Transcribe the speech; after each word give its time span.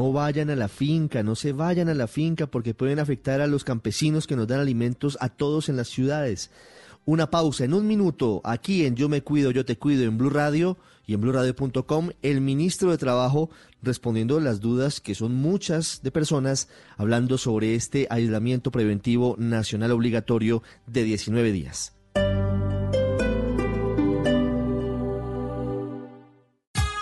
No 0.00 0.14
vayan 0.14 0.48
a 0.48 0.56
la 0.56 0.68
finca, 0.68 1.22
no 1.22 1.34
se 1.34 1.52
vayan 1.52 1.90
a 1.90 1.94
la 1.94 2.06
finca 2.06 2.46
porque 2.46 2.72
pueden 2.72 3.00
afectar 3.00 3.42
a 3.42 3.46
los 3.46 3.64
campesinos 3.64 4.26
que 4.26 4.34
nos 4.34 4.48
dan 4.48 4.58
alimentos 4.58 5.18
a 5.20 5.28
todos 5.28 5.68
en 5.68 5.76
las 5.76 5.88
ciudades. 5.88 6.50
Una 7.04 7.28
pausa 7.28 7.64
en 7.64 7.74
un 7.74 7.86
minuto 7.86 8.40
aquí 8.42 8.86
en 8.86 8.96
Yo 8.96 9.10
me 9.10 9.20
cuido, 9.20 9.50
yo 9.50 9.66
te 9.66 9.76
cuido 9.76 10.04
en 10.04 10.16
Blue 10.16 10.30
Radio 10.30 10.78
y 11.06 11.12
en 11.12 11.20
bluradio.com 11.20 12.12
el 12.22 12.40
ministro 12.40 12.90
de 12.90 12.96
Trabajo 12.96 13.50
respondiendo 13.82 14.40
las 14.40 14.60
dudas 14.60 15.02
que 15.02 15.14
son 15.14 15.34
muchas 15.34 16.00
de 16.02 16.10
personas 16.10 16.68
hablando 16.96 17.36
sobre 17.36 17.74
este 17.74 18.06
aislamiento 18.08 18.70
preventivo 18.70 19.36
nacional 19.38 19.90
obligatorio 19.90 20.62
de 20.86 21.04
19 21.04 21.52
días. 21.52 21.99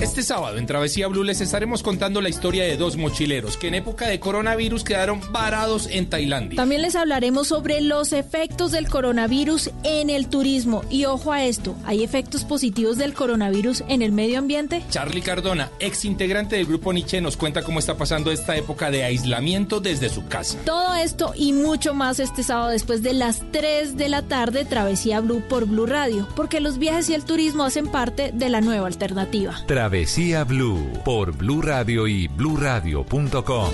Este 0.00 0.22
sábado 0.22 0.56
en 0.56 0.66
Travesía 0.66 1.06
Blue 1.08 1.22
les 1.22 1.42
estaremos 1.42 1.82
contando 1.82 2.22
la 2.22 2.30
historia 2.30 2.64
de 2.64 2.78
dos 2.78 2.96
mochileros 2.96 3.58
que 3.58 3.68
en 3.68 3.74
época 3.74 4.06
de 4.06 4.18
coronavirus 4.18 4.84
quedaron 4.84 5.20
varados 5.32 5.86
en 5.90 6.08
Tailandia. 6.08 6.56
También 6.56 6.80
les 6.80 6.96
hablaremos 6.96 7.48
sobre 7.48 7.82
los 7.82 8.14
efectos 8.14 8.72
del 8.72 8.88
coronavirus 8.88 9.70
en 9.84 10.08
el 10.08 10.28
turismo. 10.28 10.82
Y 10.88 11.04
ojo 11.04 11.32
a 11.32 11.44
esto, 11.44 11.76
¿hay 11.84 12.02
efectos 12.02 12.44
positivos 12.44 12.96
del 12.96 13.12
coronavirus 13.12 13.84
en 13.88 14.00
el 14.00 14.12
medio 14.12 14.38
ambiente? 14.38 14.82
Charlie 14.90 15.20
Cardona, 15.20 15.70
ex 15.78 16.06
integrante 16.06 16.56
del 16.56 16.64
grupo 16.64 16.94
Nietzsche, 16.94 17.20
nos 17.20 17.36
cuenta 17.36 17.62
cómo 17.62 17.78
está 17.78 17.98
pasando 17.98 18.32
esta 18.32 18.56
época 18.56 18.90
de 18.90 19.04
aislamiento 19.04 19.80
desde 19.80 20.08
su 20.08 20.26
casa. 20.26 20.58
Todo 20.64 20.94
esto 20.94 21.32
y 21.36 21.52
mucho 21.52 21.92
más 21.92 22.18
este 22.18 22.42
sábado 22.42 22.70
después 22.70 23.02
de 23.02 23.12
las 23.12 23.42
3 23.52 23.96
de 23.98 24.08
la 24.08 24.22
tarde, 24.22 24.64
Travesía 24.64 25.20
Blue 25.20 25.42
por 25.48 25.66
Blue 25.66 25.86
Radio, 25.86 26.26
porque 26.34 26.60
los 26.60 26.78
viajes 26.78 27.10
y 27.10 27.14
el 27.14 27.24
turismo 27.24 27.64
hacen 27.64 27.88
parte 27.88 28.30
de 28.32 28.48
la 28.48 28.62
nueva 28.62 28.86
alternativa. 28.86 29.45
Travesía 29.66 30.44
Blue 30.44 30.92
por 31.04 31.36
Blue 31.36 31.62
Radio 31.62 32.06
y 32.06 32.28
bluradio.com. 32.28 33.70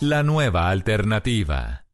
La 0.00 0.22
nueva 0.22 0.70
alternativa. 0.70 1.84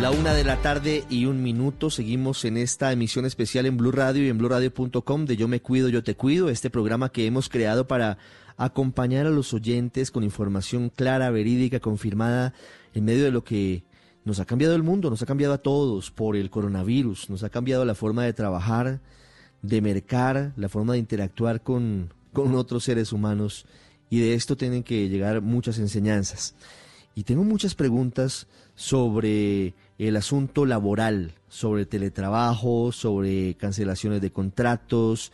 La 0.00 0.10
una 0.10 0.34
de 0.34 0.42
la 0.42 0.60
tarde 0.60 1.04
y 1.08 1.26
un 1.26 1.44
minuto. 1.44 1.88
Seguimos 1.88 2.44
en 2.44 2.56
esta 2.56 2.90
emisión 2.90 3.24
especial 3.24 3.66
en 3.66 3.76
Blue 3.76 3.92
Radio 3.92 4.24
y 4.24 4.30
en 4.30 4.38
bluradio.com 4.38 5.26
de 5.26 5.36
Yo 5.36 5.46
me 5.46 5.62
cuido, 5.62 5.88
yo 5.88 6.02
te 6.02 6.16
cuido. 6.16 6.48
Este 6.48 6.70
programa 6.70 7.10
que 7.10 7.24
hemos 7.24 7.48
creado 7.48 7.86
para 7.86 8.18
acompañar 8.56 9.26
a 9.26 9.30
los 9.30 9.54
oyentes 9.54 10.10
con 10.10 10.24
información 10.24 10.90
clara, 10.90 11.30
verídica, 11.30 11.80
confirmada 11.80 12.54
en 12.94 13.04
medio 13.04 13.24
de 13.24 13.30
lo 13.30 13.44
que 13.44 13.84
nos 14.24 14.40
ha 14.40 14.44
cambiado 14.44 14.74
el 14.74 14.82
mundo, 14.82 15.10
nos 15.10 15.22
ha 15.22 15.26
cambiado 15.26 15.54
a 15.54 15.58
todos 15.58 16.10
por 16.10 16.36
el 16.36 16.50
coronavirus, 16.50 17.30
nos 17.30 17.42
ha 17.42 17.50
cambiado 17.50 17.84
la 17.84 17.94
forma 17.94 18.24
de 18.24 18.32
trabajar, 18.32 19.00
de 19.62 19.80
mercar, 19.80 20.52
la 20.56 20.68
forma 20.68 20.92
de 20.92 21.00
interactuar 21.00 21.62
con, 21.62 22.12
con 22.32 22.54
otros 22.54 22.84
seres 22.84 23.12
humanos 23.12 23.66
y 24.10 24.20
de 24.20 24.34
esto 24.34 24.56
tienen 24.56 24.82
que 24.82 25.08
llegar 25.08 25.40
muchas 25.40 25.78
enseñanzas. 25.78 26.54
Y 27.14 27.24
tengo 27.24 27.44
muchas 27.44 27.74
preguntas 27.74 28.46
sobre 28.74 29.74
el 29.98 30.16
asunto 30.16 30.66
laboral, 30.66 31.32
sobre 31.48 31.86
teletrabajo, 31.86 32.92
sobre 32.92 33.54
cancelaciones 33.54 34.20
de 34.20 34.32
contratos. 34.32 35.30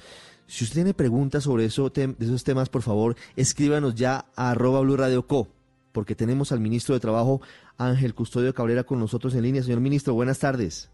Si 0.48 0.64
usted 0.64 0.76
tiene 0.76 0.94
preguntas 0.94 1.44
sobre 1.44 1.66
eso, 1.66 1.90
de 1.90 2.16
esos 2.20 2.42
temas, 2.42 2.70
por 2.70 2.80
favor, 2.80 3.16
escríbanos 3.36 3.94
ya 3.94 4.24
a 4.34 4.52
arroba 4.52 4.80
Blue 4.80 4.96
Radio 4.96 5.26
Co, 5.26 5.46
porque 5.92 6.14
tenemos 6.14 6.52
al 6.52 6.60
ministro 6.60 6.94
de 6.94 7.00
Trabajo, 7.00 7.42
Ángel 7.76 8.14
Custodio 8.14 8.54
Cabrera, 8.54 8.84
con 8.84 8.98
nosotros 8.98 9.34
en 9.34 9.42
línea. 9.42 9.62
Señor 9.62 9.80
ministro, 9.80 10.14
buenas 10.14 10.38
tardes. 10.38 10.90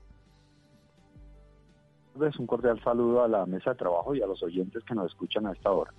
Un 2.16 2.46
cordial 2.48 2.82
saludo 2.82 3.22
a 3.22 3.28
la 3.28 3.46
mesa 3.46 3.70
de 3.70 3.76
trabajo 3.76 4.12
y 4.16 4.22
a 4.22 4.26
los 4.26 4.42
oyentes 4.42 4.82
que 4.82 4.94
nos 4.94 5.12
escuchan 5.12 5.46
a 5.46 5.52
esta 5.52 5.70
hora. 5.70 5.92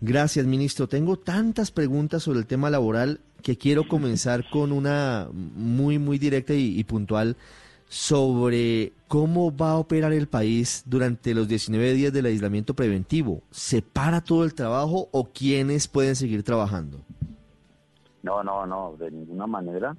Gracias, 0.00 0.46
ministro. 0.46 0.88
Tengo 0.88 1.18
tantas 1.18 1.70
preguntas 1.70 2.22
sobre 2.22 2.38
el 2.38 2.46
tema 2.46 2.70
laboral 2.70 3.20
que 3.42 3.58
quiero 3.58 3.86
comenzar 3.86 4.48
con 4.50 4.72
una 4.72 5.28
muy, 5.32 5.98
muy 5.98 6.18
directa 6.18 6.54
y, 6.54 6.78
y, 6.78 6.84
puntual 6.84 7.36
sobre 7.94 8.92
cómo 9.06 9.56
va 9.56 9.70
a 9.70 9.76
operar 9.76 10.12
el 10.12 10.26
país 10.26 10.82
durante 10.84 11.32
los 11.32 11.46
19 11.46 11.92
días 11.92 12.12
del 12.12 12.26
aislamiento 12.26 12.74
preventivo. 12.74 13.42
¿Se 13.52 13.82
para 13.82 14.20
todo 14.20 14.42
el 14.42 14.52
trabajo 14.52 15.06
o 15.12 15.30
quiénes 15.32 15.86
pueden 15.86 16.16
seguir 16.16 16.42
trabajando? 16.42 16.98
No, 18.24 18.42
no, 18.42 18.66
no, 18.66 18.96
de 18.98 19.12
ninguna 19.12 19.46
manera. 19.46 19.96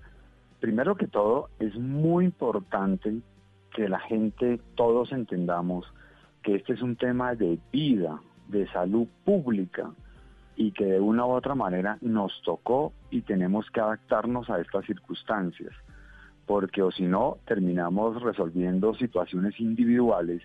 Primero 0.59 0.97
que 0.97 1.07
todo, 1.07 1.49
es 1.57 1.73
muy 1.75 2.25
importante 2.25 3.15
que 3.73 3.87
la 3.87 4.01
gente, 4.01 4.59
todos 4.75 5.13
entendamos 5.13 5.85
que 6.43 6.55
este 6.55 6.73
es 6.73 6.81
un 6.81 6.97
tema 6.97 7.33
de 7.33 7.57
vida, 7.71 8.19
de 8.49 8.69
salud 8.73 9.07
pública 9.23 9.89
y 10.57 10.73
que 10.73 10.83
de 10.83 10.99
una 10.99 11.25
u 11.25 11.29
otra 11.29 11.55
manera 11.55 11.97
nos 12.01 12.41
tocó 12.43 12.91
y 13.09 13.21
tenemos 13.21 13.69
que 13.71 13.79
adaptarnos 13.79 14.49
a 14.49 14.59
estas 14.59 14.85
circunstancias, 14.85 15.71
porque 16.45 16.81
o 16.81 16.91
si 16.91 17.03
no 17.03 17.37
terminamos 17.45 18.21
resolviendo 18.21 18.93
situaciones 18.95 19.59
individuales 19.59 20.41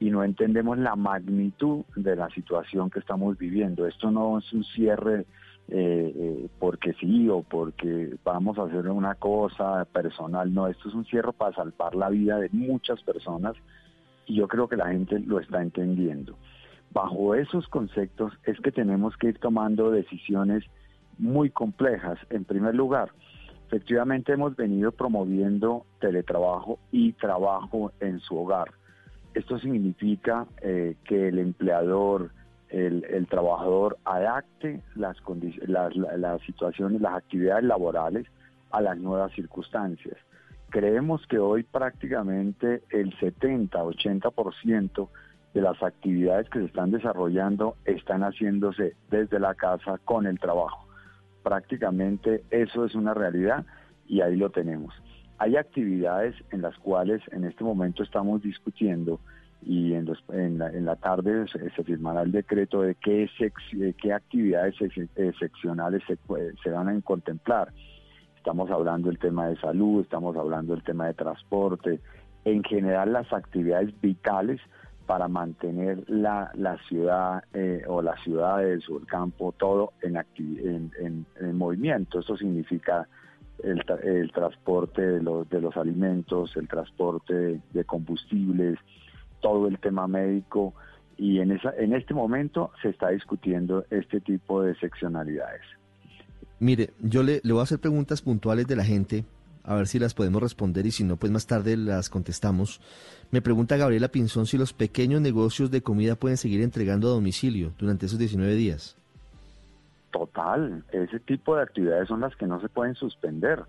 y 0.00 0.10
no 0.10 0.22
entendemos 0.22 0.78
la 0.78 0.94
magnitud 0.94 1.84
de 1.96 2.14
la 2.14 2.28
situación 2.30 2.90
que 2.90 3.00
estamos 3.00 3.36
viviendo. 3.38 3.86
Esto 3.86 4.10
no 4.10 4.38
es 4.38 4.52
un 4.52 4.64
cierre 4.64 5.26
eh, 5.70 6.12
eh, 6.16 6.48
porque 6.58 6.94
sí 6.94 7.28
o 7.28 7.42
porque 7.42 8.14
vamos 8.24 8.58
a 8.58 8.62
hacer 8.62 8.88
una 8.88 9.14
cosa 9.16 9.84
personal, 9.86 10.52
no, 10.54 10.66
esto 10.66 10.88
es 10.88 10.94
un 10.94 11.04
cierre 11.04 11.32
para 11.32 11.54
salvar 11.54 11.94
la 11.94 12.08
vida 12.08 12.38
de 12.38 12.48
muchas 12.52 13.02
personas 13.02 13.54
y 14.26 14.36
yo 14.36 14.48
creo 14.48 14.68
que 14.68 14.76
la 14.76 14.88
gente 14.88 15.18
lo 15.20 15.40
está 15.40 15.60
entendiendo. 15.60 16.36
Bajo 16.90 17.34
esos 17.34 17.68
conceptos 17.68 18.32
es 18.44 18.58
que 18.60 18.72
tenemos 18.72 19.16
que 19.18 19.28
ir 19.28 19.38
tomando 19.38 19.90
decisiones 19.90 20.64
muy 21.18 21.50
complejas. 21.50 22.18
En 22.30 22.44
primer 22.44 22.74
lugar, 22.74 23.10
efectivamente 23.68 24.32
hemos 24.32 24.56
venido 24.56 24.92
promoviendo 24.92 25.84
teletrabajo 26.00 26.78
y 26.90 27.12
trabajo 27.12 27.92
en 28.00 28.18
su 28.20 28.38
hogar. 28.38 28.72
Esto 29.34 29.58
significa 29.58 30.46
eh, 30.62 30.96
que 31.04 31.28
el 31.28 31.38
empleador, 31.38 32.30
el, 32.70 33.26
trabajador 33.28 33.98
adapte 34.06 34.80
las, 34.94 35.18
las, 35.66 35.94
las 35.96 36.40
situaciones, 36.42 37.02
las 37.02 37.14
actividades 37.14 37.64
laborales 37.64 38.26
a 38.70 38.80
las 38.80 38.96
nuevas 38.96 39.32
circunstancias. 39.32 40.16
Creemos 40.70 41.26
que 41.26 41.38
hoy 41.38 41.62
prácticamente 41.62 42.82
el 42.90 43.14
70-80% 43.18 45.08
de 45.52 45.60
las 45.60 45.82
actividades 45.82 46.48
que 46.48 46.60
se 46.60 46.64
están 46.66 46.90
desarrollando 46.90 47.76
están 47.84 48.22
haciéndose 48.22 48.96
desde 49.10 49.38
la 49.38 49.54
casa 49.54 49.98
con 50.04 50.26
el 50.26 50.38
trabajo. 50.38 50.87
Prácticamente 51.48 52.44
eso 52.50 52.84
es 52.84 52.94
una 52.94 53.14
realidad 53.14 53.64
y 54.06 54.20
ahí 54.20 54.36
lo 54.36 54.50
tenemos. 54.50 54.92
Hay 55.38 55.56
actividades 55.56 56.34
en 56.50 56.60
las 56.60 56.76
cuales 56.76 57.22
en 57.32 57.44
este 57.44 57.64
momento 57.64 58.02
estamos 58.02 58.42
discutiendo 58.42 59.18
y 59.62 59.94
en, 59.94 60.04
la, 60.84 60.96
tarde 60.96 61.46
se, 61.48 61.84
firmará 61.84 62.20
el 62.20 62.32
decreto 62.32 62.82
de 62.82 62.96
qué, 62.96 63.30
actividades 64.12 64.74
excepcionales 65.16 66.02
se, 66.06 66.18
se 66.62 66.70
van 66.70 66.90
a 66.90 67.00
contemplar. 67.00 67.72
Estamos 68.36 68.70
hablando 68.70 69.08
del 69.08 69.18
tema 69.18 69.48
de 69.48 69.56
salud, 69.56 70.02
estamos 70.02 70.36
hablando 70.36 70.74
del 70.74 70.84
tema 70.84 71.06
de 71.06 71.14
transporte, 71.14 71.98
en 72.44 72.62
general 72.62 73.14
las 73.14 73.32
actividades 73.32 73.98
vitales 74.02 74.60
para 75.08 75.26
mantener 75.26 76.04
la, 76.06 76.52
la 76.54 76.76
ciudad 76.86 77.42
eh, 77.54 77.82
o 77.88 78.02
las 78.02 78.22
ciudades 78.22 78.86
o 78.90 78.98
el 78.98 79.06
campo, 79.06 79.54
todo 79.56 79.94
en, 80.02 80.18
en, 80.36 81.24
en, 81.40 81.56
movimiento. 81.56 82.20
Eso 82.20 82.36
significa 82.36 83.08
el, 83.62 83.82
el 84.02 84.30
transporte 84.32 85.00
de 85.00 85.22
los, 85.22 85.48
de 85.48 85.62
los 85.62 85.74
alimentos, 85.78 86.54
el 86.58 86.68
transporte 86.68 87.58
de, 87.72 87.84
combustibles, 87.84 88.78
todo 89.40 89.66
el 89.66 89.78
tema 89.78 90.06
médico 90.06 90.74
y 91.16 91.40
en, 91.40 91.52
esa, 91.52 91.72
en 91.78 91.94
este 91.94 92.12
momento 92.12 92.70
se 92.82 92.90
está 92.90 93.08
discutiendo 93.08 93.86
este 93.88 94.20
tipo 94.20 94.60
de 94.60 94.74
seccionalidades. 94.74 95.62
Mire, 96.58 96.90
yo 97.00 97.22
le, 97.22 97.40
le 97.42 97.52
voy 97.54 97.60
a 97.60 97.62
hacer 97.62 97.78
preguntas 97.78 98.20
puntuales 98.20 98.66
de 98.66 98.76
la 98.76 98.84
gente 98.84 99.24
a 99.68 99.74
ver 99.74 99.86
si 99.86 99.98
las 99.98 100.14
podemos 100.14 100.42
responder 100.42 100.86
y 100.86 100.90
si 100.90 101.04
no, 101.04 101.16
pues 101.16 101.30
más 101.30 101.46
tarde 101.46 101.76
las 101.76 102.08
contestamos. 102.08 102.80
Me 103.30 103.42
pregunta 103.42 103.76
Gabriela 103.76 104.08
Pinzón 104.08 104.46
si 104.46 104.56
los 104.56 104.72
pequeños 104.72 105.20
negocios 105.20 105.70
de 105.70 105.82
comida 105.82 106.16
pueden 106.16 106.38
seguir 106.38 106.62
entregando 106.62 107.08
a 107.08 107.10
domicilio 107.10 107.72
durante 107.78 108.06
esos 108.06 108.18
19 108.18 108.54
días. 108.54 108.96
Total, 110.10 110.82
ese 110.90 111.20
tipo 111.20 111.54
de 111.54 111.62
actividades 111.64 112.08
son 112.08 112.20
las 112.20 112.34
que 112.36 112.46
no 112.46 112.62
se 112.62 112.70
pueden 112.70 112.94
suspender. 112.94 113.62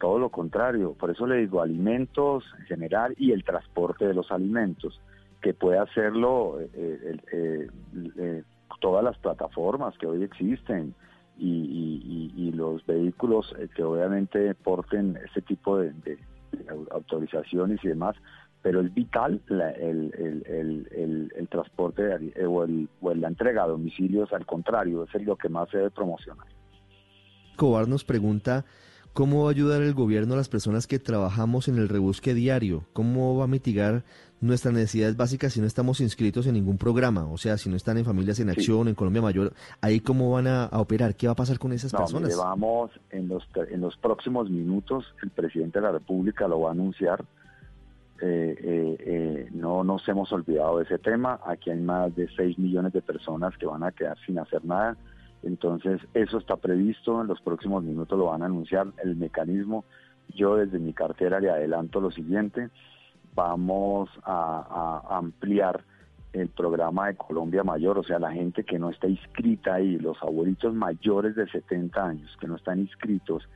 Todo 0.00 0.18
lo 0.18 0.30
contrario, 0.30 0.94
por 0.94 1.10
eso 1.10 1.28
le 1.28 1.36
digo 1.36 1.62
alimentos 1.62 2.42
en 2.58 2.64
general 2.64 3.14
y 3.16 3.30
el 3.30 3.44
transporte 3.44 4.06
de 4.06 4.14
los 4.14 4.32
alimentos, 4.32 5.00
que 5.40 5.54
puede 5.54 5.78
hacerlo 5.78 6.58
eh, 6.60 7.16
eh, 7.32 7.68
eh, 8.18 8.42
todas 8.80 9.04
las 9.04 9.16
plataformas 9.18 9.96
que 9.96 10.08
hoy 10.08 10.24
existen 10.24 10.92
y, 11.40 12.52
los 12.54 12.84
vehículos 12.84 13.54
que 13.74 13.82
obviamente 13.82 14.54
porten 14.54 15.18
ese 15.24 15.40
tipo 15.40 15.78
de 15.78 15.94
autorizaciones 16.90 17.82
y 17.82 17.88
demás, 17.88 18.16
pero 18.62 18.80
es 18.80 18.92
vital 18.92 19.40
el, 19.48 21.48
transporte 21.50 22.32
eh, 22.34 22.46
o, 22.46 22.66
la 23.14 23.28
entrega 23.28 23.64
a 23.64 23.68
domicilios, 23.68 24.32
al 24.32 24.46
contrario, 24.46 25.06
es 25.12 25.24
lo 25.24 25.36
que 25.36 25.48
más 25.48 25.68
se 25.70 25.78
debe 25.78 25.90
promocionar. 25.90 26.46
Cobar 27.56 27.88
nos 27.88 28.04
pregunta 28.04 28.64
cómo 29.12 29.44
va 29.44 29.50
a 29.50 29.52
ayudar 29.52 29.82
el 29.82 29.94
gobierno 29.94 30.34
a 30.34 30.36
las 30.36 30.48
personas 30.48 30.86
que 30.86 30.98
trabajamos 30.98 31.68
en 31.68 31.78
el 31.78 31.88
rebusque 31.88 32.34
diario, 32.34 32.84
cómo 32.92 33.36
va 33.36 33.44
a 33.44 33.48
mitigar 33.48 34.04
nuestras 34.40 34.72
necesidades 34.72 35.16
básicas 35.16 35.52
si 35.52 35.60
no 35.60 35.66
estamos 35.66 36.00
inscritos 36.00 36.46
en 36.46 36.54
ningún 36.54 36.78
programa, 36.78 37.26
o 37.26 37.36
sea, 37.36 37.58
si 37.58 37.68
no 37.68 37.76
están 37.76 37.98
en 37.98 38.04
Familias 38.04 38.40
en 38.40 38.48
Acción, 38.48 38.88
en 38.88 38.94
Colombia 38.94 39.20
Mayor, 39.20 39.52
ahí 39.80 40.00
cómo 40.00 40.30
van 40.30 40.46
a, 40.46 40.70
operar, 40.72 41.14
qué 41.14 41.26
va 41.26 41.34
a 41.34 41.36
pasar 41.36 41.58
con 41.58 41.72
esas 41.72 41.92
personas. 41.92 42.36
vamos 42.36 42.90
en 43.10 43.28
los, 43.28 43.46
en 43.70 43.80
los 43.80 43.96
próximos 43.98 44.48
minutos, 44.48 45.04
el 45.22 45.30
presidente 45.30 45.78
de 45.78 45.86
la 45.86 45.92
República 45.92 46.48
lo 46.48 46.60
va 46.60 46.70
a 46.70 46.72
anunciar, 46.72 47.24
eh, 48.22 48.54
eh, 48.58 48.96
eh, 48.98 49.48
no 49.52 49.82
nos 49.82 50.06
hemos 50.08 50.30
olvidado 50.32 50.78
de 50.78 50.84
ese 50.84 50.98
tema. 50.98 51.40
Aquí 51.46 51.70
hay 51.70 51.80
más 51.80 52.14
de 52.14 52.28
6 52.36 52.58
millones 52.58 52.92
de 52.92 53.00
personas 53.00 53.56
que 53.56 53.64
van 53.64 53.82
a 53.82 53.92
quedar 53.92 54.18
sin 54.26 54.38
hacer 54.38 54.62
nada. 54.64 54.96
Entonces, 55.42 56.00
eso 56.14 56.38
está 56.38 56.56
previsto. 56.56 57.20
En 57.20 57.26
los 57.26 57.40
próximos 57.40 57.82
minutos 57.82 58.18
lo 58.18 58.26
van 58.26 58.42
a 58.42 58.46
anunciar 58.46 58.88
el 59.02 59.16
mecanismo. 59.16 59.84
Yo 60.34 60.56
desde 60.56 60.78
mi 60.78 60.92
cartera 60.92 61.40
le 61.40 61.50
adelanto 61.50 62.00
lo 62.00 62.10
siguiente. 62.10 62.70
Vamos 63.34 64.10
a, 64.24 65.02
ampliar 65.10 65.84
el 66.32 66.48
programa 66.48 67.08
de 67.08 67.16
Colombia 67.16 67.64
Mayor, 67.64 67.98
o 67.98 68.04
sea, 68.04 68.20
la 68.20 68.30
gente 68.30 68.62
que 68.62 68.78
no 68.78 68.90
está 68.90 69.08
inscrita 69.08 69.74
ahí, 69.74 69.98
los 69.98 70.22
abuelitos 70.22 70.72
mayores 70.74 71.34
de 71.34 71.48
70 71.48 72.04
años 72.04 72.36
que 72.40 72.46
no 72.46 72.54
están 72.54 72.78
inscritos, 72.78 73.48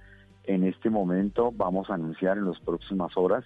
en 0.43 0.65
este 0.65 0.91
momento 0.91 1.53
vamos 1.55 1.89
a 1.89 1.95
anunciar 1.95 2.37
en 2.37 2.47
las 2.47 2.59
próximas 2.61 3.17
horas 3.17 3.45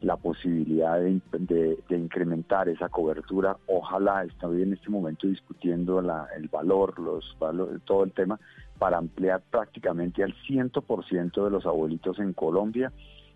la 0.00 0.16
posibilidad 0.16 0.98
de, 0.98 1.78
incrementar 1.90 2.68
esa 2.68 2.88
cobertura. 2.88 3.56
Ojalá, 3.66 4.24
estoy 4.24 4.62
en 4.62 4.72
este 4.72 4.88
momento 4.88 5.26
discutiendo 5.26 6.00
el 6.00 6.48
valor, 6.48 6.98
los 6.98 7.36
todo 7.84 8.04
el 8.04 8.12
tema, 8.12 8.40
para 8.78 8.98
ampliar 8.98 9.42
prácticamente 9.50 10.24
al 10.24 10.34
100% 10.48 11.44
de 11.44 11.50
los 11.50 11.66
abuelitos 11.66 12.18
en 12.18 12.32
Colombia 12.32 12.92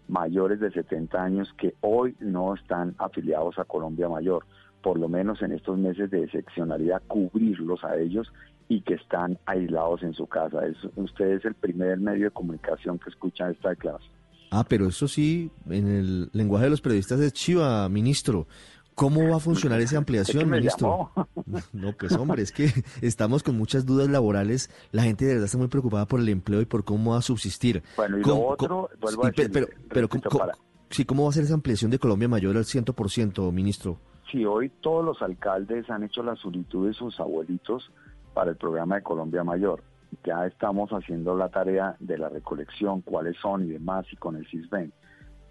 mayores 0.08 0.60
de 0.60 0.70
70 0.70 1.22
años 1.22 1.52
que 1.58 1.74
hoy 1.80 2.14
no 2.20 2.54
están 2.54 2.94
afiliados 2.98 3.58
a 3.58 3.64
Colombia 3.64 4.08
Mayor, 4.08 4.44
por 4.82 4.98
lo 4.98 5.08
menos 5.08 5.40
en 5.42 5.52
estos 5.52 5.78
meses 5.78 6.10
de 6.10 6.24
excepcionalidad, 6.24 7.02
cubrirlos 7.06 7.82
a 7.84 7.96
ellos 7.96 8.32
y 8.68 8.82
que 8.82 8.94
están 8.94 9.38
aislados 9.46 10.02
en 10.02 10.14
su 10.14 10.26
casa. 10.26 10.66
Es, 10.66 10.76
usted 10.96 11.32
es 11.32 11.44
el 11.44 11.54
primer 11.54 11.98
medio 11.98 12.26
de 12.26 12.30
comunicación 12.30 12.98
que 12.98 13.10
escucha 13.10 13.50
esta 13.50 13.70
declaración. 13.70 14.12
Ah, 14.50 14.64
pero 14.68 14.88
eso 14.88 15.08
sí, 15.08 15.50
en 15.68 15.88
el 15.88 16.30
lenguaje 16.32 16.64
de 16.64 16.70
los 16.70 16.80
periodistas 16.80 17.20
es 17.20 17.32
chiva, 17.32 17.88
ministro. 17.88 18.46
¿Cómo 18.94 19.28
va 19.28 19.36
a 19.36 19.40
funcionar 19.40 19.80
esa 19.80 19.98
ampliación, 19.98 20.48
ministro? 20.48 21.10
No, 21.72 21.92
pues 21.92 22.12
hombre, 22.12 22.42
es 22.42 22.52
que 22.52 22.70
estamos 23.02 23.42
con 23.42 23.56
muchas 23.56 23.84
dudas 23.84 24.08
laborales. 24.08 24.70
La 24.92 25.02
gente 25.02 25.24
de 25.24 25.32
verdad 25.32 25.46
está 25.46 25.58
muy 25.58 25.66
preocupada 25.68 26.06
por 26.06 26.20
el 26.20 26.28
empleo 26.28 26.60
y 26.60 26.64
por 26.64 26.84
cómo 26.84 27.12
va 27.12 27.18
a 27.18 27.22
subsistir. 27.22 27.82
Bueno, 27.96 28.18
y 28.18 28.22
lo 28.22 28.46
otro, 28.46 28.88
vuelvo 29.00 29.24
a 29.24 29.30
decir, 29.30 29.50
pero, 29.52 29.66
pero 29.88 30.08
¿cómo, 30.08 30.46
sí, 30.90 31.04
¿cómo 31.04 31.24
va 31.24 31.30
a 31.30 31.32
ser 31.32 31.44
esa 31.44 31.54
ampliación 31.54 31.90
de 31.90 31.98
Colombia 31.98 32.28
mayor 32.28 32.56
al 32.56 32.64
100%, 32.64 33.52
ministro? 33.52 33.98
Sí, 34.30 34.44
hoy 34.44 34.70
todos 34.80 35.04
los 35.04 35.20
alcaldes 35.22 35.90
han 35.90 36.04
hecho 36.04 36.22
la 36.22 36.36
solicitud 36.36 36.86
de 36.86 36.94
sus 36.94 37.18
abuelitos 37.18 37.90
para 38.32 38.50
el 38.50 38.56
programa 38.56 38.96
de 38.96 39.02
Colombia 39.02 39.42
Mayor 39.44 39.82
ya 40.24 40.46
estamos 40.46 40.90
haciendo 40.90 41.36
la 41.36 41.48
tarea 41.48 41.96
de 41.98 42.18
la 42.18 42.28
recolección, 42.28 43.00
cuáles 43.02 43.36
son 43.38 43.64
y 43.64 43.70
demás, 43.70 44.06
y 44.12 44.16
con 44.16 44.36
el 44.36 44.46
CISBEN. 44.46 44.92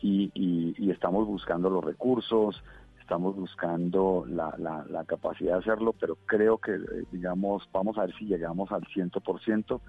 Y, 0.01 0.31
y, 0.35 0.91
estamos 0.91 1.25
buscando 1.25 1.69
los 1.69 1.83
recursos, 1.83 2.61
estamos 2.99 3.35
buscando 3.37 4.25
la, 4.27 4.53
la, 4.57 5.03
capacidad 5.05 5.53
de 5.53 5.59
hacerlo, 5.59 5.93
pero 5.97 6.17
creo 6.25 6.57
que, 6.57 6.73
eh, 6.73 7.05
digamos, 7.11 7.69
vamos 7.71 7.97
a 7.97 8.01
ver 8.01 8.15
si 8.15 8.25
llegamos 8.25 8.71
al 8.71 8.81
100%. 8.81 9.79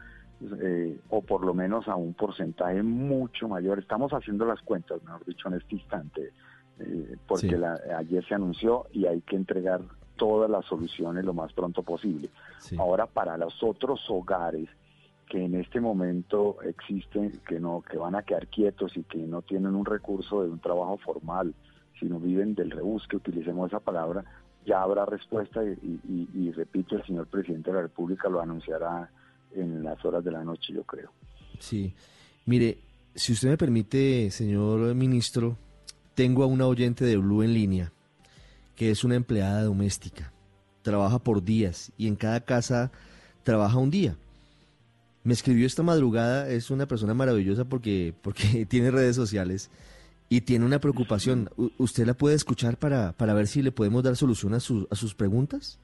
Eh, 0.61 0.99
o 1.11 1.23
por 1.23 1.45
lo 1.45 1.55
menos 1.55 1.89
a 1.89 1.95
un 1.95 2.13
porcentaje 2.13 2.83
mucho 2.83 3.49
mayor. 3.49 3.79
Estamos 3.79 4.13
haciendo 4.13 4.45
las 4.45 4.61
cuentas, 4.63 5.03
mejor 5.05 5.25
dicho, 5.25 5.49
en 5.49 5.55
este 5.55 5.77
instante, 5.77 6.33
eh, 6.81 7.17
porque 7.27 7.59
ayer 7.97 8.25
se 8.27 8.35
anunció 8.35 8.87
y 8.93 9.07
hay 9.07 9.23
que 9.23 9.37
entregar 9.37 9.81
todas 10.17 10.51
las 10.51 10.65
soluciones 10.67 11.25
lo 11.25 11.35
más 11.35 11.53
pronto 11.53 11.83
posible. 11.83 12.31
Ahora, 12.79 13.07
para 13.07 13.37
los 13.37 13.63
otros 13.63 14.01
hogares 14.09 14.69
que 15.29 15.45
en 15.45 15.55
este 15.55 15.81
momento 15.81 16.59
existen, 16.63 17.41
que 17.47 17.59
no, 17.59 17.83
que 17.83 17.97
van 17.97 18.15
a 18.15 18.23
quedar 18.23 18.47
quietos 18.49 18.97
y 18.97 19.03
que 19.05 19.19
no 19.19 19.43
tienen 19.43 19.75
un 19.75 19.85
recurso 19.85 20.43
de 20.43 20.51
un 20.51 20.59
trabajo 20.59 20.99
formal, 20.99 21.55
sino 21.99 22.21
viven 22.21 22.55
del 22.55 22.71
rebusque, 22.71 23.17
utilicemos 23.17 23.71
esa 23.71 23.81
palabra, 23.81 24.25
ya 24.67 24.83
habrá 24.83 25.07
respuesta 25.07 25.63
y, 25.65 26.29
y 26.35 26.53
repito, 26.53 26.97
el 26.97 27.05
señor 27.05 27.27
presidente 27.27 27.71
de 27.71 27.77
la 27.77 27.83
República 27.83 28.29
lo 28.29 28.41
anunciará 28.41 29.11
en 29.55 29.83
las 29.83 30.03
horas 30.05 30.25
de 30.25 30.31
la 30.31 30.43
noche, 30.43 30.73
yo 30.73 30.85
creo. 30.85 31.11
Sí, 31.59 31.95
mire, 32.47 32.79
si 33.15 33.33
usted 33.33 33.49
me 33.49 33.57
permite, 33.57 34.31
señor 34.31 34.95
ministro, 34.95 35.57
tengo 36.15 36.43
a 36.43 36.47
una 36.47 36.67
oyente 36.67 37.05
de 37.05 37.17
Blue 37.17 37.43
en 37.43 37.55
línea 37.55 37.93
que 38.77 38.91
es 38.91 39.05
una 39.05 39.15
empleada 39.15 39.63
doméstica. 39.63 40.33
Trabaja 40.83 41.19
por 41.19 41.43
días 41.43 41.93
y 41.97 42.09
en 42.09 42.17
cada 42.17 42.41
casa 42.41 42.91
trabaja 43.43 43.79
un 43.79 43.91
día. 43.91 44.17
Me 45.23 45.33
escribió 45.33 45.67
esta 45.67 45.83
madrugada, 45.83 46.49
es 46.49 46.71
una 46.71 46.87
persona 46.87 47.15
maravillosa 47.15 47.65
porque, 47.65 48.15
porque 48.21 48.67
tiene 48.69 48.91
redes 48.91 49.17
sociales 49.17 49.71
y 50.29 50.43
tiene 50.43 50.67
una 50.67 50.81
preocupación. 50.81 51.51
¿Usted 51.79 52.07
la 52.07 52.15
puede 52.15 52.35
escuchar 52.35 52.77
para, 52.77 53.13
para 53.13 53.35
ver 53.35 53.47
si 53.47 53.63
le 53.63 53.73
podemos 53.73 54.03
dar 54.03 54.17
solución 54.17 54.55
a, 54.55 54.59
a 54.59 54.61
sus 54.61 55.15
preguntas? 55.15 55.79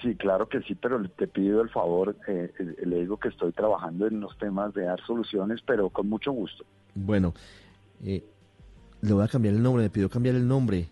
Sí, 0.00 0.14
claro 0.14 0.48
que 0.48 0.60
sí, 0.62 0.74
pero 0.74 1.02
te 1.10 1.26
pido 1.26 1.60
el 1.60 1.68
favor, 1.68 2.16
eh, 2.28 2.52
eh, 2.58 2.86
le 2.86 3.00
digo 3.00 3.18
que 3.18 3.28
estoy 3.28 3.52
trabajando 3.52 4.06
en 4.06 4.20
los 4.20 4.36
temas 4.38 4.72
de 4.74 4.84
dar 4.84 5.00
soluciones, 5.04 5.60
pero 5.66 5.90
con 5.90 6.08
mucho 6.08 6.32
gusto. 6.32 6.64
Bueno, 6.94 7.34
eh, 8.04 8.22
le 9.00 9.12
voy 9.12 9.24
a 9.24 9.28
cambiar 9.28 9.54
el 9.54 9.62
nombre, 9.62 9.82
me 9.82 9.90
pidió 9.90 10.08
cambiar 10.08 10.36
el 10.36 10.46
nombre. 10.46 10.88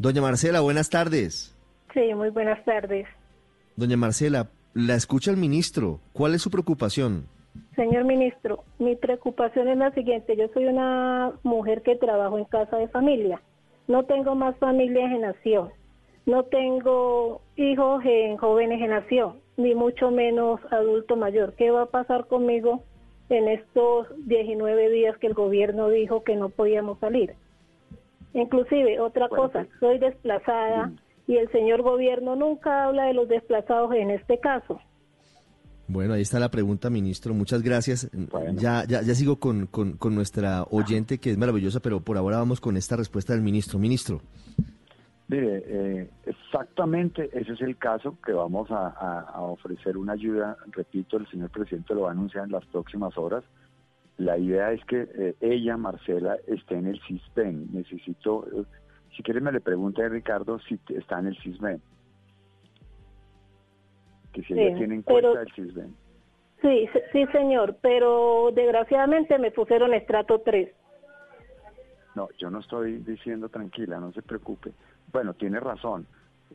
Doña 0.00 0.22
Marcela, 0.22 0.60
buenas 0.60 0.90
tardes. 0.90 1.56
Sí, 1.92 2.14
muy 2.14 2.30
buenas 2.30 2.64
tardes. 2.64 3.08
Doña 3.74 3.96
Marcela, 3.96 4.48
la 4.72 4.94
escucha 4.94 5.32
el 5.32 5.36
ministro. 5.36 5.98
¿Cuál 6.12 6.36
es 6.36 6.42
su 6.42 6.52
preocupación? 6.52 7.26
Señor 7.74 8.04
ministro, 8.04 8.62
mi 8.78 8.94
preocupación 8.94 9.66
es 9.66 9.76
la 9.76 9.90
siguiente. 9.90 10.36
Yo 10.36 10.46
soy 10.54 10.66
una 10.66 11.32
mujer 11.42 11.82
que 11.82 11.96
trabajo 11.96 12.38
en 12.38 12.44
casa 12.44 12.76
de 12.76 12.86
familia. 12.86 13.42
No 13.88 14.04
tengo 14.04 14.36
más 14.36 14.56
familia 14.58 15.04
en 15.06 15.22
nación. 15.22 15.70
No 16.26 16.44
tengo 16.44 17.40
hijos 17.56 18.04
en 18.04 18.36
jóvenes 18.36 18.80
en 18.80 18.90
nación, 18.90 19.40
ni 19.56 19.74
mucho 19.74 20.12
menos 20.12 20.60
adulto 20.70 21.16
mayor. 21.16 21.54
¿Qué 21.54 21.72
va 21.72 21.82
a 21.82 21.86
pasar 21.86 22.28
conmigo 22.28 22.84
en 23.30 23.48
estos 23.48 24.06
19 24.28 24.90
días 24.90 25.16
que 25.18 25.26
el 25.26 25.34
gobierno 25.34 25.88
dijo 25.88 26.22
que 26.22 26.36
no 26.36 26.50
podíamos 26.50 27.00
salir? 27.00 27.34
Inclusive, 28.34 29.00
otra 29.00 29.28
cosa, 29.28 29.64
pues, 29.64 29.68
soy 29.80 29.98
desplazada 29.98 30.92
y 31.26 31.36
el 31.36 31.50
señor 31.50 31.82
gobierno 31.82 32.36
nunca 32.36 32.84
habla 32.84 33.04
de 33.04 33.14
los 33.14 33.28
desplazados 33.28 33.94
en 33.94 34.10
este 34.10 34.38
caso. 34.38 34.80
Bueno, 35.86 36.12
ahí 36.12 36.22
está 36.22 36.38
la 36.38 36.50
pregunta, 36.50 36.90
ministro. 36.90 37.32
Muchas 37.32 37.62
gracias. 37.62 38.10
Ya, 38.54 38.84
ya, 38.86 39.00
ya 39.02 39.14
sigo 39.14 39.36
con, 39.36 39.66
con, 39.66 40.14
nuestra 40.14 40.64
oyente, 40.64 41.18
que 41.18 41.30
es 41.30 41.38
maravillosa, 41.38 41.80
pero 41.80 42.00
por 42.00 42.18
ahora 42.18 42.36
vamos 42.36 42.60
con 42.60 42.76
esta 42.76 42.96
respuesta 42.96 43.32
del 43.32 43.40
ministro. 43.40 43.78
Ministro. 43.78 44.20
Mire, 45.28 45.62
eh, 45.66 46.10
exactamente 46.26 47.30
ese 47.32 47.52
es 47.52 47.60
el 47.62 47.76
caso 47.78 48.18
que 48.24 48.32
vamos 48.32 48.70
a, 48.70 48.88
a, 48.88 49.40
ofrecer 49.40 49.96
una 49.96 50.12
ayuda. 50.12 50.58
Repito, 50.72 51.16
el 51.16 51.26
señor 51.28 51.50
presidente 51.50 51.94
lo 51.94 52.02
va 52.02 52.10
a 52.10 52.12
anunciar 52.12 52.44
en 52.44 52.52
las 52.52 52.64
próximas 52.66 53.16
horas 53.16 53.44
la 54.18 54.36
idea 54.36 54.72
es 54.72 54.84
que 54.84 55.08
eh, 55.14 55.34
ella, 55.40 55.76
Marcela, 55.76 56.36
esté 56.46 56.74
en 56.74 56.86
el 56.86 57.00
CISPEN. 57.02 57.68
Necesito, 57.72 58.46
eh, 58.46 58.64
si 59.16 59.22
quiere 59.22 59.40
me 59.40 59.52
le 59.52 59.60
pregunte 59.60 60.02
a 60.02 60.08
Ricardo 60.08 60.58
si 60.60 60.78
está 60.88 61.20
en 61.20 61.28
el 61.28 61.38
CISBEN. 61.38 61.80
Que 64.32 64.42
si 64.42 64.52
ella 64.54 64.76
tiene 64.76 64.96
en 64.96 65.02
cuenta 65.02 65.40
el 65.40 65.52
CISBEN. 65.54 65.94
Sí, 66.60 66.88
sí, 67.12 67.26
señor, 67.26 67.76
pero 67.80 68.50
desgraciadamente 68.52 69.38
me 69.38 69.52
pusieron 69.52 69.94
estrato 69.94 70.40
3. 70.40 70.68
No, 72.16 72.28
yo 72.38 72.50
no 72.50 72.58
estoy 72.58 72.98
diciendo 72.98 73.48
tranquila, 73.48 74.00
no 74.00 74.12
se 74.12 74.22
preocupe. 74.22 74.72
Bueno, 75.12 75.34
tiene 75.34 75.60
razón, 75.60 76.04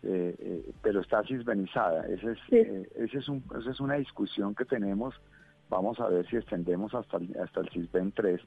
eh, 0.01 0.35
eh, 0.37 0.71
pero 0.81 0.99
está 0.99 1.23
cisbenizada. 1.23 2.05
Ese 2.07 2.33
es, 2.33 2.39
eh, 2.51 2.89
ese 2.97 3.19
es 3.19 3.29
un, 3.29 3.41
esa 3.57 3.71
es 3.71 3.79
una 3.79 3.95
discusión 3.95 4.53
que 4.55 4.65
tenemos. 4.65 5.15
Vamos 5.73 5.99
a 5.99 6.07
ver 6.07 6.29
si 6.29 6.37
extendemos 6.37 6.93
hasta 6.93 7.17
el, 7.17 7.35
hasta 7.43 7.61
el 7.61 7.69
CISBEN 7.69 8.11
3 8.11 8.39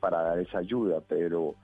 para 0.00 0.20
dar 0.20 0.38
esa 0.40 0.58
ayuda, 0.58 1.00
pero, 1.06 1.54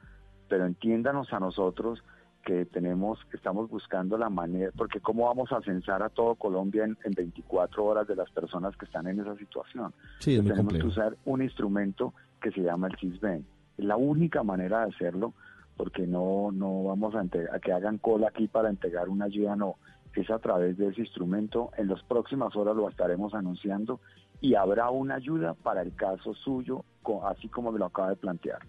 pero 0.48 0.64
entiéndanos 0.64 1.32
a 1.32 1.40
nosotros 1.40 2.04
que 2.44 2.66
tenemos, 2.66 3.18
que 3.28 3.36
estamos 3.36 3.68
buscando 3.68 4.16
la 4.16 4.30
manera, 4.30 4.70
porque 4.76 5.00
cómo 5.00 5.26
vamos 5.26 5.50
a 5.50 5.60
censar 5.62 6.04
a 6.04 6.08
todo 6.08 6.36
Colombia 6.36 6.84
en, 6.84 6.96
24 7.16 7.84
horas 7.84 8.06
de 8.06 8.14
las 8.14 8.30
personas 8.30 8.76
que 8.76 8.84
están 8.84 9.08
en 9.08 9.18
esa 9.18 9.34
situación. 9.34 9.92
Sí, 10.20 10.40
tenemos 10.40 10.72
que 10.72 10.86
usar 10.86 11.16
un 11.24 11.42
instrumento 11.42 12.14
que 12.40 12.52
se 12.52 12.60
llama 12.60 12.86
el 12.86 12.96
CISBEN. 12.98 13.44
Es 13.76 13.84
la 13.84 13.96
única 13.96 14.44
manera 14.44 14.86
de 14.86 14.94
hacerlo, 14.94 15.34
porque 15.76 16.06
no, 16.06 16.52
no 16.52 16.84
vamos 16.84 17.16
a, 17.16 17.22
a 17.22 17.58
que 17.58 17.72
hagan 17.72 17.98
cola 17.98 18.28
aquí 18.28 18.46
para 18.46 18.70
entregar 18.70 19.08
una 19.08 19.24
ayuda, 19.24 19.56
no. 19.56 19.74
Es 20.14 20.30
a 20.30 20.38
través 20.40 20.76
de 20.76 20.88
ese 20.88 21.02
instrumento. 21.02 21.70
En 21.76 21.86
las 21.86 22.02
próximas 22.02 22.56
horas 22.56 22.74
lo 22.74 22.88
estaremos 22.88 23.34
anunciando 23.34 24.00
y 24.40 24.54
habrá 24.54 24.90
una 24.90 25.16
ayuda 25.16 25.54
para 25.54 25.82
el 25.82 25.94
caso 25.94 26.34
suyo, 26.34 26.84
así 27.24 27.48
como 27.48 27.72
me 27.72 27.78
lo 27.78 27.86
acaba 27.86 28.10
de 28.10 28.16
plantear. 28.16 28.60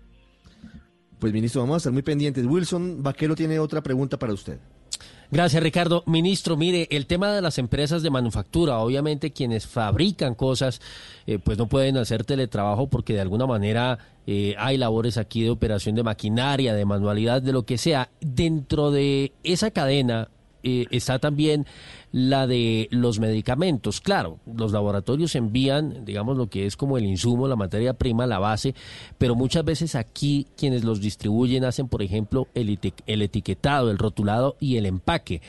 Pues 1.19 1.33
ministro, 1.33 1.61
vamos 1.61 1.75
a 1.75 1.77
estar 1.77 1.93
muy 1.93 2.01
pendientes. 2.01 2.45
Wilson 2.45 3.03
Vaquero 3.03 3.35
tiene 3.35 3.59
otra 3.59 3.81
pregunta 3.81 4.17
para 4.17 4.33
usted. 4.33 4.59
Gracias, 5.31 5.61
Ricardo. 5.61 6.01
Ministro, 6.07 6.57
mire, 6.57 6.87
el 6.89 7.05
tema 7.05 7.31
de 7.31 7.41
las 7.41 7.59
empresas 7.59 8.01
de 8.01 8.09
manufactura, 8.09 8.79
obviamente 8.79 9.31
quienes 9.31 9.67
fabrican 9.67 10.33
cosas, 10.33 10.81
eh, 11.27 11.37
pues 11.37 11.57
no 11.57 11.67
pueden 11.67 11.97
hacer 11.97 12.23
teletrabajo 12.25 12.87
porque 12.89 13.13
de 13.13 13.21
alguna 13.21 13.45
manera 13.45 13.99
eh, 14.25 14.55
hay 14.57 14.77
labores 14.77 15.17
aquí 15.17 15.43
de 15.43 15.51
operación 15.51 15.93
de 15.93 16.01
maquinaria, 16.01 16.73
de 16.73 16.85
manualidad, 16.85 17.43
de 17.43 17.53
lo 17.53 17.63
que 17.63 17.77
sea. 17.77 18.09
Dentro 18.21 18.89
de 18.89 19.33
esa 19.43 19.69
cadena, 19.69 20.29
eh, 20.63 20.85
está 20.91 21.19
también 21.19 21.65
la 22.11 22.47
de 22.47 22.87
los 22.91 23.19
medicamentos. 23.19 24.01
Claro, 24.01 24.39
los 24.45 24.71
laboratorios 24.71 25.35
envían, 25.35 26.05
digamos, 26.05 26.37
lo 26.37 26.47
que 26.47 26.65
es 26.65 26.75
como 26.75 26.97
el 26.97 27.05
insumo, 27.05 27.47
la 27.47 27.55
materia 27.55 27.93
prima, 27.93 28.25
la 28.25 28.39
base, 28.39 28.73
pero 29.17 29.35
muchas 29.35 29.63
veces 29.63 29.95
aquí 29.95 30.47
quienes 30.57 30.83
los 30.83 31.01
distribuyen 31.01 31.65
hacen, 31.65 31.87
por 31.87 32.01
ejemplo, 32.01 32.47
el, 32.53 32.77
el 33.07 33.21
etiquetado, 33.21 33.91
el 33.91 33.97
rotulado 33.97 34.55
y 34.59 34.77
el 34.77 34.85
empaque. 34.85 35.41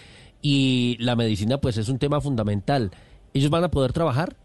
Y 0.43 0.97
la 1.01 1.17
medicina, 1.17 1.59
pues, 1.59 1.77
es 1.77 1.89
un 1.89 1.99
tema 1.99 2.21
fundamental. 2.21 2.91
¿Ellos 3.35 3.51
van 3.51 3.65
a 3.65 3.71
poder 3.71 3.93
trabajar? 3.93 4.37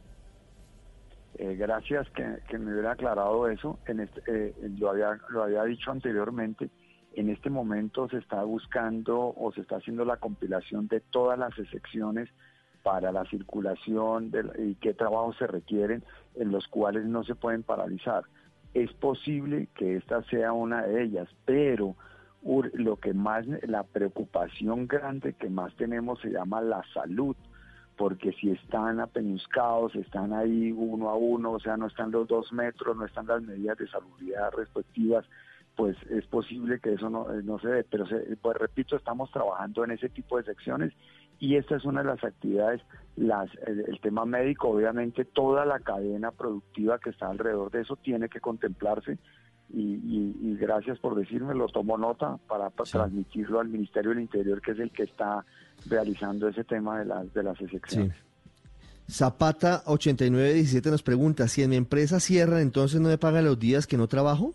Eh, 1.38 1.56
gracias 1.56 2.08
que, 2.12 2.58
me 2.58 2.72
hubiera 2.72 2.92
aclarado 2.92 3.50
eso. 3.50 3.80
En 3.88 4.00
este, 4.00 4.22
eh, 4.28 4.54
lo, 4.78 4.90
había, 4.90 5.20
lo 5.30 5.44
había 5.44 5.64
dicho 5.64 5.92
anteriormente. 5.92 6.70
En 7.16 7.30
este 7.30 7.50
momento 7.50 8.10
se 8.10 8.18
está 8.18 8.44
buscando 8.44 9.34
o 9.38 9.52
se 9.54 9.62
está 9.62 9.78
haciendo 9.78 10.04
la 10.04 10.18
compilación 10.18 10.88
de 10.90 11.00
todas 11.00 11.40
las 11.40 11.58
excepciones 11.58 12.30
para 12.84 13.14
la 13.14 13.24
circulación 13.26 14.32
y 14.60 14.76
qué 14.76 14.94
trabajos 14.94 15.38
se 15.38 15.48
requieren 15.48 16.04
en 16.36 16.52
los 16.52 16.68
cuales 16.68 17.06
no 17.06 17.24
se 17.24 17.34
pueden 17.34 17.64
paralizar. 17.64 18.26
Es 18.74 18.92
posible 18.94 19.70
que 19.76 19.96
esta 19.96 20.24
sea 20.24 20.52
una 20.52 20.84
de 20.84 21.04
ellas, 21.04 21.30
pero 21.46 21.96
lo 22.74 22.98
que 22.98 23.14
más, 23.14 23.46
la 23.64 23.84
preocupación 23.84 24.86
grande 24.86 25.34
que 25.34 25.50
más 25.50 25.74
tenemos 25.78 26.20
se 26.20 26.30
llama 26.30 26.62
la 26.62 26.84
salud, 26.94 27.36
porque 27.98 28.34
si 28.34 28.52
están 28.52 29.00
apeñuscados, 29.00 29.96
están 29.96 30.34
ahí 30.34 30.74
uno 30.74 31.10
a 31.10 31.16
uno, 31.16 31.54
o 31.54 31.60
sea, 31.62 31.78
no 31.78 31.88
están 31.88 32.12
los 32.12 32.28
dos 32.28 32.52
metros, 32.52 32.98
no 32.98 33.06
están 33.06 33.26
las 33.26 33.42
medidas 33.42 33.78
de 33.78 33.88
salubridad 33.88 34.52
respectivas, 34.52 35.26
pues 35.76 35.98
es 36.10 36.26
posible 36.28 36.80
que 36.80 36.94
eso 36.94 37.10
no, 37.10 37.32
eh, 37.34 37.42
no 37.44 37.60
se 37.60 37.68
dé. 37.68 37.84
Pero, 37.84 38.06
pues 38.42 38.58
repito, 38.58 38.96
estamos 38.96 39.32
trabajando 39.32 39.84
en 39.84 39.92
ese 39.92 40.10
tipo 40.10 40.38
de 40.38 40.44
secciones 40.44 40.94
y 41.40 41.56
esta 41.56 41.76
es 41.76 41.86
una 41.86 42.02
de 42.02 42.08
las 42.08 42.24
actividades, 42.24 42.82
las, 43.18 43.50
el, 43.68 44.00
tema 44.00 44.26
médico, 44.26 44.70
obviamente 44.70 45.26
toda 45.26 45.66
la 45.66 45.80
cadena 45.80 46.32
productiva 46.32 47.00
que 47.00 47.10
está 47.10 47.28
alrededor 47.28 47.72
de 47.72 47.82
eso 47.82 47.98
tiene 47.98 48.30
que 48.30 48.40
contemplarse 48.40 49.18
y, 49.74 50.56
gracias 50.58 51.00
por 51.00 51.16
decirme, 51.16 51.54
lo 51.56 51.68
tomo 51.68 51.98
nota 51.98 52.38
para, 52.48 52.70
transmitirlo 52.70 53.60
al 53.60 53.68
Ministerio 53.68 54.12
del 54.12 54.22
Interior, 54.22 54.62
que 54.62 54.72
es 54.72 54.80
el 54.80 54.92
que 54.92 55.04
está 55.04 55.44
realizando 55.88 56.48
ese 56.48 56.64
tema 56.64 57.00
de, 57.00 57.06
las 57.06 57.34
de 57.34 57.44
las 57.44 57.60
excepciones. 57.60 58.16
Zapata 59.10 59.84
8917 59.86 60.90
nos 60.90 61.04
pregunta, 61.04 61.48
si 61.48 61.64
en 61.64 61.72
mi 61.72 61.76
empresa 61.76 62.20
cierran, 62.20 62.62
entonces 62.62 63.02
no 63.02 63.10
me 63.10 63.18
pagan 63.18 63.46
los 63.46 63.60
días 63.60 63.86
que 63.86 63.98
no 63.98 64.08
trabajo? 64.08 64.54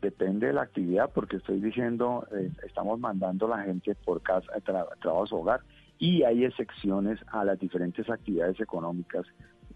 Depende 0.00 0.46
de 0.46 0.52
la 0.54 0.62
actividad, 0.62 1.10
porque 1.12 1.36
estoy 1.36 1.60
diciendo, 1.60 2.26
eh, 2.32 2.50
estamos 2.66 2.98
mandando 2.98 3.46
a 3.46 3.58
la 3.58 3.64
gente 3.64 3.94
por 3.94 4.22
casa, 4.22 4.46
tra 4.64 4.86
trabajo 5.00 5.36
a 5.36 5.38
hogar, 5.38 5.60
y 5.98 6.22
hay 6.22 6.44
excepciones 6.44 7.18
a 7.30 7.44
las 7.44 7.58
diferentes 7.58 8.08
actividades 8.08 8.58
económicas, 8.60 9.26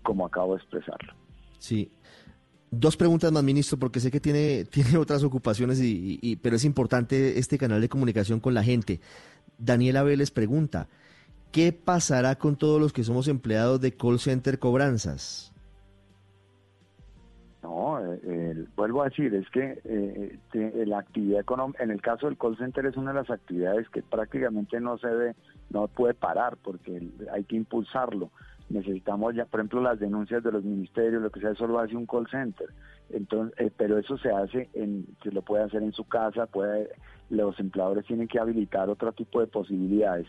como 0.02 0.25
acabo 0.25 0.54
de 0.54 0.62
expresarlo. 0.62 1.12
Sí. 1.59 1.90
Dos 2.71 2.97
preguntas 2.97 3.31
más, 3.31 3.45
ministro, 3.45 3.78
porque 3.78 4.00
sé 4.00 4.11
que 4.11 4.21
tiene, 4.21 4.64
tiene 4.71 4.97
otras 4.97 5.23
ocupaciones, 5.23 5.81
y, 5.83 6.37
pero 6.43 6.57
es 6.57 6.64
importante 6.64 7.38
este 7.38 7.59
canal 7.59 7.81
de 7.81 7.88
comunicación 7.88 8.40
con 8.40 8.54
la 8.54 8.64
gente. 8.64 9.00
Daniela 9.59 10.02
Vélez 10.02 10.31
pregunta, 10.31 10.88
¿qué 11.52 11.73
pasará 11.73 12.37
con 12.37 12.57
todos 12.57 12.81
los 12.81 12.93
que 12.93 13.04
somos 13.04 13.28
empleados 13.28 13.81
de 13.81 13.93
call 13.93 14.19
center 14.19 14.59
cobranzas? 14.59 15.54
No, 17.64 17.99
eh, 17.99 18.66
vuelvo 18.76 19.00
a 19.00 19.04
decir, 19.06 19.35
es 19.35 19.49
que 19.49 19.80
eh, 19.85 20.85
la 20.85 20.99
actividad 20.99 21.40
económica, 21.40 21.83
en 21.83 21.92
el 21.92 22.02
caso 22.02 22.26
del 22.26 22.37
call 22.37 22.59
center 22.59 22.85
es 22.85 22.94
una 22.99 23.14
de 23.14 23.21
las 23.21 23.30
actividades 23.30 23.88
que 23.88 24.02
prácticamente 24.02 24.78
no 24.80 24.99
se 24.99 25.09
ve, 25.09 25.35
no 25.71 25.88
puede 25.88 26.12
parar 26.12 26.59
porque 26.62 27.09
hay 27.33 27.44
que 27.44 27.56
impulsarlo. 27.56 28.30
Necesitamos 28.68 29.35
ya, 29.35 29.47
por 29.47 29.61
ejemplo, 29.61 29.80
las 29.80 29.99
denuncias 29.99 30.42
de 30.44 30.52
los 30.52 30.62
ministerios, 30.62 31.23
lo 31.23 31.30
que 31.30 31.40
sea, 31.40 31.52
eso 31.52 31.66
lo 31.66 31.78
hace 31.78 31.97
un 31.97 32.04
call 32.04 32.28
center. 32.28 32.68
Entonces, 33.09 33.59
eh, 33.59 33.71
pero 33.75 33.97
eso 33.97 34.18
se 34.18 34.30
hace, 34.30 34.68
en, 34.75 35.06
se 35.23 35.33
lo 35.33 35.40
puede 35.40 35.64
hacer 35.64 35.83
en 35.83 35.92
su 35.94 36.04
casa, 36.04 36.44
puede, 36.44 36.90
los 37.30 37.59
empleadores 37.59 38.04
tienen 38.04 38.28
que 38.28 38.38
habilitar 38.38 38.90
otro 38.90 39.11
tipo 39.12 39.40
de 39.40 39.47
posibilidades 39.47 40.26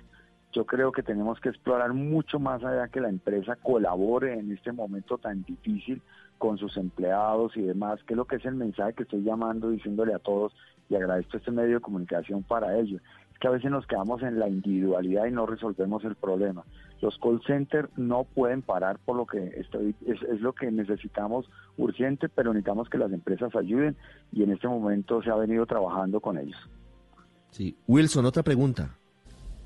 yo 0.53 0.65
creo 0.65 0.93
que 0.93 1.03
tenemos 1.03 1.37
que 1.41 1.49
explorar 1.49 1.91
mucho 1.91 2.39
más 2.39 2.63
allá 2.63 2.87
que 2.87 3.01
la 3.01 3.09
empresa 3.09 3.57
colabore 3.57 4.39
en 4.39 4.53
este 4.53 4.71
momento 4.71 5.17
tan 5.17 5.43
difícil 5.43 6.01
con 6.37 6.57
sus 6.57 6.77
empleados 6.77 7.55
y 7.55 7.61
demás, 7.61 7.99
que 8.03 8.13
es 8.13 8.17
lo 8.17 8.25
que 8.25 8.37
es 8.37 8.45
el 8.45 8.55
mensaje 8.55 8.93
que 8.93 9.03
estoy 9.03 9.23
llamando, 9.23 9.69
diciéndole 9.69 10.13
a 10.13 10.19
todos, 10.19 10.53
y 10.89 10.95
agradezco 10.95 11.37
este 11.37 11.51
medio 11.51 11.75
de 11.75 11.81
comunicación 11.81 12.43
para 12.43 12.77
ello. 12.77 12.99
Es 13.31 13.39
que 13.39 13.47
a 13.47 13.51
veces 13.51 13.71
nos 13.71 13.85
quedamos 13.87 14.21
en 14.23 14.39
la 14.39 14.47
individualidad 14.47 15.25
y 15.25 15.31
no 15.31 15.45
resolvemos 15.45 16.03
el 16.05 16.15
problema. 16.15 16.63
Los 17.01 17.17
call 17.17 17.41
centers 17.45 17.89
no 17.97 18.23
pueden 18.23 18.61
parar 18.61 18.97
por 18.99 19.17
lo 19.17 19.25
que 19.25 19.45
estoy, 19.57 19.95
es, 20.05 20.21
es 20.23 20.41
lo 20.41 20.53
que 20.53 20.71
necesitamos 20.71 21.49
urgente, 21.77 22.29
pero 22.29 22.53
necesitamos 22.53 22.89
que 22.89 22.97
las 22.97 23.11
empresas 23.11 23.55
ayuden 23.55 23.97
y 24.31 24.43
en 24.43 24.51
este 24.51 24.67
momento 24.67 25.21
se 25.21 25.29
ha 25.29 25.35
venido 25.35 25.65
trabajando 25.65 26.19
con 26.19 26.37
ellos. 26.37 26.57
Sí. 27.51 27.77
Wilson, 27.87 28.25
otra 28.25 28.43
pregunta. 28.43 28.97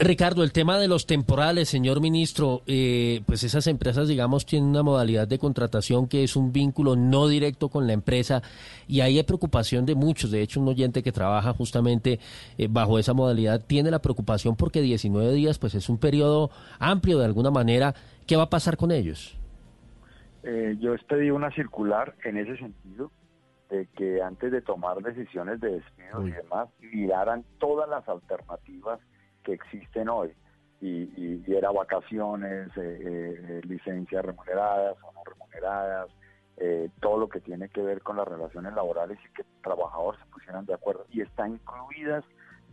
Ricardo, 0.01 0.44
el 0.44 0.53
tema 0.53 0.77
de 0.77 0.88
los 0.88 1.06
temporales, 1.06 1.68
señor 1.68 2.00
ministro, 2.00 2.62
eh, 2.68 3.20
pues 3.25 3.44
esas 3.44 3.68
empresas, 3.68 4.08
digamos, 4.08 4.46
tienen 4.46 4.70
una 4.70 4.82
modalidad 4.82 5.27
de 5.27 5.38
contratación 5.38 6.08
que 6.08 6.24
es 6.24 6.38
un 6.38 6.53
vínculo 6.53 6.96
no 6.96 7.27
directo 7.27 7.68
con 7.68 7.86
la 7.86 7.91
empresa 7.91 8.41
y 8.88 9.01
ahí 9.01 9.18
hay 9.18 9.24
preocupación 9.24 9.86
de 9.86 9.96
muchos. 9.96 10.32
De 10.32 10.41
hecho, 10.41 10.62
un 10.62 10.70
oyente 10.70 11.03
que 11.03 11.12
trabaja 11.12 11.51
justamente 11.51 12.18
eh, 12.58 12.70
bajo 12.70 12.98
esa 12.98 13.13
modalidad 13.13 13.65
tiene 13.65 13.91
la 13.91 14.00
preocupación 14.00 14.56
porque 14.56 14.82
19 14.82 15.34
días, 15.34 15.60
pues 15.60 15.75
es 15.75 15.89
un 15.89 15.98
periodo 15.98 16.50
amplio 16.79 17.20
de 17.20 17.25
alguna 17.25 17.51
manera. 17.51 17.94
¿Qué 18.25 18.38
va 18.38 18.44
a 18.44 18.50
pasar 18.50 18.77
con 18.77 18.91
ellos? 18.91 19.38
Eh, 20.44 20.77
yo 20.79 20.96
pedí 21.10 21.29
una 21.29 21.51
circular 21.51 22.15
en 22.24 22.38
ese 22.38 22.56
sentido 22.56 23.12
de 23.70 23.86
que 23.98 24.22
antes 24.22 24.50
de 24.53 24.62
tomar 24.62 25.01
decisiones 25.01 25.60
de 25.60 25.72
despido 25.72 26.25
y 26.25 26.32
demás, 26.32 26.70
miraran 26.79 27.44
todas 27.60 27.89
las 27.89 28.08
alternativas 28.08 29.01
existen 29.53 30.10
hoy. 30.10 30.34
Y, 30.82 31.44
era 31.51 31.72
vacaciones, 31.72 32.70
eh, 32.77 33.00
eh, 33.03 33.62
licencias 33.68 34.24
remuneradas 34.24 34.96
o 35.03 35.12
no 35.12 35.24
remuneradas, 35.25 36.10
eh, 36.58 36.89
todo 37.01 37.18
lo 37.18 37.29
que 37.29 37.41
tiene 37.41 37.68
que 37.70 37.82
ver 37.82 38.01
con 38.01 38.15
las 38.15 38.27
relaciones 38.27 38.74
laborales 38.74 39.18
y 39.25 39.34
que 39.34 39.44
trabajadores 39.62 40.22
se 40.22 40.32
pusieran 40.32 40.65
de 40.65 40.74
acuerdo. 40.74 41.06
Y 41.10 41.22
están 41.22 41.53
incluidas 41.53 42.24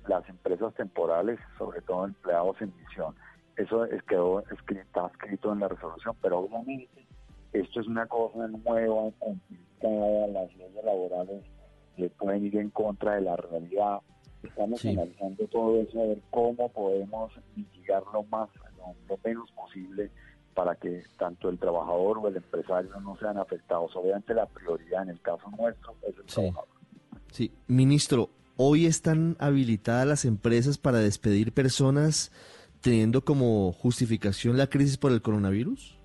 las 0.07 0.29
empresas 0.29 0.73
temporales, 0.75 1.41
sobre 1.59 1.81
todo 1.83 2.05
empleados 2.05 2.61
en 2.61 2.73
misión. 2.77 3.17
Eso 3.57 3.85
es, 3.87 4.03
quedó 4.05 4.41
escrito, 4.51 5.11
escrito 5.13 5.53
en 5.53 5.61
la 5.61 5.69
resolución, 5.69 6.15
pero 6.23 6.41
obviamente 6.41 7.07
esto 7.53 7.81
es 7.81 7.87
una 7.89 8.07
cosa 8.07 8.47
nueva, 8.47 9.11
complicada, 9.19 10.27
las 10.29 10.55
leyes 10.57 10.85
laborales 10.85 11.45
pueden 12.19 12.45
ir 12.45 12.57
en 12.57 12.71
contra 12.71 13.15
de 13.15 13.23
la 13.23 13.37
realidad 13.37 14.01
Estamos 14.43 14.85
analizando 14.85 15.47
todo 15.49 15.81
eso, 15.81 16.01
a 16.01 16.07
ver 16.07 16.23
cómo 16.31 16.69
podemos 16.71 17.33
mitigar 17.55 18.03
lo 18.13 18.23
más, 18.25 18.49
lo, 19.09 19.19
menos 19.25 19.51
posible 19.53 20.11
para 20.55 20.75
que 20.77 21.03
tanto 21.19 21.49
el 21.49 21.59
trabajador 21.59 22.19
o 22.19 22.29
el 22.29 22.37
empresario 22.37 22.99
no 23.01 23.17
sean 23.17 23.39
afectados. 23.39 23.95
Obviamente 23.97 24.35
la 24.35 24.47
prioridad 24.47 25.03
en 25.03 25.11
el 25.11 25.21
caso 25.21 25.51
nuestro 25.59 25.95
es 26.03 26.17
el 26.17 26.25
trabajador. 26.25 26.69
Sí, 27.31 27.53
ministro, 27.67 28.31
hoy 28.57 28.87
están 28.87 29.37
habilitadas 29.39 30.07
las 30.07 30.25
empresas 30.25 30.79
para 30.79 30.99
despedir 30.99 31.53
personas 31.53 32.31
teniendo 32.87 33.23
como 33.23 33.73
justificación 33.73 34.57
la 34.57 34.69
crisis 34.69 34.97
por 34.97 35.11
el 35.11 35.21
coronavirus? 35.21 35.99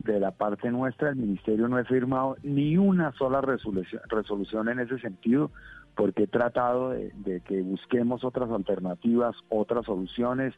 De 0.00 0.18
la 0.18 0.32
parte 0.32 0.70
nuestra, 0.70 1.10
el 1.10 1.16
ministerio 1.16 1.68
no 1.68 1.76
ha 1.76 1.84
firmado 1.84 2.36
ni 2.42 2.76
una 2.76 3.12
sola 3.12 3.40
resolución, 3.40 4.02
resolución 4.08 4.68
en 4.68 4.80
ese 4.80 4.98
sentido, 4.98 5.52
porque 5.96 6.24
he 6.24 6.26
tratado 6.26 6.90
de, 6.90 7.40
que 7.46 7.62
busquemos 7.62 8.22
otras 8.22 8.50
alternativas, 8.50 9.34
otras 9.48 9.86
soluciones. 9.86 10.54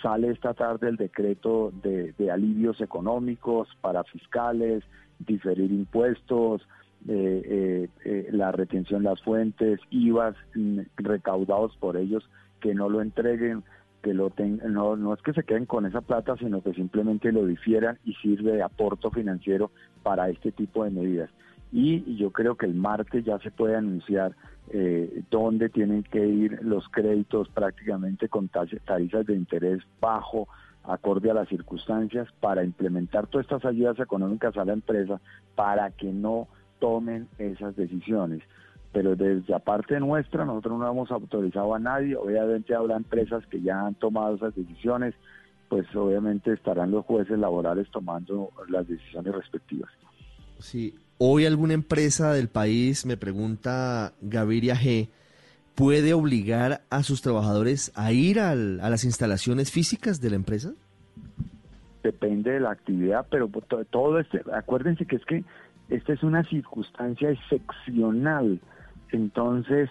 Sale 0.00 0.30
esta 0.30 0.54
tarde 0.54 0.88
el 0.88 0.96
decreto 0.96 1.72
de, 1.82 2.14
alivios 2.30 2.80
económicos 2.80 3.68
para 3.80 4.04
fiscales, 4.04 4.84
diferir 5.18 5.72
impuestos, 5.72 6.62
eh, 7.08 7.42
eh, 7.44 7.88
eh, 8.04 8.28
la 8.30 8.52
retención 8.52 9.02
de 9.02 9.10
las 9.10 9.22
fuentes, 9.22 9.80
IVAs 9.90 10.36
mm, 10.54 10.80
recaudados 10.96 11.76
por 11.78 11.96
ellos 11.96 12.28
que 12.60 12.74
no 12.74 12.88
lo 12.88 13.02
entreguen, 13.02 13.64
que 14.02 14.14
lo 14.14 14.32
no, 14.68 14.96
no 14.96 15.14
es 15.14 15.22
que 15.22 15.32
se 15.32 15.42
queden 15.42 15.66
con 15.66 15.84
esa 15.86 16.00
plata, 16.00 16.36
sino 16.36 16.62
que 16.62 16.72
simplemente 16.74 17.32
lo 17.32 17.44
difieran 17.44 17.98
y 18.04 18.14
sirve 18.14 18.52
de 18.52 18.62
aporto 18.62 19.10
financiero 19.10 19.72
para 20.02 20.28
este 20.28 20.52
tipo 20.52 20.84
de 20.84 20.90
medidas. 20.90 21.30
Y, 21.78 22.16
yo 22.16 22.30
creo 22.30 22.54
que 22.54 22.64
el 22.64 22.74
martes 22.74 23.22
ya 23.22 23.38
se 23.40 23.50
puede 23.50 23.76
anunciar 23.76 24.34
eh, 24.70 25.22
dónde 25.30 25.68
tienen 25.68 26.04
que 26.04 26.26
ir 26.26 26.58
los 26.62 26.88
créditos 26.88 27.50
prácticamente 27.50 28.30
con 28.30 28.48
tarifas 28.48 29.26
de 29.26 29.34
interés 29.34 29.82
bajo, 30.00 30.48
acorde 30.84 31.30
a 31.30 31.34
las 31.34 31.50
circunstancias, 31.50 32.28
para 32.40 32.64
implementar 32.64 33.26
todas 33.26 33.44
estas 33.44 33.66
ayudas 33.66 34.00
económicas 34.00 34.56
a 34.56 34.64
la 34.64 34.72
empresa 34.72 35.20
para 35.54 35.90
que 35.90 36.06
no 36.06 36.48
tomen 36.78 37.28
esas 37.38 37.76
decisiones 37.76 38.42
pero 38.92 39.14
desde 39.14 39.52
aparte 39.52 40.00
nuestra 40.00 40.46
nosotros 40.46 40.78
no 40.78 40.90
hemos 40.90 41.10
autorizado 41.10 41.74
a 41.74 41.78
nadie, 41.78 42.16
obviamente 42.16 42.74
habrá 42.74 42.96
empresas 42.96 43.46
que 43.48 43.60
ya 43.60 43.82
han 43.84 43.94
tomado 43.96 44.36
esas 44.36 44.54
decisiones, 44.54 45.14
pues 45.68 45.84
obviamente 45.94 46.54
estarán 46.54 46.92
los 46.92 47.04
jueces 47.04 47.38
laborales 47.38 47.90
tomando 47.90 48.52
las 48.70 48.88
decisiones 48.88 49.34
respectivas. 49.34 49.90
Sí, 50.58 50.94
hoy 51.18 51.46
alguna 51.46 51.74
empresa 51.74 52.32
del 52.32 52.48
país, 52.48 53.06
me 53.06 53.16
pregunta 53.16 54.12
Gaviria 54.20 54.74
G, 54.76 55.08
¿puede 55.74 56.14
obligar 56.14 56.82
a 56.90 57.02
sus 57.02 57.22
trabajadores 57.22 57.92
a 57.94 58.12
ir 58.12 58.40
a 58.40 58.54
las 58.54 59.04
instalaciones 59.04 59.70
físicas 59.70 60.20
de 60.20 60.30
la 60.30 60.36
empresa? 60.36 60.72
Depende 62.02 62.52
de 62.52 62.60
la 62.60 62.70
actividad, 62.70 63.26
pero 63.30 63.48
todo 63.90 64.20
este, 64.20 64.42
acuérdense 64.52 65.06
que 65.06 65.16
es 65.16 65.24
que 65.24 65.44
esta 65.88 66.12
es 66.12 66.22
una 66.22 66.44
circunstancia 66.44 67.30
excepcional 67.30 68.60
entonces, 69.12 69.88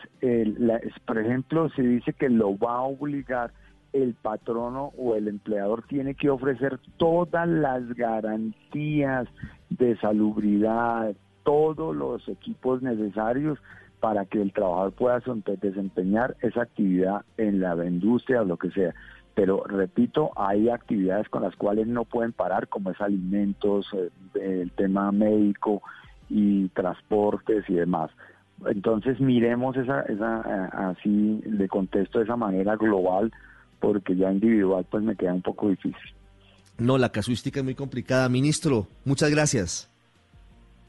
por 1.05 1.17
ejemplo, 1.17 1.69
se 1.69 1.81
dice 1.81 2.13
que 2.13 2.29
lo 2.29 2.57
va 2.57 2.75
a 2.75 2.81
obligar 2.81 3.51
el 3.93 4.13
patrono 4.13 4.91
o 4.97 5.15
el 5.15 5.29
empleador 5.29 5.83
tiene 5.87 6.15
que 6.15 6.29
ofrecer 6.29 6.79
todas 6.97 7.47
las 7.47 7.93
garantías 7.93 9.27
de 9.69 9.97
salubridad, 9.97 11.13
todos 11.43 11.95
los 11.95 12.27
equipos 12.27 12.81
necesarios 12.81 13.59
para 13.99 14.25
que 14.25 14.41
el 14.41 14.53
trabajador 14.53 14.91
pueda 14.91 15.21
desempeñar 15.61 16.35
esa 16.41 16.63
actividad 16.63 17.25
en 17.37 17.59
la 17.59 17.75
industria 17.85 18.41
o 18.41 18.45
lo 18.45 18.57
que 18.57 18.71
sea. 18.71 18.93
Pero 19.35 19.63
repito, 19.65 20.31
hay 20.35 20.69
actividades 20.69 21.27
con 21.29 21.43
las 21.43 21.55
cuales 21.55 21.87
no 21.87 22.05
pueden 22.05 22.31
parar, 22.31 22.67
como 22.67 22.91
es 22.91 23.01
alimentos, 23.01 23.85
eh, 23.93 24.61
el 24.61 24.71
tema 24.71 25.11
médico 25.11 25.81
y 26.29 26.69
transportes 26.69 27.69
y 27.69 27.73
demás. 27.73 28.11
Entonces 28.65 29.19
miremos 29.19 29.75
esa, 29.75 30.01
esa 30.03 30.41
eh, 30.47 30.69
así 30.71 31.41
de 31.45 31.67
contesto 31.67 32.19
de 32.19 32.25
esa 32.25 32.37
manera 32.37 32.77
global, 32.77 33.31
porque 33.79 34.15
ya 34.15 34.31
individual 34.31 34.85
pues 34.89 35.03
me 35.03 35.15
queda 35.15 35.33
un 35.33 35.41
poco 35.41 35.69
difícil. 35.69 36.13
No, 36.77 36.97
la 36.97 37.11
casuística 37.11 37.59
es 37.59 37.63
muy 37.63 37.75
complicada. 37.75 38.27
Ministro, 38.29 38.87
muchas 39.05 39.29
gracias. 39.29 39.89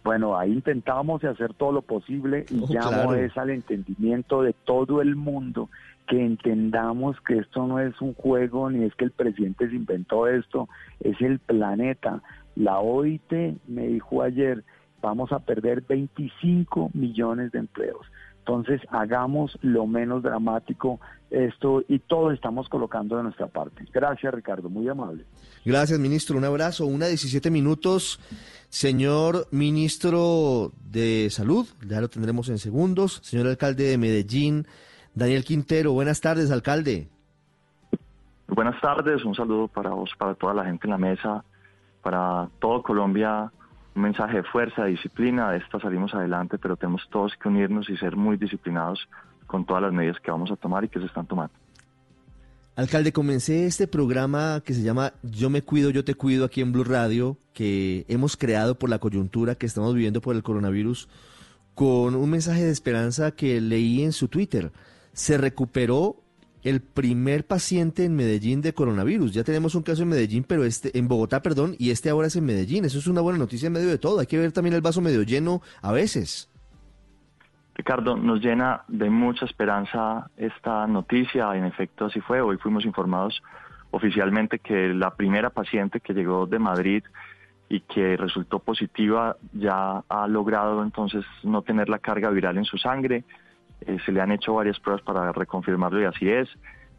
Bueno, 0.05 0.39
ahí 0.39 0.53
intentamos 0.53 1.25
hacer 1.25 1.53
todo 1.55 1.73
lo 1.73 1.83
posible 1.83 2.47
y 2.49 2.73
ya 2.73 2.81
llamo 2.83 3.15
es 3.15 3.37
al 3.37 3.51
entendimiento 3.51 4.43
de 4.43 4.53
todo 4.53 5.03
el 5.03 5.17
mundo 5.17 5.69
que 6.07 6.25
entendamos 6.25 7.21
que 7.27 7.39
esto 7.39 7.67
no 7.67 7.81
es 7.81 8.01
un 8.01 8.15
juego 8.15 8.71
ni 8.71 8.85
es 8.85 8.95
que 8.95 9.05
el 9.05 9.11
presidente 9.11 9.69
se 9.69 9.75
inventó 9.75 10.29
esto, 10.29 10.69
es 11.01 11.21
el 11.21 11.41
planeta. 11.41 12.23
La 12.55 12.79
OIT 12.79 13.33
me 13.67 13.89
dijo 13.89 14.23
ayer, 14.23 14.63
vamos 15.03 15.33
a 15.33 15.41
perder 15.41 15.83
25 15.83 16.91
millones 16.95 17.51
de 17.51 17.59
empleos. 17.59 18.07
Entonces, 18.47 18.81
hagamos 18.91 19.59
lo 19.61 19.89
menos 19.89 20.23
dramático 20.23 21.01
esto 21.31 21.83
y 21.89 21.99
todo 21.99 22.31
estamos 22.31 22.69
colocando 22.69 23.17
de 23.17 23.25
nuestra 23.25 23.49
parte. 23.49 23.85
Gracias, 23.93 24.33
Ricardo, 24.33 24.71
muy 24.71 24.89
amable. 24.89 25.25
Gracias, 25.65 25.99
ministro. 25.99 26.39
Un 26.39 26.45
abrazo. 26.45 26.87
Una 26.87 27.07
17 27.07 27.51
minutos. 27.51 28.21
Señor 28.69 29.49
ministro 29.51 30.71
de 30.85 31.29
Salud, 31.31 31.67
ya 31.89 32.01
lo 32.01 32.09
tendremos 32.09 32.49
en 32.49 32.59
segundos. 32.59 33.19
Señor 33.25 33.49
alcalde 33.49 33.83
de 33.83 33.99
Medellín, 33.99 34.65
Daniel 35.13 35.45
Quintero. 35.45 35.93
Buenas 35.93 36.21
tardes, 36.21 36.53
alcalde. 36.53 37.09
Buenas 38.47 38.81
tardes. 38.81 39.25
Un 39.25 39.35
saludo 39.35 39.67
para 39.67 39.91
vos, 39.91 40.11
para 40.17 40.37
toda 40.37 40.55
la 40.55 40.65
gente 40.65 40.87
en 40.87 40.93
la 40.93 40.99
mesa, 40.99 41.45
para 42.01 42.49
todo 42.61 42.85
Colombia 42.85 43.51
un 43.97 44.03
mensaje 44.03 44.37
de 44.37 44.43
fuerza, 44.45 44.85
de 44.85 44.91
disciplina, 44.91 45.51
de 45.51 45.59
esta 45.59 45.81
salimos 45.81 46.15
adelante, 46.15 46.59
pero 46.59 46.77
tenemos 46.77 47.03
todos 47.11 47.33
que 47.41 47.49
unirnos 47.49 47.89
y 47.89 47.97
ser 47.97 48.15
muy 48.15 48.37
disciplinados 48.37 49.09
con 49.47 49.65
todas 49.65 49.83
las 49.83 49.93
medidas 49.93 50.21
que 50.21 50.31
vamos 50.31 50.51
a 50.51 50.57
tomar 50.57 50.85
y 50.85 50.89
que 50.89 51.01
se 51.01 51.07
están 51.07 51.27
tomando. 51.27 51.55
Alcalde, 52.77 53.11
comencé 53.11 53.65
este 53.65 53.89
programa 53.89 54.61
que 54.63 54.75
se 54.75 54.83
llama 54.83 55.15
Yo 55.23 55.49
me 55.49 55.63
cuido, 55.63 55.89
yo 55.89 56.05
te 56.05 56.15
cuido 56.15 56.45
aquí 56.45 56.61
en 56.61 56.73
Blue 56.73 56.85
Radio, 56.85 57.39
que 57.55 58.05
hemos 58.09 58.37
creado 58.37 58.79
por 58.79 58.91
la 58.91 58.99
coyuntura 58.99 59.55
que 59.55 59.65
estamos 59.65 59.95
viviendo 59.95 60.21
por 60.21 60.37
el 60.37 60.43
coronavirus, 60.43 61.09
con 61.75 62.15
un 62.15 62.29
mensaje 62.29 62.65
de 62.65 62.71
esperanza 62.71 63.31
que 63.31 63.63
leí 63.63 64.03
en 64.03 64.13
su 64.13 64.29
Twitter. 64.29 64.73
Se 65.15 65.39
recuperó 65.39 66.23
el 66.67 66.81
primer 66.81 67.47
paciente 67.47 68.05
en 68.05 68.17
Medellín 68.17 68.61
de 68.61 68.75
coronavirus. 68.75 69.33
Ya 69.33 69.45
tenemos 69.45 69.77
un 69.77 69.85
caso 69.85 70.03
en 70.03 70.09
Medellín, 70.09 70.43
pero 70.43 70.65
este, 70.65 70.99
en 70.99 71.07
Bogotá, 71.07 71.41
perdón, 71.41 71.77
y 71.79 71.91
este 71.91 72.11
ahora 72.11 72.27
es 72.27 72.35
en 72.35 72.45
Medellín. 72.45 72.85
Eso 72.85 72.99
es 72.99 73.07
una 73.07 73.21
buena 73.21 73.39
noticia 73.39 73.69
en 73.69 73.73
medio 73.73 73.89
de 73.89 73.99
todo. 73.99 74.19
Hay 74.19 74.27
que 74.27 74.37
ver 74.37 74.51
también 74.51 74.75
el 74.75 74.81
vaso 74.81 75.01
medio 75.01 75.23
lleno 75.23 75.63
a 75.81 75.93
veces. 75.93 76.51
Ricardo, 77.77 78.17
nos 78.17 78.41
llena 78.41 78.83
de 78.89 79.09
mucha 79.11 79.45
esperanza 79.45 80.29
esta 80.37 80.89
noticia. 80.89 81.55
En 81.55 81.67
efecto, 81.67 82.07
así 82.07 82.21
fue. 82.21 82.41
Hoy 82.41 82.57
fuimos 82.57 82.85
informados 82.85 83.41
oficialmente 83.93 84.59
que 84.59 84.89
la 84.89 85.15
primera 85.15 85.51
paciente 85.51 86.01
que 86.01 86.15
llegó 86.15 86.47
de 86.47 86.59
Madrid 86.59 87.05
y 87.69 87.81
que 87.81 88.17
resultó 88.17 88.59
positiva 88.59 89.37
ya 89.53 90.03
ha 90.09 90.27
logrado 90.27 90.83
entonces 90.83 91.25
no 91.45 91.63
tener 91.63 91.89
la 91.89 92.01
carga 92.01 92.31
viral 92.31 92.59
en 92.59 92.65
su 92.65 92.77
sangre 92.77 93.25
eh, 93.83 93.99
se 94.05 94.13
le 94.13 94.21
han 94.21 94.33
hecho 94.33 94.55
varias 94.55 94.81
pruebas 94.81 95.03
para 95.03 95.33
reconfirmarlo 95.33 96.01
y 96.01 96.05
así 96.05 96.29
es. 96.29 96.49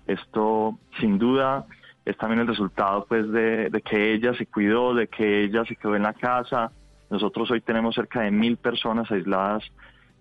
Esto, 0.05 0.77
sin 0.99 1.17
duda, 1.17 1.65
es 2.05 2.15
también 2.17 2.39
el 2.39 2.47
resultado 2.47 3.05
pues 3.07 3.29
de, 3.31 3.69
que 3.83 4.13
ella 4.13 4.33
se 4.35 4.45
cuidó, 4.45 4.93
de 4.93 5.07
que 5.07 5.43
ella 5.43 5.65
se 5.65 5.75
quedó 5.75 5.95
en 5.95 6.03
la 6.03 6.13
casa. 6.13 6.71
Nosotros 7.09 7.51
hoy 7.51 7.61
tenemos 7.61 7.95
cerca 7.95 8.21
de 8.21 8.31
mil 8.31 8.57
personas 8.57 9.11
aisladas 9.11 9.63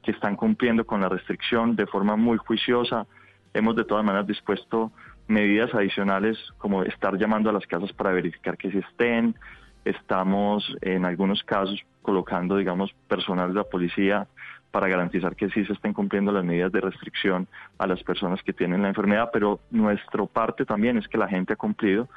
que 0.03 0.11
están 0.11 0.37
cumpliendo 0.37 0.85
con 0.85 1.01
la 1.01 1.09
restricción 1.09 1.77
de 1.77 1.87
forma 1.87 2.17
muy 2.17 2.39
juiciosa. 2.39 3.07
Hemos 3.55 3.77
de 3.77 3.85
todas 3.85 4.05
maneras 4.05 4.27
dispuesto 4.27 4.93
medidas 5.29 5.75
adicionales 5.75 6.39
como 6.59 6.83
estar 6.83 7.17
llamando 7.19 7.51
a 7.51 7.53
las 7.53 7.67
casas 7.67 7.93
para 7.93 8.13
verificar 8.13 8.57
que 8.57 8.71
si 8.71 8.79
estén. 8.79 9.37
Estamos 9.85 10.77
en 10.81 11.05
algunos 11.05 11.45
casos 11.45 11.81
colocando, 12.03 12.57
digamos, 12.57 12.93
personal 13.09 13.49
de 13.51 13.55
la 13.55 13.65
policía 13.65 14.27
para 14.77 14.89
garantizar 14.89 15.35
que 15.35 15.49
sí 15.49 15.65
se 15.65 15.73
estén 15.73 15.95
cumpliendo 15.95 16.31
las 16.33 16.45
medidas 16.45 16.71
de 16.71 16.83
restricción 16.83 17.49
a 17.79 17.87
las 17.87 18.03
personas 18.03 18.43
que 18.43 18.53
tienen 18.53 18.83
la 18.83 18.89
enfermedad, 18.89 19.31
pero 19.33 19.59
nuestro 19.71 20.27
parte 20.27 20.67
también 20.67 20.99
es 20.99 21.09
que 21.09 21.17
la 21.17 21.29
gente 21.29 21.55
ha 21.55 21.57
cumplido, 21.57 22.11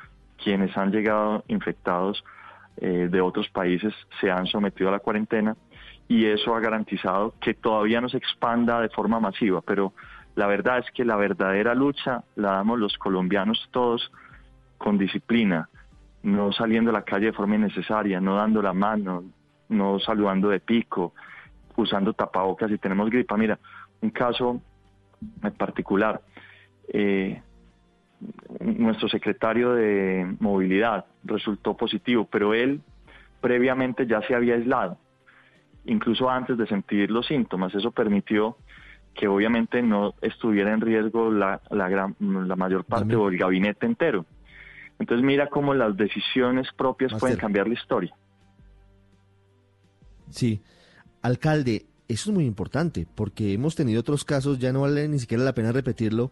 quienes 0.44 0.76
han 0.76 0.92
llegado 0.92 1.46
infectados 1.48 2.22
eh, 2.76 3.08
de 3.10 3.22
otros 3.22 3.48
países 3.48 3.94
se 4.20 4.30
han 4.30 4.46
sometido 4.46 4.90
a 4.90 4.92
la 4.92 5.00
cuarentena 5.00 5.56
y 6.10 6.26
eso 6.26 6.54
ha 6.54 6.60
garantizado 6.60 7.34
que 7.40 7.54
todavía 7.54 8.02
no 8.02 8.10
se 8.10 8.18
expanda 8.18 8.82
de 8.82 8.90
forma 8.90 9.22
masiva, 9.22 9.62
pero 9.62 9.94
la 10.36 10.46
verdad 10.46 10.80
es 10.80 10.92
que 10.92 11.06
la 11.06 11.16
verdadera 11.16 11.74
lucha 11.74 12.26
la 12.36 12.52
damos 12.56 12.78
los 12.78 12.98
colombianos 12.98 13.70
todos 13.72 14.12
con 14.78 14.98
disciplina, 14.98 15.70
no 16.24 16.52
saliendo 16.52 16.90
a 16.90 16.94
la 16.96 17.04
calle 17.04 17.28
de 17.28 17.34
forma 17.34 17.56
innecesaria, 17.56 18.20
no 18.20 18.36
dando 18.36 18.62
la 18.62 18.74
mano, 18.74 19.24
no 19.70 19.98
saludando 20.00 20.50
de 20.50 20.60
pico, 20.60 21.14
usando 21.82 22.14
tapabocas 22.14 22.72
y 22.72 22.78
tenemos 22.78 23.10
gripa. 23.10 23.38
Mira, 23.38 23.60
un 24.02 24.10
caso 24.10 24.62
en 25.44 25.52
particular. 25.54 26.22
Eh, 26.92 27.42
nuestro 28.60 29.08
secretario 29.08 29.74
de 29.74 30.36
movilidad 30.40 31.06
resultó 31.24 31.76
positivo, 31.76 32.28
pero 32.30 32.54
él 32.54 32.82
previamente 33.40 34.06
ya 34.06 34.22
se 34.24 34.36
había 34.36 34.56
aislado, 34.56 34.98
incluso 35.86 36.30
antes 36.30 36.58
de 36.58 36.68
sentir 36.68 37.12
los 37.12 37.28
síntomas. 37.28 37.74
Eso 37.74 37.92
permitió 37.92 38.58
que 39.14 39.28
obviamente 39.28 39.82
no 39.82 40.14
estuviera 40.22 40.74
en 40.74 40.82
riesgo 40.82 41.32
la, 41.32 41.62
la, 41.70 41.90
gran, 41.90 42.16
la 42.20 42.56
mayor 42.56 42.84
parte 42.84 43.16
o 43.16 43.30
el 43.30 43.38
gabinete 43.38 43.86
entero. 43.86 44.26
Entonces 45.00 45.26
mira 45.26 45.48
cómo 45.48 45.74
las 45.74 45.96
decisiones 45.96 46.68
propias 46.74 47.14
pueden 47.20 47.38
cambiar 47.38 47.68
la 47.68 47.74
historia. 47.74 48.14
Sí, 50.30 50.62
alcalde, 51.22 51.86
eso 52.08 52.32
es 52.32 52.36
muy 52.36 52.46
importante 52.46 53.08
porque 53.16 53.54
hemos 53.54 53.76
tenido 53.76 54.02
otros 54.02 54.26
casos, 54.26 54.60
ya 54.60 54.74
no 54.74 54.82
vale 54.82 55.08
ni 55.08 55.20
siquiera 55.20 55.44
la 55.44 55.54
pena 55.54 55.72
repetirlo, 55.72 56.32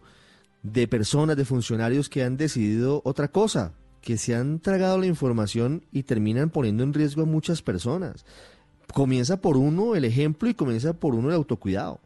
de 0.62 0.88
personas, 0.88 1.36
de 1.36 1.44
funcionarios 1.44 2.08
que 2.08 2.24
han 2.24 2.36
decidido 2.36 3.00
otra 3.04 3.28
cosa, 3.28 3.74
que 4.02 4.16
se 4.16 4.34
han 4.34 4.60
tragado 4.60 4.98
la 4.98 5.06
información 5.06 5.82
y 5.92 6.02
terminan 6.02 6.50
poniendo 6.50 6.82
en 6.82 6.94
riesgo 6.94 7.22
a 7.22 7.26
muchas 7.26 7.62
personas. 7.62 8.26
Comienza 8.92 9.40
por 9.40 9.56
uno 9.56 9.94
el 9.94 10.04
ejemplo 10.04 10.48
y 10.48 10.54
comienza 10.54 10.94
por 10.94 11.14
uno 11.14 11.28
el 11.28 11.34
autocuidado. 11.34 12.00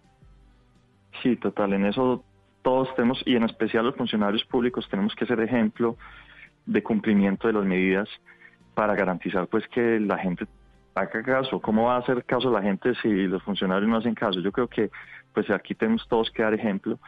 Sí, 1.22 1.36
total, 1.36 1.72
en 1.74 1.86
eso 1.86 2.24
todos 2.62 2.94
tenemos, 2.94 3.22
y 3.24 3.36
en 3.36 3.44
especial 3.44 3.84
los 3.84 3.96
funcionarios 3.96 4.44
públicos, 4.44 4.86
tenemos 4.90 5.14
que 5.14 5.26
ser 5.26 5.40
ejemplo 5.40 5.96
de 6.66 6.82
cumplimiento 6.82 7.46
de 7.46 7.54
las 7.54 7.64
medidas 7.64 8.08
para 8.74 8.94
garantizar 8.94 9.48
pues 9.48 9.66
que 9.68 10.00
la 10.00 10.18
gente 10.18 10.46
haga 10.94 11.22
caso. 11.22 11.60
¿Cómo 11.60 11.84
va 11.84 11.96
a 11.96 11.98
hacer 11.98 12.24
caso 12.24 12.50
la 12.50 12.62
gente 12.62 12.94
si 13.02 13.08
los 13.08 13.42
funcionarios 13.42 13.88
no 13.88 13.96
hacen 13.96 14.14
caso? 14.14 14.40
Yo 14.40 14.52
creo 14.52 14.68
que 14.68 14.90
pues 15.32 15.50
aquí 15.50 15.74
tenemos 15.74 16.06
todos 16.08 16.30
que 16.30 16.42
dar 16.42 16.54
ejemplo. 16.54 16.98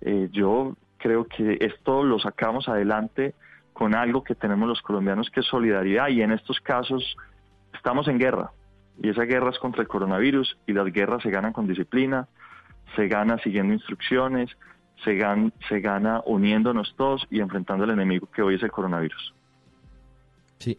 Eh, 0.00 0.28
yo 0.32 0.76
creo 0.98 1.24
que 1.24 1.58
esto 1.60 2.04
lo 2.04 2.18
sacamos 2.18 2.68
adelante 2.68 3.34
con 3.72 3.94
algo 3.94 4.22
que 4.22 4.34
tenemos 4.34 4.68
los 4.68 4.82
colombianos 4.82 5.30
que 5.30 5.40
es 5.40 5.46
solidaridad 5.46 6.08
y 6.08 6.22
en 6.22 6.32
estos 6.32 6.60
casos 6.60 7.16
estamos 7.72 8.08
en 8.08 8.18
guerra 8.18 8.50
y 9.02 9.08
esa 9.08 9.22
guerra 9.22 9.50
es 9.50 9.58
contra 9.58 9.80
el 9.82 9.88
coronavirus 9.88 10.58
y 10.66 10.72
las 10.72 10.92
guerras 10.92 11.22
se 11.22 11.30
ganan 11.30 11.52
con 11.52 11.66
disciplina, 11.66 12.28
se 12.96 13.08
gana 13.08 13.38
siguiendo 13.38 13.72
instrucciones, 13.72 14.50
se, 15.04 15.18
se 15.68 15.80
gana 15.80 16.20
uniéndonos 16.26 16.94
todos 16.96 17.26
y 17.30 17.40
enfrentando 17.40 17.84
al 17.84 17.90
enemigo 17.90 18.28
que 18.30 18.42
hoy 18.42 18.56
es 18.56 18.62
el 18.62 18.70
coronavirus. 18.70 19.34
Sí. 20.58 20.76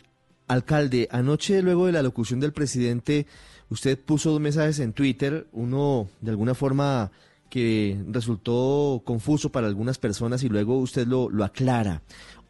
Alcalde, 0.52 1.08
anoche 1.12 1.62
luego 1.62 1.86
de 1.86 1.94
la 1.94 2.02
locución 2.02 2.42
del 2.42 2.52
presidente, 2.52 3.26
usted 3.70 3.98
puso 3.98 4.32
dos 4.32 4.42
mensajes 4.42 4.80
en 4.80 4.92
Twitter, 4.92 5.48
uno 5.54 6.10
de 6.20 6.32
alguna 6.32 6.56
forma 6.56 7.10
que 7.50 7.98
resultó 8.10 9.02
confuso 9.06 9.50
para 9.50 9.68
algunas 9.68 9.98
personas 9.98 10.44
y 10.44 10.50
luego 10.50 10.78
usted 10.78 11.08
lo, 11.08 11.30
lo 11.30 11.46
aclara. 11.46 12.02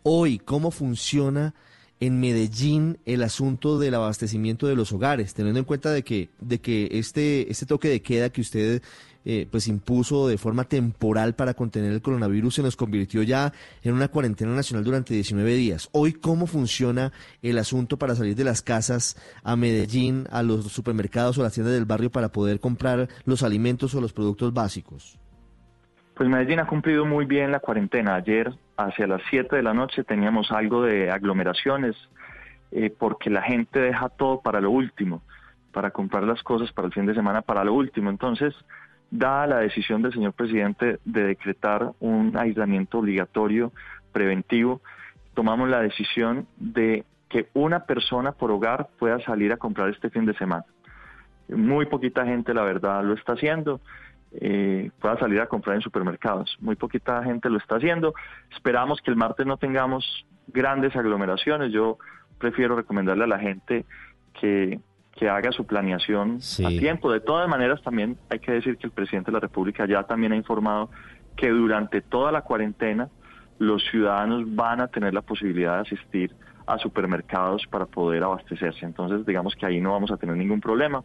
Hoy, 0.01 0.39
¿cómo 0.39 0.71
funciona 0.71 1.53
en 1.99 2.19
Medellín 2.19 2.97
el 3.05 3.21
asunto 3.21 3.77
del 3.77 3.93
abastecimiento 3.93 4.65
de 4.65 4.75
los 4.75 4.91
hogares, 4.91 5.35
teniendo 5.35 5.59
en 5.59 5.65
cuenta 5.65 5.91
de 5.91 6.03
que, 6.03 6.31
de 6.39 6.59
que 6.59 6.89
este, 6.93 7.51
este 7.51 7.67
toque 7.67 7.87
de 7.87 8.01
queda 8.01 8.31
que 8.31 8.41
usted 8.41 8.81
eh, 9.25 9.47
pues 9.49 9.67
impuso 9.67 10.27
de 10.27 10.37
forma 10.37 10.63
temporal 10.63 11.35
para 11.35 11.53
contener 11.53 11.91
el 11.91 12.01
coronavirus 12.01 12.55
se 12.55 12.63
nos 12.63 12.75
convirtió 12.75 13.23
ya 13.23 13.53
en 13.83 13.93
una 13.93 14.07
cuarentena 14.07 14.53
nacional 14.53 14.83
durante 14.83 15.13
19 15.13 15.53
días. 15.53 15.89
Hoy, 15.91 16.13
¿cómo 16.13 16.47
funciona 16.47 17.11
el 17.41 17.57
asunto 17.57 17.97
para 17.97 18.15
salir 18.15 18.35
de 18.35 18.43
las 18.43 18.61
casas 18.61 19.15
a 19.43 19.55
Medellín, 19.55 20.25
a 20.31 20.43
los 20.43 20.65
supermercados 20.71 21.37
o 21.37 21.43
las 21.43 21.53
tiendas 21.53 21.73
del 21.73 21.85
barrio 21.85 22.09
para 22.09 22.29
poder 22.29 22.59
comprar 22.59 23.07
los 23.25 23.43
alimentos 23.43 23.93
o 23.95 24.01
los 24.01 24.13
productos 24.13 24.53
básicos? 24.53 25.19
Pues 26.15 26.29
Medellín 26.29 26.59
ha 26.59 26.67
cumplido 26.67 27.05
muy 27.05 27.25
bien 27.25 27.51
la 27.51 27.59
cuarentena. 27.59 28.15
Ayer, 28.15 28.53
hacia 28.77 29.07
las 29.07 29.21
7 29.29 29.55
de 29.55 29.63
la 29.63 29.73
noche, 29.73 30.03
teníamos 30.03 30.51
algo 30.51 30.83
de 30.83 31.09
aglomeraciones 31.09 31.95
eh, 32.71 32.93
porque 32.97 33.29
la 33.29 33.41
gente 33.41 33.79
deja 33.79 34.09
todo 34.09 34.41
para 34.41 34.61
lo 34.61 34.71
último, 34.71 35.21
para 35.71 35.91
comprar 35.91 36.23
las 36.23 36.41
cosas 36.43 36.71
para 36.71 36.87
el 36.87 36.93
fin 36.93 37.05
de 37.05 37.13
semana 37.13 37.41
para 37.41 37.63
lo 37.63 37.73
último. 37.73 38.09
Entonces, 38.09 38.53
dada 39.11 39.45
la 39.45 39.57
decisión 39.59 40.01
del 40.01 40.13
señor 40.13 40.33
presidente 40.33 40.99
de 41.05 41.23
decretar 41.23 41.91
un 41.99 42.35
aislamiento 42.37 42.99
obligatorio 42.99 43.71
preventivo, 44.11 44.81
tomamos 45.33 45.69
la 45.69 45.81
decisión 45.81 46.47
de 46.57 47.05
que 47.29 47.47
una 47.53 47.85
persona 47.85 48.31
por 48.31 48.51
hogar 48.51 48.89
pueda 48.97 49.19
salir 49.19 49.53
a 49.53 49.57
comprar 49.57 49.89
este 49.89 50.09
fin 50.09 50.25
de 50.25 50.33
semana. 50.35 50.65
Muy 51.49 51.85
poquita 51.85 52.25
gente, 52.25 52.53
la 52.53 52.63
verdad, 52.63 53.03
lo 53.03 53.13
está 53.13 53.33
haciendo. 53.33 53.81
Eh, 54.33 54.91
pueda 55.01 55.17
salir 55.17 55.41
a 55.41 55.47
comprar 55.47 55.75
en 55.75 55.81
supermercados. 55.81 56.57
Muy 56.61 56.75
poquita 56.75 57.23
gente 57.23 57.49
lo 57.49 57.57
está 57.57 57.75
haciendo. 57.75 58.13
Esperamos 58.51 59.01
que 59.01 59.11
el 59.11 59.17
martes 59.17 59.45
no 59.45 59.57
tengamos 59.57 60.25
grandes 60.47 60.95
aglomeraciones. 60.95 61.71
Yo 61.71 61.97
prefiero 62.37 62.75
recomendarle 62.75 63.25
a 63.25 63.27
la 63.27 63.39
gente 63.39 63.85
que 64.39 64.79
que 65.15 65.29
haga 65.29 65.51
su 65.51 65.65
planeación 65.65 66.39
a 66.65 66.69
tiempo. 66.69 67.11
De 67.11 67.19
todas 67.19 67.47
maneras, 67.47 67.81
también 67.81 68.17
hay 68.29 68.39
que 68.39 68.53
decir 68.53 68.77
que 68.77 68.87
el 68.87 68.93
presidente 68.93 69.31
de 69.31 69.33
la 69.33 69.39
República 69.39 69.85
ya 69.85 70.03
también 70.03 70.31
ha 70.31 70.35
informado 70.35 70.89
que 71.35 71.49
durante 71.49 72.01
toda 72.01 72.31
la 72.31 72.41
cuarentena 72.41 73.09
los 73.59 73.83
ciudadanos 73.85 74.43
van 74.55 74.81
a 74.81 74.87
tener 74.87 75.13
la 75.13 75.21
posibilidad 75.21 75.75
de 75.75 75.81
asistir 75.81 76.35
a 76.65 76.77
supermercados 76.77 77.65
para 77.69 77.85
poder 77.85 78.23
abastecerse. 78.23 78.85
Entonces, 78.85 79.25
digamos 79.25 79.55
que 79.55 79.65
ahí 79.65 79.79
no 79.81 79.91
vamos 79.91 80.11
a 80.11 80.17
tener 80.17 80.35
ningún 80.35 80.61
problema 80.61 81.03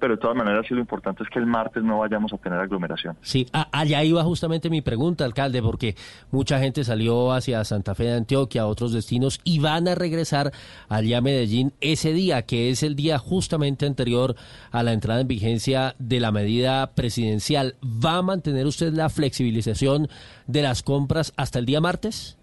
pero 0.00 0.16
de 0.16 0.20
todas 0.20 0.36
maneras 0.36 0.66
sí 0.66 0.74
lo 0.74 0.80
importante 0.80 1.22
es 1.22 1.28
que 1.28 1.38
el 1.38 1.46
martes 1.46 1.82
no 1.84 1.98
vayamos 1.98 2.32
a 2.32 2.38
tener 2.38 2.58
aglomeración. 2.58 3.16
Sí, 3.20 3.46
allá 3.52 4.02
iba 4.02 4.24
justamente 4.24 4.70
mi 4.70 4.80
pregunta, 4.80 5.24
alcalde, 5.24 5.62
porque 5.62 5.94
mucha 6.30 6.58
gente 6.58 6.82
salió 6.82 7.32
hacia 7.32 7.62
Santa 7.64 7.94
Fe 7.94 8.04
de 8.04 8.14
Antioquia, 8.14 8.62
a 8.62 8.66
otros 8.66 8.92
destinos, 8.92 9.40
y 9.44 9.60
van 9.60 9.86
a 9.86 9.94
regresar 9.94 10.52
allá 10.88 11.18
a 11.18 11.20
Medellín 11.20 11.72
ese 11.80 12.12
día, 12.12 12.42
que 12.42 12.70
es 12.70 12.82
el 12.82 12.96
día 12.96 13.18
justamente 13.18 13.86
anterior 13.86 14.34
a 14.72 14.82
la 14.82 14.92
entrada 14.92 15.20
en 15.20 15.28
vigencia 15.28 15.94
de 15.98 16.18
la 16.18 16.32
medida 16.32 16.94
presidencial. 16.94 17.74
¿Va 17.84 18.16
a 18.16 18.22
mantener 18.22 18.66
usted 18.66 18.92
la 18.92 19.10
flexibilización 19.10 20.08
de 20.46 20.62
las 20.62 20.82
compras 20.82 21.32
hasta 21.36 21.58
el 21.58 21.66
día 21.66 21.80
martes? 21.80 22.38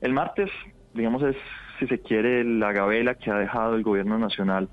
El 0.00 0.12
martes, 0.12 0.50
digamos, 0.94 1.22
es, 1.24 1.36
si 1.80 1.86
se 1.86 1.98
quiere, 1.98 2.44
la 2.44 2.72
gabela 2.72 3.16
que 3.16 3.30
ha 3.30 3.38
dejado 3.38 3.74
el 3.74 3.82
gobierno 3.82 4.16
nacional 4.18 4.68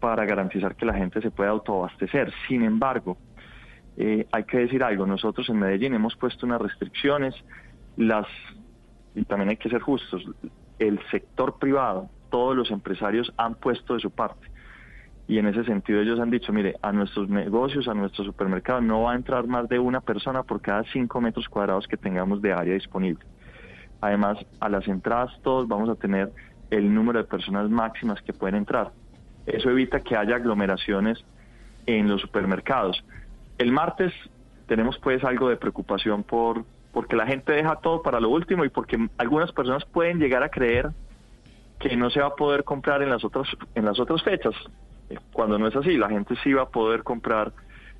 para 0.00 0.24
garantizar 0.24 0.74
que 0.74 0.86
la 0.86 0.94
gente 0.94 1.20
se 1.20 1.30
pueda 1.30 1.50
autoabastecer. 1.50 2.32
Sin 2.48 2.62
embargo, 2.62 3.18
eh, 3.96 4.26
hay 4.32 4.44
que 4.44 4.58
decir 4.58 4.82
algo, 4.82 5.06
nosotros 5.06 5.48
en 5.50 5.58
Medellín 5.58 5.94
hemos 5.94 6.16
puesto 6.16 6.46
unas 6.46 6.60
restricciones, 6.60 7.34
las 7.96 8.26
y 9.14 9.24
también 9.24 9.50
hay 9.50 9.56
que 9.56 9.68
ser 9.68 9.80
justos, 9.80 10.24
el 10.78 11.00
sector 11.10 11.58
privado, 11.58 12.08
todos 12.30 12.56
los 12.56 12.70
empresarios 12.70 13.32
han 13.36 13.56
puesto 13.56 13.94
de 13.94 14.00
su 14.00 14.10
parte. 14.10 14.48
Y 15.26 15.38
en 15.38 15.46
ese 15.46 15.64
sentido 15.64 16.00
ellos 16.00 16.18
han 16.18 16.30
dicho, 16.30 16.52
mire, 16.52 16.76
a 16.82 16.92
nuestros 16.92 17.28
negocios, 17.28 17.86
a 17.88 17.94
nuestros 17.94 18.26
supermercados 18.26 18.82
no 18.82 19.02
va 19.02 19.12
a 19.12 19.16
entrar 19.16 19.46
más 19.46 19.68
de 19.68 19.78
una 19.78 20.00
persona 20.00 20.42
por 20.42 20.60
cada 20.60 20.82
cinco 20.92 21.20
metros 21.20 21.48
cuadrados 21.48 21.86
que 21.86 21.96
tengamos 21.96 22.42
de 22.42 22.52
área 22.52 22.74
disponible. 22.74 23.24
Además, 24.00 24.38
a 24.60 24.68
las 24.68 24.88
entradas 24.88 25.30
todos 25.42 25.68
vamos 25.68 25.88
a 25.88 25.94
tener 25.94 26.32
el 26.70 26.92
número 26.92 27.18
de 27.18 27.26
personas 27.26 27.68
máximas 27.68 28.20
que 28.22 28.32
pueden 28.32 28.56
entrar. 28.56 28.92
Eso 29.50 29.70
evita 29.70 30.00
que 30.00 30.16
haya 30.16 30.36
aglomeraciones 30.36 31.24
en 31.86 32.08
los 32.08 32.20
supermercados. 32.20 33.02
El 33.58 33.72
martes 33.72 34.12
tenemos 34.66 34.98
pues 34.98 35.22
algo 35.24 35.48
de 35.48 35.56
preocupación 35.56 36.22
por 36.22 36.64
porque 36.92 37.14
la 37.14 37.26
gente 37.26 37.52
deja 37.52 37.76
todo 37.76 38.02
para 38.02 38.20
lo 38.20 38.30
último 38.30 38.64
y 38.64 38.68
porque 38.68 38.98
algunas 39.16 39.52
personas 39.52 39.84
pueden 39.84 40.18
llegar 40.18 40.42
a 40.42 40.48
creer 40.48 40.90
que 41.78 41.96
no 41.96 42.10
se 42.10 42.20
va 42.20 42.28
a 42.28 42.34
poder 42.34 42.64
comprar 42.64 43.02
en 43.02 43.10
las 43.10 43.24
otras 43.24 43.48
en 43.74 43.84
las 43.84 43.98
otras 44.00 44.22
fechas. 44.22 44.54
Eh, 45.08 45.18
cuando 45.32 45.58
no 45.58 45.66
es 45.66 45.76
así, 45.76 45.96
la 45.96 46.08
gente 46.08 46.34
sí 46.42 46.52
va 46.52 46.62
a 46.62 46.68
poder 46.68 47.02
comprar 47.02 47.52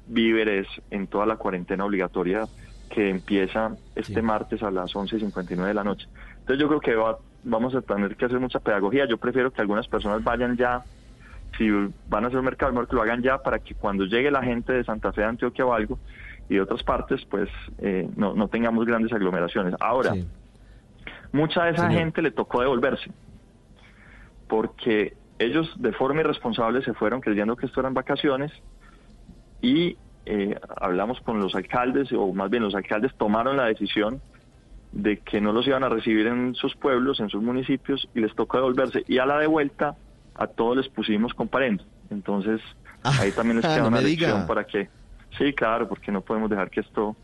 víveres 0.07 0.67
en 0.91 1.07
toda 1.07 1.27
la 1.27 1.37
cuarentena 1.37 1.85
obligatoria 1.85 2.47
que 2.89 3.09
empieza 3.09 3.77
este 3.95 4.21
martes 4.21 4.63
a 4.63 4.71
las 4.71 4.93
11.59 4.95 5.65
de 5.65 5.75
la 5.75 5.85
noche. 5.85 6.09
Entonces 6.41 6.59
yo 6.59 6.69
creo 6.69 6.81
que 6.81 7.17
vamos 7.45 7.75
a 7.75 7.83
tener 7.83 8.17
que 8.17 8.25
hacer 8.25 8.41
mucha 8.41 8.59
pedagogía. 8.59 9.07
Yo 9.07 9.17
prefiero 9.17 9.53
que 9.53 9.61
algunas 9.61 9.87
personas 9.87 10.25
vayan 10.25 10.57
ya 10.57 10.83
si 11.57 11.69
van 12.09 12.25
a 12.25 12.29
hacer 12.29 12.39
un 12.39 12.45
mercado, 12.45 12.73
mejor 12.73 12.89
que 12.89 12.97
lo 12.97 13.03
hagan 13.03 13.23
ya 13.23 13.39
para 13.39 13.59
que 13.59 13.75
cuando 13.75 14.05
llegue 14.05 14.31
la 14.31 14.43
gente 14.43 14.73
de 14.73 14.85
Santa 14.85 15.13
Fe, 15.13 15.23
de 15.23 15.29
Antioquia 15.29 15.67
o 15.67 15.73
algo 15.73 15.99
y 16.49 16.55
de 16.55 16.61
otras 16.61 16.83
partes, 16.83 17.25
pues 17.31 17.49
eh, 17.79 18.09
no, 18.17 18.35
no, 18.35 18.49
tengamos 18.49 18.87
grandes 18.87 19.13
aglomeraciones. 19.13 19.75
Ahora, 19.81 20.15
mucha 21.33 21.65
de 21.65 21.71
esa 21.73 21.91
gente 21.91 22.23
le 22.23 22.31
tocó 22.31 22.61
devolverse, 22.61 23.11
porque 24.49 25.15
ellos 25.39 25.73
de 25.81 25.93
forma 25.93 26.21
irresponsable 26.21 26.83
se 26.83 26.93
fueron 26.95 27.21
creyendo 27.21 27.57
que 27.57 27.67
esto 27.67 27.81
eran 27.81 27.95
vacaciones 27.95 28.53
y 29.63 29.97
eh, 30.27 30.59
hablamos 30.77 31.21
con 31.21 31.41
los 31.41 31.55
alcaldes, 31.55 32.13
o 32.13 32.33
más 32.33 32.51
bien 32.51 32.63
los 32.63 32.75
alcaldes 32.75 33.15
tomaron 33.15 33.57
la 33.57 33.67
decisión 33.67 34.21
de 34.93 35.19
que 35.19 35.41
no 35.41 35.53
los 35.53 35.67
iban 35.67 35.85
a 35.85 35.89
recibir 35.89 36.27
en 36.27 36.55
sus 36.55 36.75
pueblos, 36.75 37.21
en 37.21 37.29
sus 37.29 37.43
municipios, 37.43 38.09
y 38.15 38.21
les 38.21 38.35
tocó 38.35 38.59
devolverse. 38.59 39.05
Y 39.07 39.19
a 39.19 39.27
la 39.27 39.39
de 39.39 39.47
vuelta 39.47 39.97
a 40.35 40.47
todos 40.47 40.77
les 40.77 40.89
pusimos 40.89 41.35
comparendo. 41.35 41.85
Entonces, 42.11 42.61
ah, 43.03 43.17
ahí 43.21 43.33
también 43.33 43.57
les 43.57 43.67
queda 43.75 43.87
una 43.87 44.01
lección 44.01 44.47
para 44.47 44.65
que, 44.65 44.89
sí, 45.39 45.53
claro, 45.53 45.89
porque 45.89 46.11
no 46.13 46.21
podemos 46.21 46.51
dejar 46.51 46.71
que 46.71 46.81
esto, 46.81 47.17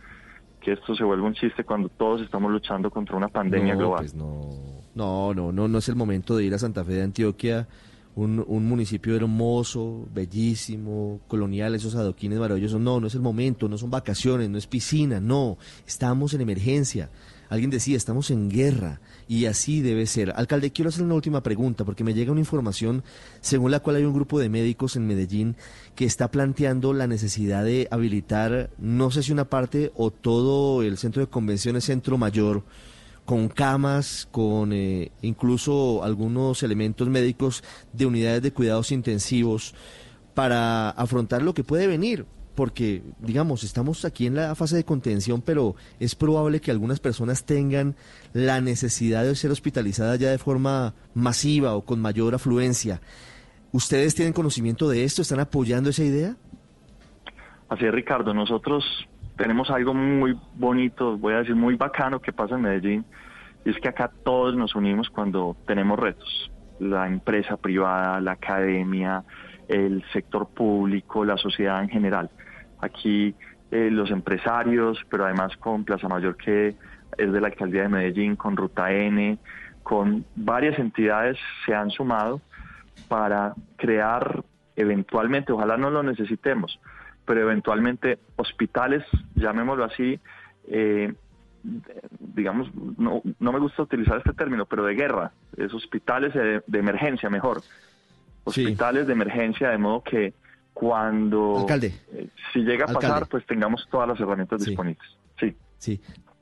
que 0.60 0.72
esto 0.72 0.94
se 0.94 1.04
vuelva 1.04 1.26
un 1.26 1.34
chiste 1.34 1.64
cuando 1.64 1.88
todos 1.88 2.22
estamos 2.22 2.50
luchando 2.50 2.90
contra 2.90 3.16
una 3.16 3.28
pandemia 3.28 3.74
global. 3.74 4.00
Pues 4.00 4.14
no, 4.14 4.50
no, 4.94 5.34
no, 5.34 5.52
no, 5.52 5.68
no 5.68 5.78
es 5.78 5.88
el 5.88 5.96
momento 5.96 6.36
de 6.36 6.44
ir 6.44 6.54
a 6.54 6.58
Santa 6.58 6.84
Fe 6.84 6.94
de 6.94 7.02
Antioquia, 7.02 7.68
un, 8.14 8.42
un 8.46 8.66
municipio 8.66 9.14
hermoso, 9.14 10.08
bellísimo, 10.12 11.20
colonial, 11.28 11.74
esos 11.74 11.94
adoquines 11.94 12.38
maravillosos. 12.38 12.80
No, 12.80 12.98
no 12.98 13.06
es 13.06 13.14
el 13.14 13.20
momento, 13.20 13.68
no 13.68 13.76
son 13.76 13.90
vacaciones, 13.90 14.48
no 14.48 14.56
es 14.56 14.66
piscina, 14.66 15.20
no, 15.20 15.58
estamos 15.86 16.32
en 16.32 16.40
emergencia. 16.40 17.10
Alguien 17.48 17.70
decía, 17.70 17.96
estamos 17.96 18.30
en 18.30 18.48
guerra 18.48 19.00
y 19.28 19.46
así 19.46 19.80
debe 19.80 20.06
ser. 20.06 20.32
Alcalde, 20.36 20.72
quiero 20.72 20.88
hacer 20.88 21.04
una 21.04 21.14
última 21.14 21.42
pregunta 21.42 21.84
porque 21.84 22.04
me 22.04 22.14
llega 22.14 22.32
una 22.32 22.40
información 22.40 23.04
según 23.40 23.70
la 23.70 23.80
cual 23.80 23.96
hay 23.96 24.04
un 24.04 24.14
grupo 24.14 24.38
de 24.38 24.48
médicos 24.48 24.96
en 24.96 25.06
Medellín 25.06 25.56
que 25.94 26.04
está 26.04 26.30
planteando 26.30 26.92
la 26.92 27.06
necesidad 27.06 27.64
de 27.64 27.88
habilitar, 27.90 28.70
no 28.78 29.10
sé 29.10 29.22
si 29.22 29.32
una 29.32 29.48
parte 29.48 29.92
o 29.94 30.10
todo 30.10 30.82
el 30.82 30.98
centro 30.98 31.20
de 31.20 31.30
convenciones 31.30 31.84
Centro 31.84 32.18
Mayor, 32.18 32.64
con 33.24 33.48
camas, 33.48 34.28
con 34.30 34.72
eh, 34.72 35.10
incluso 35.22 36.04
algunos 36.04 36.62
elementos 36.62 37.08
médicos 37.08 37.62
de 37.92 38.06
unidades 38.06 38.42
de 38.42 38.52
cuidados 38.52 38.92
intensivos 38.92 39.74
para 40.34 40.90
afrontar 40.90 41.42
lo 41.42 41.54
que 41.54 41.64
puede 41.64 41.86
venir 41.86 42.26
porque, 42.56 43.02
digamos, 43.18 43.62
estamos 43.62 44.04
aquí 44.04 44.26
en 44.26 44.34
la 44.34 44.54
fase 44.54 44.76
de 44.76 44.84
contención, 44.84 45.42
pero 45.42 45.76
es 46.00 46.14
probable 46.14 46.60
que 46.60 46.70
algunas 46.70 46.98
personas 46.98 47.44
tengan 47.44 47.94
la 48.32 48.60
necesidad 48.60 49.24
de 49.24 49.36
ser 49.36 49.50
hospitalizadas 49.50 50.18
ya 50.18 50.30
de 50.30 50.38
forma 50.38 50.94
masiva 51.14 51.74
o 51.74 51.82
con 51.82 52.00
mayor 52.00 52.34
afluencia. 52.34 53.00
¿Ustedes 53.72 54.14
tienen 54.14 54.32
conocimiento 54.32 54.88
de 54.88 55.04
esto? 55.04 55.20
¿Están 55.20 55.38
apoyando 55.38 55.90
esa 55.90 56.02
idea? 56.02 56.34
Así 57.68 57.84
es, 57.84 57.92
Ricardo. 57.92 58.32
Nosotros 58.32 58.84
tenemos 59.36 59.68
algo 59.68 59.92
muy 59.92 60.34
bonito, 60.54 61.18
voy 61.18 61.34
a 61.34 61.38
decir 61.38 61.54
muy 61.54 61.76
bacano 61.76 62.20
que 62.20 62.32
pasa 62.32 62.54
en 62.54 62.62
Medellín, 62.62 63.04
y 63.66 63.70
es 63.70 63.76
que 63.80 63.88
acá 63.88 64.10
todos 64.24 64.56
nos 64.56 64.74
unimos 64.74 65.10
cuando 65.10 65.56
tenemos 65.66 65.98
retos. 65.98 66.50
La 66.80 67.06
empresa 67.06 67.58
privada, 67.58 68.18
la 68.20 68.32
academia, 68.32 69.24
el 69.68 70.02
sector 70.14 70.48
público, 70.48 71.22
la 71.22 71.36
sociedad 71.36 71.82
en 71.82 71.90
general 71.90 72.30
aquí 72.86 73.34
eh, 73.70 73.90
los 73.90 74.10
empresarios, 74.10 74.98
pero 75.10 75.24
además 75.24 75.56
con 75.56 75.84
Plaza 75.84 76.08
Mayor 76.08 76.36
que 76.36 76.74
es 77.18 77.32
de 77.32 77.40
la 77.40 77.48
alcaldía 77.48 77.82
de 77.82 77.88
Medellín, 77.88 78.36
con 78.36 78.56
Ruta 78.56 78.92
N, 78.92 79.38
con 79.82 80.24
varias 80.34 80.78
entidades 80.78 81.38
se 81.64 81.74
han 81.74 81.90
sumado 81.90 82.40
para 83.08 83.54
crear 83.76 84.44
eventualmente, 84.74 85.52
ojalá 85.52 85.76
no 85.76 85.90
lo 85.90 86.02
necesitemos, 86.02 86.78
pero 87.24 87.40
eventualmente 87.42 88.18
hospitales, 88.36 89.04
llamémoslo 89.34 89.84
así, 89.84 90.20
eh, 90.68 91.14
digamos, 92.20 92.68
no, 92.98 93.22
no 93.40 93.52
me 93.52 93.58
gusta 93.58 93.82
utilizar 93.82 94.18
este 94.18 94.32
término, 94.32 94.66
pero 94.66 94.84
de 94.84 94.94
guerra, 94.94 95.32
es 95.56 95.72
hospitales 95.72 96.34
de, 96.34 96.78
emergencia 96.78 97.30
mejor, 97.30 97.62
hospitales 98.44 99.06
de 99.06 99.12
emergencia 99.12 99.70
de 99.70 99.78
modo 99.78 100.02
que 100.02 100.34
cuando 100.78 101.60
Alcalde. 101.60 101.94
Eh, 102.12 102.28
si 102.52 102.58
llega 102.60 102.84
a 102.84 102.88
pasar, 102.88 103.26
pues 103.28 103.46
tengamos 103.46 103.88
todas 103.90 104.06
las 104.08 104.20
herramientas 104.20 104.62
disponibles. 104.62 105.08
Sí. 105.40 105.56
Sí. 105.78 106.00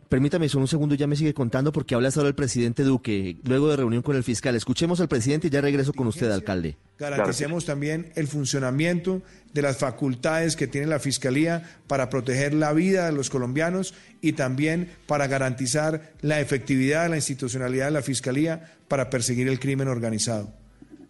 Permítame 0.08 0.48
solo 0.48 0.62
un 0.62 0.68
segundo, 0.68 0.96
ya 0.96 1.06
me 1.06 1.14
sigue 1.14 1.32
contando 1.32 1.70
porque 1.70 1.94
habla 1.94 2.08
ahora 2.16 2.28
el 2.30 2.34
presidente 2.34 2.82
Duque, 2.82 3.36
luego 3.44 3.68
de 3.68 3.76
reunión 3.76 4.02
con 4.02 4.16
el 4.16 4.24
fiscal. 4.24 4.56
Escuchemos 4.56 5.00
al 5.00 5.06
presidente 5.06 5.46
y 5.46 5.50
ya 5.50 5.60
regreso 5.60 5.92
con 5.92 6.08
usted, 6.08 6.32
alcalde. 6.32 6.76
Garanticemos 6.98 7.64
también 7.64 8.10
el 8.16 8.26
funcionamiento 8.26 9.22
de 9.52 9.62
las 9.62 9.78
facultades 9.78 10.56
que 10.56 10.66
tiene 10.66 10.88
la 10.88 10.98
Fiscalía 10.98 11.62
para 11.86 12.10
proteger 12.10 12.54
la 12.54 12.72
vida 12.72 13.06
de 13.06 13.12
los 13.12 13.30
colombianos 13.30 13.94
y 14.20 14.32
también 14.32 14.90
para 15.06 15.28
garantizar 15.28 16.12
la 16.22 16.40
efectividad 16.40 17.04
de 17.04 17.10
la 17.10 17.16
institucionalidad 17.16 17.86
de 17.86 17.92
la 17.92 18.02
Fiscalía 18.02 18.72
para 18.88 19.10
perseguir 19.10 19.46
el 19.46 19.60
crimen 19.60 19.86
organizado. 19.86 20.52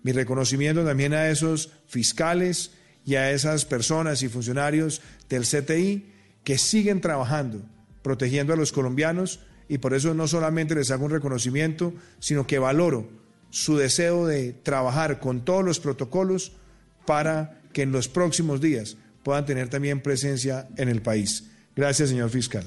Mi 0.03 0.13
reconocimiento 0.13 0.85
también 0.85 1.15
a 1.15 1.29
esos 1.29 1.73
fiscales, 1.87 2.73
y 3.05 3.17
a 3.17 3.31
esas 3.31 3.65
personas 3.65 4.23
y 4.23 4.29
funcionarios 4.29 5.03
del 5.29 5.45
CTI 5.45 6.07
que 6.43 6.59
siguen 6.59 7.01
trabajando, 7.01 7.63
protegiendo 8.03 8.53
a 8.53 8.57
los 8.57 8.73
colombianos 8.73 9.41
y 9.69 9.79
por 9.79 9.95
eso 9.95 10.15
no 10.15 10.29
solamente 10.29 10.75
les 10.75 10.91
hago 10.91 11.07
un 11.07 11.11
reconocimiento, 11.11 11.95
sino 12.19 12.47
que 12.47 12.59
valoro 12.59 13.09
su 13.51 13.77
deseo 13.77 14.27
de 14.27 14.53
trabajar 14.53 15.21
con 15.21 15.45
todos 15.45 15.65
los 15.65 15.81
protocolos 15.81 16.53
para 17.07 17.61
que 17.73 17.83
en 17.83 17.93
los 17.93 18.09
próximos 18.09 18.61
días 18.61 18.97
puedan 19.23 19.47
tener 19.47 19.69
también 19.69 20.01
presencia 20.01 20.69
en 20.77 20.89
el 20.89 21.03
país. 21.03 21.51
Gracias, 21.77 22.11
señor 22.11 22.31
fiscal. 22.31 22.65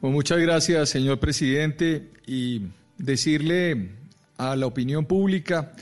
muchas 0.00 0.38
gracias, 0.38 0.90
señor 0.90 1.20
presidente, 1.20 2.10
y 2.26 2.62
decirle 2.98 3.90
a 4.36 4.56
la 4.56 4.66
opinión 4.66 5.06
pública 5.06 5.72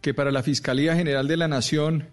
que 0.00 0.14
para 0.14 0.30
la 0.30 0.42
Fiscalía 0.42 0.94
General 0.94 1.26
de 1.26 1.36
la 1.36 1.48
Nación 1.48 2.08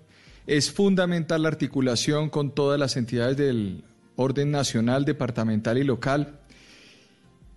es 0.48 0.72
fundamental 0.72 1.44
la 1.44 1.50
articulación 1.50 2.30
con 2.30 2.54
todas 2.54 2.80
las 2.80 2.98
entidades 2.98 3.38
del 3.38 3.84
orden 4.16 4.52
nacional, 4.52 5.06
departamental 5.06 5.78
y 5.78 5.84
local. 5.84 6.40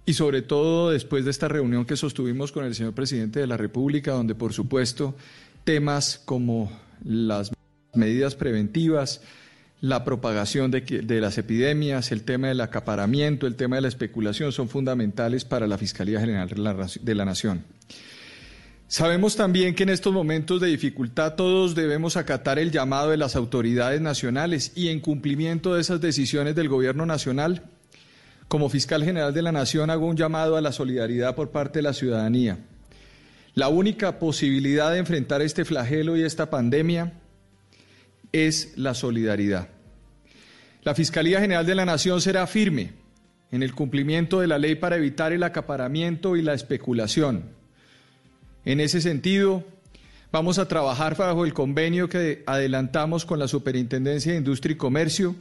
Y 0.05 0.14
sobre 0.14 0.42
todo 0.42 0.90
después 0.90 1.25
de 1.25 1.33
esta 1.33 1.49
reunión 1.49 1.85
que 1.85 1.96
sostuvimos 1.96 2.53
con 2.53 2.64
el 2.64 2.75
señor 2.75 2.94
presidente 2.94 3.40
de 3.40 3.46
la 3.46 3.57
República, 3.57 4.12
donde 4.12 4.37
por 4.37 4.53
supuesto 4.53 5.16
temas 5.64 6.22
como 6.25 6.70
las 7.05 7.51
medidas 7.92 8.37
preventivas, 8.37 9.20
la 9.81 10.05
propagación 10.05 10.70
de, 10.70 11.20
las 11.20 11.38
epidemias, 11.38 12.12
el 12.12 12.22
tema 12.22 12.49
del 12.49 12.61
acaparamiento, 12.61 13.46
el 13.46 13.57
tema 13.57 13.77
de 13.77 13.83
la 13.83 13.88
especulación 13.88 14.53
son 14.53 14.68
fundamentales 14.68 15.44
para 15.44 15.66
la 15.66 15.77
Fiscalía 15.77 16.20
General 16.20 16.49
de 16.49 17.14
la 17.14 17.25
Nación. 17.25 17.64
Sabemos 18.88 19.35
también 19.35 19.75
que 19.75 19.83
en 19.83 19.88
estos 19.88 20.12
momentos 20.12 20.61
de 20.61 20.68
dificultad 20.68 21.35
todos 21.35 21.75
debemos 21.75 22.16
acatar 22.16 22.61
el 22.61 22.70
llamado 22.70 23.11
de 23.11 23.16
las 23.16 23.35
autoridades 23.35 24.01
nacionales 24.01 24.70
y 24.77 24.88
en 24.88 25.01
cumplimiento 25.01 25.75
de 25.75 25.81
esas 25.81 26.01
decisiones 26.01 26.55
del 26.55 26.68
Gobierno 26.68 27.05
Nacional, 27.05 27.64
como 28.46 28.68
fiscal 28.68 29.03
general 29.03 29.35
de 29.35 29.42
la 29.42 29.51
Nación 29.51 29.90
hago 29.90 30.07
un 30.07 30.16
llamado 30.16 30.57
a 30.57 30.61
la 30.61 30.70
solidaridad 30.70 31.35
por 31.35 31.51
parte 31.51 31.81
de 31.81 31.83
la 31.83 31.94
ciudadanía. 31.94 32.59
La 33.55 33.66
única 33.68 34.20
posibilidad 34.20 34.92
de 34.92 34.99
enfrentar 34.99 35.42
este 35.42 35.64
flagelo 35.64 36.16
y 36.16 36.22
esta 36.22 36.49
pandemia 36.49 37.14
es 38.31 38.72
la 38.77 38.94
solidaridad. 38.94 39.68
La 40.85 40.94
Fiscalía 40.94 41.40
General 41.40 41.66
de 41.66 41.75
la 41.75 41.87
Nación 41.87 42.20
será 42.20 42.46
firme 42.46 42.92
en 43.51 43.64
el 43.64 43.75
cumplimiento 43.75 44.38
de 44.38 44.46
la 44.46 44.59
ley 44.59 44.77
para 44.77 44.94
evitar 44.94 45.33
el 45.33 45.42
acaparamiento 45.42 46.37
y 46.37 46.42
la 46.42 46.55
especulación 46.55 47.56
en 48.67 48.81
ese 48.81 49.01
sentido, 49.01 49.65
vamos 50.33 50.59
a 50.59 50.67
trabajar 50.67 51.17
bajo 51.17 51.47
el 51.47 51.55
convenio 51.55 52.09
que 52.09 52.43
adelantamos 52.47 53.25
con 53.25 53.39
la 53.39 53.47
Superintendencia 53.47 54.33
de 54.33 54.39
Industria 54.39 54.75
y 54.75 54.77
Comercio 54.77 55.37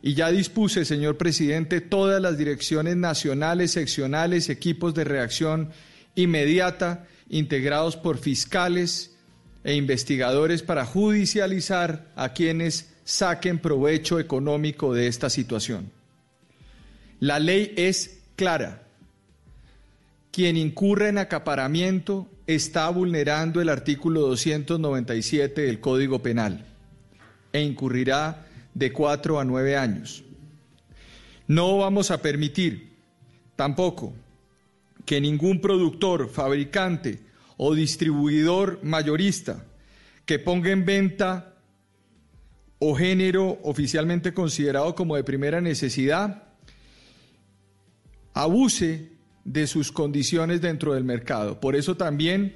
y 0.00 0.14
ya 0.14 0.30
dispuse, 0.30 0.84
señor 0.84 1.16
presidente, 1.16 1.80
todas 1.80 2.22
las 2.22 2.38
direcciones 2.38 2.96
nacionales, 2.96 3.72
seccionales, 3.72 4.48
equipos 4.48 4.94
de 4.94 5.02
reacción 5.02 5.70
inmediata 6.14 7.08
integrados 7.28 7.96
por 7.96 8.18
fiscales 8.18 9.16
e 9.64 9.74
investigadores 9.74 10.62
para 10.62 10.86
judicializar 10.86 12.12
a 12.14 12.34
quienes 12.34 12.94
saquen 13.02 13.58
provecho 13.58 14.20
económico 14.20 14.94
de 14.94 15.08
esta 15.08 15.28
situación. 15.28 15.90
La 17.18 17.40
ley 17.40 17.72
es 17.76 18.20
clara. 18.36 18.82
Quien 20.30 20.56
incurre 20.56 21.08
en 21.08 21.18
acaparamiento 21.18 22.28
está 22.46 22.88
vulnerando 22.90 23.60
el 23.60 23.68
artículo 23.68 24.20
297 24.20 25.62
del 25.62 25.80
Código 25.80 26.20
Penal 26.22 26.66
e 27.52 27.62
incurrirá 27.62 28.46
de 28.74 28.92
cuatro 28.92 29.38
a 29.38 29.44
nueve 29.44 29.76
años. 29.76 30.24
No 31.46 31.78
vamos 31.78 32.10
a 32.10 32.20
permitir 32.20 32.90
tampoco 33.56 34.12
que 35.04 35.20
ningún 35.20 35.60
productor, 35.60 36.28
fabricante 36.28 37.20
o 37.56 37.74
distribuidor 37.74 38.80
mayorista 38.82 39.64
que 40.26 40.38
ponga 40.38 40.70
en 40.70 40.84
venta 40.84 41.54
o 42.78 42.94
género 42.94 43.58
oficialmente 43.62 44.34
considerado 44.34 44.94
como 44.94 45.16
de 45.16 45.24
primera 45.24 45.60
necesidad 45.60 46.42
abuse 48.32 49.13
de 49.44 49.66
sus 49.66 49.92
condiciones 49.92 50.60
dentro 50.60 50.94
del 50.94 51.04
mercado. 51.04 51.60
Por 51.60 51.76
eso 51.76 51.96
también 51.96 52.54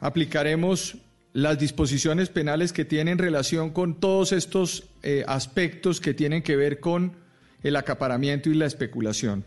aplicaremos 0.00 0.96
las 1.32 1.58
disposiciones 1.58 2.28
penales 2.28 2.72
que 2.72 2.84
tienen 2.84 3.18
relación 3.18 3.70
con 3.70 3.98
todos 3.98 4.32
estos 4.32 4.84
eh, 5.02 5.24
aspectos 5.26 6.00
que 6.00 6.12
tienen 6.12 6.42
que 6.42 6.56
ver 6.56 6.80
con 6.80 7.12
el 7.62 7.76
acaparamiento 7.76 8.50
y 8.50 8.54
la 8.54 8.66
especulación. 8.66 9.44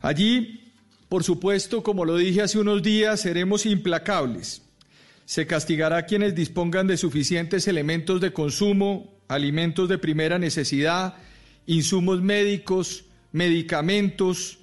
Allí, 0.00 0.72
por 1.08 1.24
supuesto, 1.24 1.82
como 1.82 2.04
lo 2.04 2.16
dije 2.16 2.42
hace 2.42 2.58
unos 2.58 2.82
días, 2.82 3.20
seremos 3.20 3.66
implacables. 3.66 4.62
Se 5.26 5.46
castigará 5.46 5.98
a 5.98 6.06
quienes 6.06 6.34
dispongan 6.34 6.86
de 6.86 6.96
suficientes 6.96 7.68
elementos 7.68 8.20
de 8.20 8.32
consumo, 8.32 9.14
alimentos 9.28 9.88
de 9.88 9.98
primera 9.98 10.38
necesidad, 10.38 11.16
insumos 11.66 12.22
médicos, 12.22 13.04
medicamentos 13.32 14.58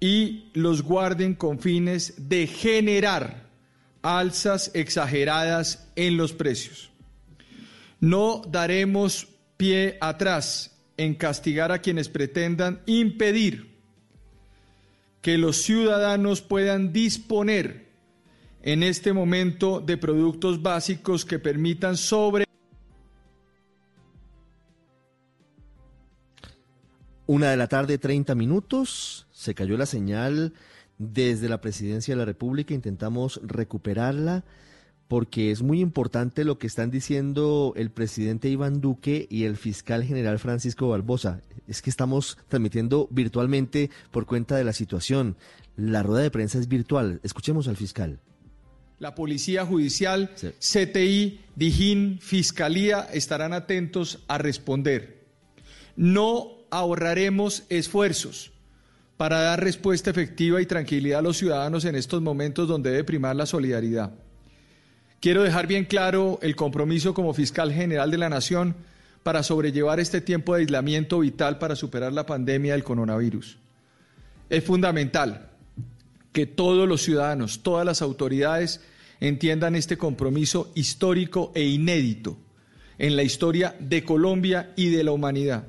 y 0.00 0.50
los 0.54 0.82
guarden 0.82 1.34
con 1.34 1.60
fines 1.60 2.14
de 2.28 2.46
generar 2.46 3.50
alzas 4.02 4.70
exageradas 4.74 5.88
en 5.94 6.16
los 6.16 6.32
precios. 6.32 6.90
No 8.00 8.42
daremos 8.48 9.28
pie 9.58 9.98
atrás 10.00 10.74
en 10.96 11.14
castigar 11.14 11.70
a 11.70 11.80
quienes 11.80 12.08
pretendan 12.08 12.80
impedir 12.86 13.78
que 15.20 15.36
los 15.36 15.58
ciudadanos 15.58 16.40
puedan 16.40 16.94
disponer 16.94 17.90
en 18.62 18.82
este 18.82 19.12
momento 19.12 19.80
de 19.80 19.98
productos 19.98 20.62
básicos 20.62 21.26
que 21.26 21.38
permitan 21.38 21.96
sobre 21.96 22.44
Una 27.30 27.52
de 27.52 27.56
la 27.56 27.68
tarde, 27.68 27.96
30 27.96 28.34
minutos. 28.34 29.24
Se 29.40 29.54
cayó 29.54 29.78
la 29.78 29.86
señal 29.86 30.52
desde 30.98 31.48
la 31.48 31.62
presidencia 31.62 32.12
de 32.12 32.18
la 32.18 32.26
República. 32.26 32.74
Intentamos 32.74 33.40
recuperarla 33.42 34.44
porque 35.08 35.50
es 35.50 35.62
muy 35.62 35.80
importante 35.80 36.44
lo 36.44 36.58
que 36.58 36.66
están 36.66 36.90
diciendo 36.90 37.72
el 37.74 37.90
presidente 37.90 38.50
Iván 38.50 38.82
Duque 38.82 39.26
y 39.30 39.44
el 39.44 39.56
fiscal 39.56 40.04
general 40.04 40.38
Francisco 40.38 40.90
Barbosa. 40.90 41.40
Es 41.66 41.80
que 41.80 41.88
estamos 41.88 42.36
transmitiendo 42.48 43.08
virtualmente 43.10 43.88
por 44.10 44.26
cuenta 44.26 44.56
de 44.56 44.64
la 44.64 44.74
situación. 44.74 45.38
La 45.74 46.02
rueda 46.02 46.20
de 46.20 46.30
prensa 46.30 46.58
es 46.58 46.68
virtual. 46.68 47.20
Escuchemos 47.22 47.66
al 47.66 47.78
fiscal. 47.78 48.20
La 48.98 49.14
Policía 49.14 49.64
Judicial, 49.64 50.32
CTI, 50.58 51.40
Dijín, 51.56 52.18
Fiscalía 52.20 53.08
estarán 53.10 53.54
atentos 53.54 54.22
a 54.28 54.36
responder. 54.36 55.24
No 55.96 56.58
ahorraremos 56.70 57.64
esfuerzos 57.70 58.52
para 59.20 59.42
dar 59.42 59.62
respuesta 59.62 60.08
efectiva 60.08 60.62
y 60.62 60.64
tranquilidad 60.64 61.18
a 61.18 61.22
los 61.22 61.36
ciudadanos 61.36 61.84
en 61.84 61.94
estos 61.94 62.22
momentos 62.22 62.66
donde 62.66 62.88
debe 62.88 63.04
primar 63.04 63.36
la 63.36 63.44
solidaridad. 63.44 64.14
Quiero 65.20 65.42
dejar 65.42 65.66
bien 65.66 65.84
claro 65.84 66.38
el 66.40 66.56
compromiso 66.56 67.12
como 67.12 67.34
fiscal 67.34 67.70
general 67.70 68.10
de 68.10 68.16
la 68.16 68.30
Nación 68.30 68.74
para 69.22 69.42
sobrellevar 69.42 70.00
este 70.00 70.22
tiempo 70.22 70.54
de 70.54 70.62
aislamiento 70.62 71.18
vital 71.18 71.58
para 71.58 71.76
superar 71.76 72.14
la 72.14 72.24
pandemia 72.24 72.72
del 72.72 72.82
coronavirus. 72.82 73.58
Es 74.48 74.64
fundamental 74.64 75.50
que 76.32 76.46
todos 76.46 76.88
los 76.88 77.02
ciudadanos, 77.02 77.62
todas 77.62 77.84
las 77.84 78.00
autoridades 78.00 78.80
entiendan 79.20 79.76
este 79.76 79.98
compromiso 79.98 80.72
histórico 80.74 81.52
e 81.54 81.64
inédito 81.64 82.38
en 82.96 83.16
la 83.16 83.22
historia 83.22 83.76
de 83.80 84.02
Colombia 84.02 84.72
y 84.76 84.88
de 84.88 85.04
la 85.04 85.12
humanidad. 85.12 85.66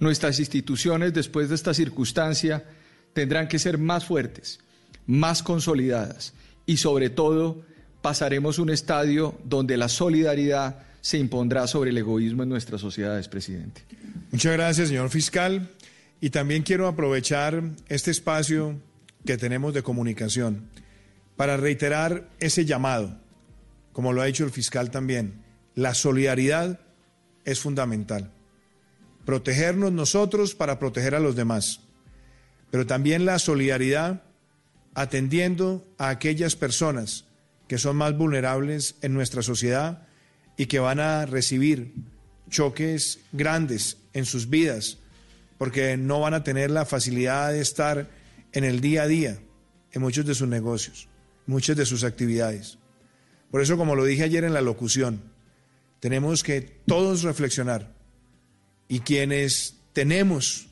Nuestras 0.00 0.38
instituciones, 0.38 1.12
después 1.12 1.48
de 1.48 1.56
esta 1.56 1.74
circunstancia, 1.74 2.64
tendrán 3.12 3.48
que 3.48 3.58
ser 3.58 3.78
más 3.78 4.04
fuertes, 4.04 4.60
más 5.06 5.42
consolidadas 5.42 6.34
y, 6.66 6.76
sobre 6.76 7.10
todo, 7.10 7.62
pasaremos 8.00 8.58
un 8.58 8.70
estadio 8.70 9.38
donde 9.44 9.76
la 9.76 9.88
solidaridad 9.88 10.82
se 11.00 11.18
impondrá 11.18 11.66
sobre 11.66 11.90
el 11.90 11.98
egoísmo 11.98 12.44
en 12.44 12.48
nuestras 12.48 12.80
sociedades, 12.80 13.28
presidente. 13.28 13.82
Muchas 14.30 14.52
gracias, 14.52 14.88
señor 14.88 15.10
fiscal. 15.10 15.70
Y 16.20 16.30
también 16.30 16.62
quiero 16.62 16.88
aprovechar 16.88 17.62
este 17.88 18.10
espacio 18.10 18.80
que 19.24 19.36
tenemos 19.36 19.72
de 19.74 19.82
comunicación 19.82 20.68
para 21.36 21.56
reiterar 21.56 22.28
ese 22.40 22.64
llamado, 22.64 23.16
como 23.92 24.12
lo 24.12 24.20
ha 24.20 24.26
dicho 24.26 24.44
el 24.44 24.50
fiscal 24.50 24.90
también. 24.90 25.42
La 25.74 25.94
solidaridad 25.94 26.80
es 27.44 27.60
fundamental 27.60 28.32
protegernos 29.28 29.92
nosotros 29.92 30.54
para 30.54 30.78
proteger 30.78 31.14
a 31.14 31.20
los 31.20 31.36
demás, 31.36 31.80
pero 32.70 32.86
también 32.86 33.26
la 33.26 33.38
solidaridad 33.38 34.22
atendiendo 34.94 35.86
a 35.98 36.08
aquellas 36.08 36.56
personas 36.56 37.26
que 37.66 37.76
son 37.76 37.98
más 37.98 38.16
vulnerables 38.16 38.94
en 39.02 39.12
nuestra 39.12 39.42
sociedad 39.42 40.08
y 40.56 40.64
que 40.64 40.78
van 40.78 40.98
a 40.98 41.26
recibir 41.26 41.92
choques 42.48 43.20
grandes 43.32 43.98
en 44.14 44.24
sus 44.24 44.48
vidas, 44.48 44.96
porque 45.58 45.98
no 45.98 46.20
van 46.20 46.32
a 46.32 46.42
tener 46.42 46.70
la 46.70 46.86
facilidad 46.86 47.52
de 47.52 47.60
estar 47.60 48.08
en 48.52 48.64
el 48.64 48.80
día 48.80 49.02
a 49.02 49.08
día 49.08 49.40
en 49.92 50.00
muchos 50.00 50.24
de 50.24 50.34
sus 50.34 50.48
negocios, 50.48 51.06
muchas 51.44 51.76
de 51.76 51.84
sus 51.84 52.02
actividades. 52.02 52.78
Por 53.50 53.60
eso, 53.60 53.76
como 53.76 53.94
lo 53.94 54.06
dije 54.06 54.22
ayer 54.22 54.44
en 54.44 54.54
la 54.54 54.62
locución, 54.62 55.20
tenemos 56.00 56.42
que 56.42 56.62
todos 56.62 57.24
reflexionar 57.24 57.97
y 58.88 59.00
quienes 59.00 59.76
tenemos 59.92 60.68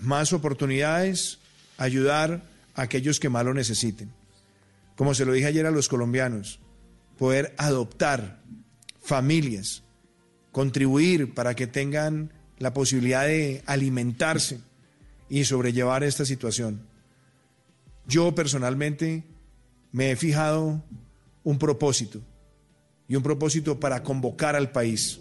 más 0.00 0.32
oportunidades, 0.32 1.38
ayudar 1.76 2.42
a 2.74 2.82
aquellos 2.82 3.20
que 3.20 3.28
más 3.28 3.44
lo 3.44 3.54
necesiten. 3.54 4.12
Como 4.96 5.14
se 5.14 5.24
lo 5.24 5.32
dije 5.32 5.46
ayer 5.46 5.66
a 5.66 5.70
los 5.70 5.88
colombianos, 5.88 6.58
poder 7.18 7.54
adoptar 7.58 8.42
familias, 9.00 9.82
contribuir 10.50 11.34
para 11.34 11.54
que 11.54 11.66
tengan 11.66 12.32
la 12.58 12.72
posibilidad 12.72 13.26
de 13.26 13.62
alimentarse 13.66 14.60
y 15.28 15.44
sobrellevar 15.44 16.04
esta 16.04 16.24
situación. 16.24 16.86
Yo 18.06 18.34
personalmente 18.34 19.24
me 19.92 20.10
he 20.10 20.16
fijado 20.16 20.82
un 21.44 21.58
propósito 21.58 22.20
y 23.08 23.16
un 23.16 23.22
propósito 23.22 23.78
para 23.80 24.02
convocar 24.02 24.56
al 24.56 24.72
país 24.72 25.20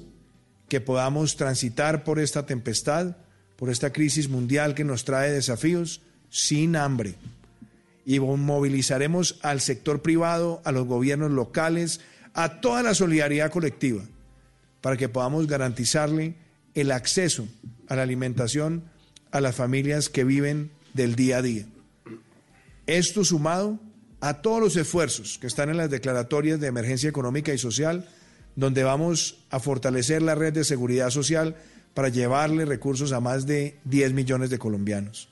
que 0.71 0.79
podamos 0.79 1.35
transitar 1.35 2.05
por 2.05 2.17
esta 2.17 2.45
tempestad, 2.45 3.17
por 3.57 3.69
esta 3.69 3.91
crisis 3.91 4.29
mundial 4.29 4.73
que 4.73 4.85
nos 4.85 5.03
trae 5.03 5.29
desafíos 5.29 5.99
sin 6.29 6.77
hambre. 6.77 7.15
Y 8.05 8.21
movilizaremos 8.21 9.37
al 9.41 9.59
sector 9.59 10.01
privado, 10.01 10.61
a 10.63 10.71
los 10.71 10.87
gobiernos 10.87 11.29
locales, 11.29 11.99
a 12.33 12.61
toda 12.61 12.83
la 12.83 12.93
solidaridad 12.93 13.51
colectiva, 13.51 14.01
para 14.79 14.95
que 14.95 15.09
podamos 15.09 15.45
garantizarle 15.45 16.35
el 16.73 16.93
acceso 16.93 17.49
a 17.89 17.97
la 17.97 18.03
alimentación 18.03 18.85
a 19.31 19.41
las 19.41 19.57
familias 19.57 20.07
que 20.07 20.23
viven 20.23 20.71
del 20.93 21.17
día 21.17 21.39
a 21.39 21.41
día. 21.41 21.65
Esto 22.87 23.25
sumado 23.25 23.77
a 24.21 24.35
todos 24.41 24.61
los 24.61 24.77
esfuerzos 24.77 25.37
que 25.37 25.47
están 25.47 25.69
en 25.69 25.75
las 25.75 25.89
declaratorias 25.89 26.61
de 26.61 26.67
emergencia 26.67 27.09
económica 27.09 27.53
y 27.53 27.57
social, 27.57 28.07
donde 28.55 28.83
vamos 28.83 29.43
a 29.49 29.59
fortalecer 29.59 30.21
la 30.21 30.35
red 30.35 30.53
de 30.53 30.63
seguridad 30.63 31.09
social 31.09 31.55
para 31.93 32.09
llevarle 32.09 32.65
recursos 32.65 33.11
a 33.11 33.19
más 33.19 33.45
de 33.45 33.79
10 33.85 34.13
millones 34.13 34.49
de 34.49 34.59
colombianos. 34.59 35.29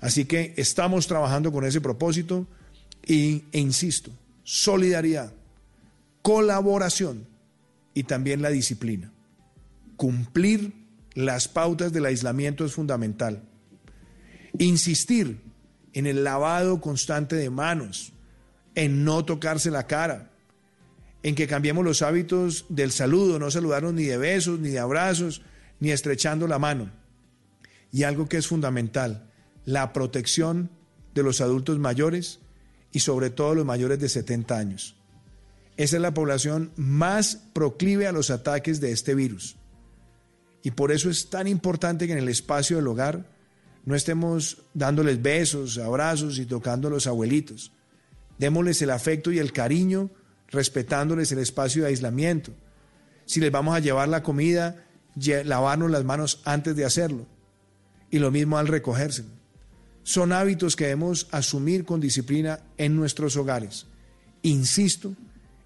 Así 0.00 0.24
que 0.24 0.54
estamos 0.56 1.06
trabajando 1.06 1.52
con 1.52 1.64
ese 1.64 1.80
propósito 1.80 2.46
y, 3.06 3.44
e 3.52 3.58
insisto, 3.58 4.10
solidaridad, 4.42 5.32
colaboración 6.22 7.26
y 7.94 8.04
también 8.04 8.42
la 8.42 8.50
disciplina. 8.50 9.12
Cumplir 9.96 10.72
las 11.14 11.48
pautas 11.48 11.92
del 11.92 12.06
aislamiento 12.06 12.64
es 12.64 12.72
fundamental. 12.72 13.42
Insistir 14.58 15.40
en 15.92 16.06
el 16.06 16.24
lavado 16.24 16.80
constante 16.80 17.36
de 17.36 17.50
manos, 17.50 18.12
en 18.74 19.04
no 19.04 19.24
tocarse 19.24 19.70
la 19.70 19.86
cara, 19.86 20.32
en 21.24 21.34
que 21.34 21.46
cambiemos 21.46 21.86
los 21.86 22.02
hábitos 22.02 22.66
del 22.68 22.92
saludo, 22.92 23.38
no 23.38 23.50
saludarnos 23.50 23.94
ni 23.94 24.04
de 24.04 24.18
besos, 24.18 24.60
ni 24.60 24.68
de 24.68 24.78
abrazos, 24.78 25.40
ni 25.80 25.90
estrechando 25.90 26.46
la 26.46 26.58
mano. 26.58 26.92
Y 27.90 28.02
algo 28.02 28.28
que 28.28 28.36
es 28.36 28.46
fundamental, 28.46 29.30
la 29.64 29.94
protección 29.94 30.70
de 31.14 31.22
los 31.22 31.40
adultos 31.40 31.78
mayores 31.78 32.40
y 32.92 33.00
sobre 33.00 33.30
todo 33.30 33.54
los 33.54 33.64
mayores 33.64 33.98
de 34.00 34.10
70 34.10 34.58
años. 34.58 34.96
Esa 35.78 35.96
es 35.96 36.02
la 36.02 36.12
población 36.12 36.72
más 36.76 37.36
proclive 37.54 38.06
a 38.06 38.12
los 38.12 38.28
ataques 38.28 38.78
de 38.82 38.92
este 38.92 39.14
virus. 39.14 39.56
Y 40.62 40.72
por 40.72 40.92
eso 40.92 41.08
es 41.08 41.30
tan 41.30 41.48
importante 41.48 42.06
que 42.06 42.12
en 42.12 42.18
el 42.18 42.28
espacio 42.28 42.76
del 42.76 42.86
hogar 42.86 43.30
no 43.86 43.94
estemos 43.94 44.58
dándoles 44.74 45.22
besos, 45.22 45.78
abrazos 45.78 46.38
y 46.38 46.44
tocando 46.44 46.88
a 46.88 46.90
los 46.90 47.06
abuelitos. 47.06 47.72
Démosles 48.38 48.82
el 48.82 48.90
afecto 48.90 49.32
y 49.32 49.38
el 49.38 49.52
cariño 49.52 50.10
respetándoles 50.54 51.30
el 51.32 51.38
espacio 51.38 51.82
de 51.82 51.88
aislamiento. 51.88 52.52
Si 53.26 53.40
les 53.40 53.52
vamos 53.52 53.76
a 53.76 53.80
llevar 53.80 54.08
la 54.08 54.22
comida, 54.22 54.84
lavarnos 55.44 55.90
las 55.90 56.04
manos 56.04 56.40
antes 56.44 56.76
de 56.76 56.84
hacerlo. 56.84 57.26
Y 58.10 58.18
lo 58.18 58.30
mismo 58.30 58.58
al 58.58 58.68
recogérselo. 58.68 59.28
Son 60.02 60.32
hábitos 60.32 60.76
que 60.76 60.84
debemos 60.84 61.28
asumir 61.30 61.84
con 61.84 62.00
disciplina 62.00 62.60
en 62.76 62.94
nuestros 62.94 63.36
hogares. 63.36 63.86
Insisto 64.42 65.14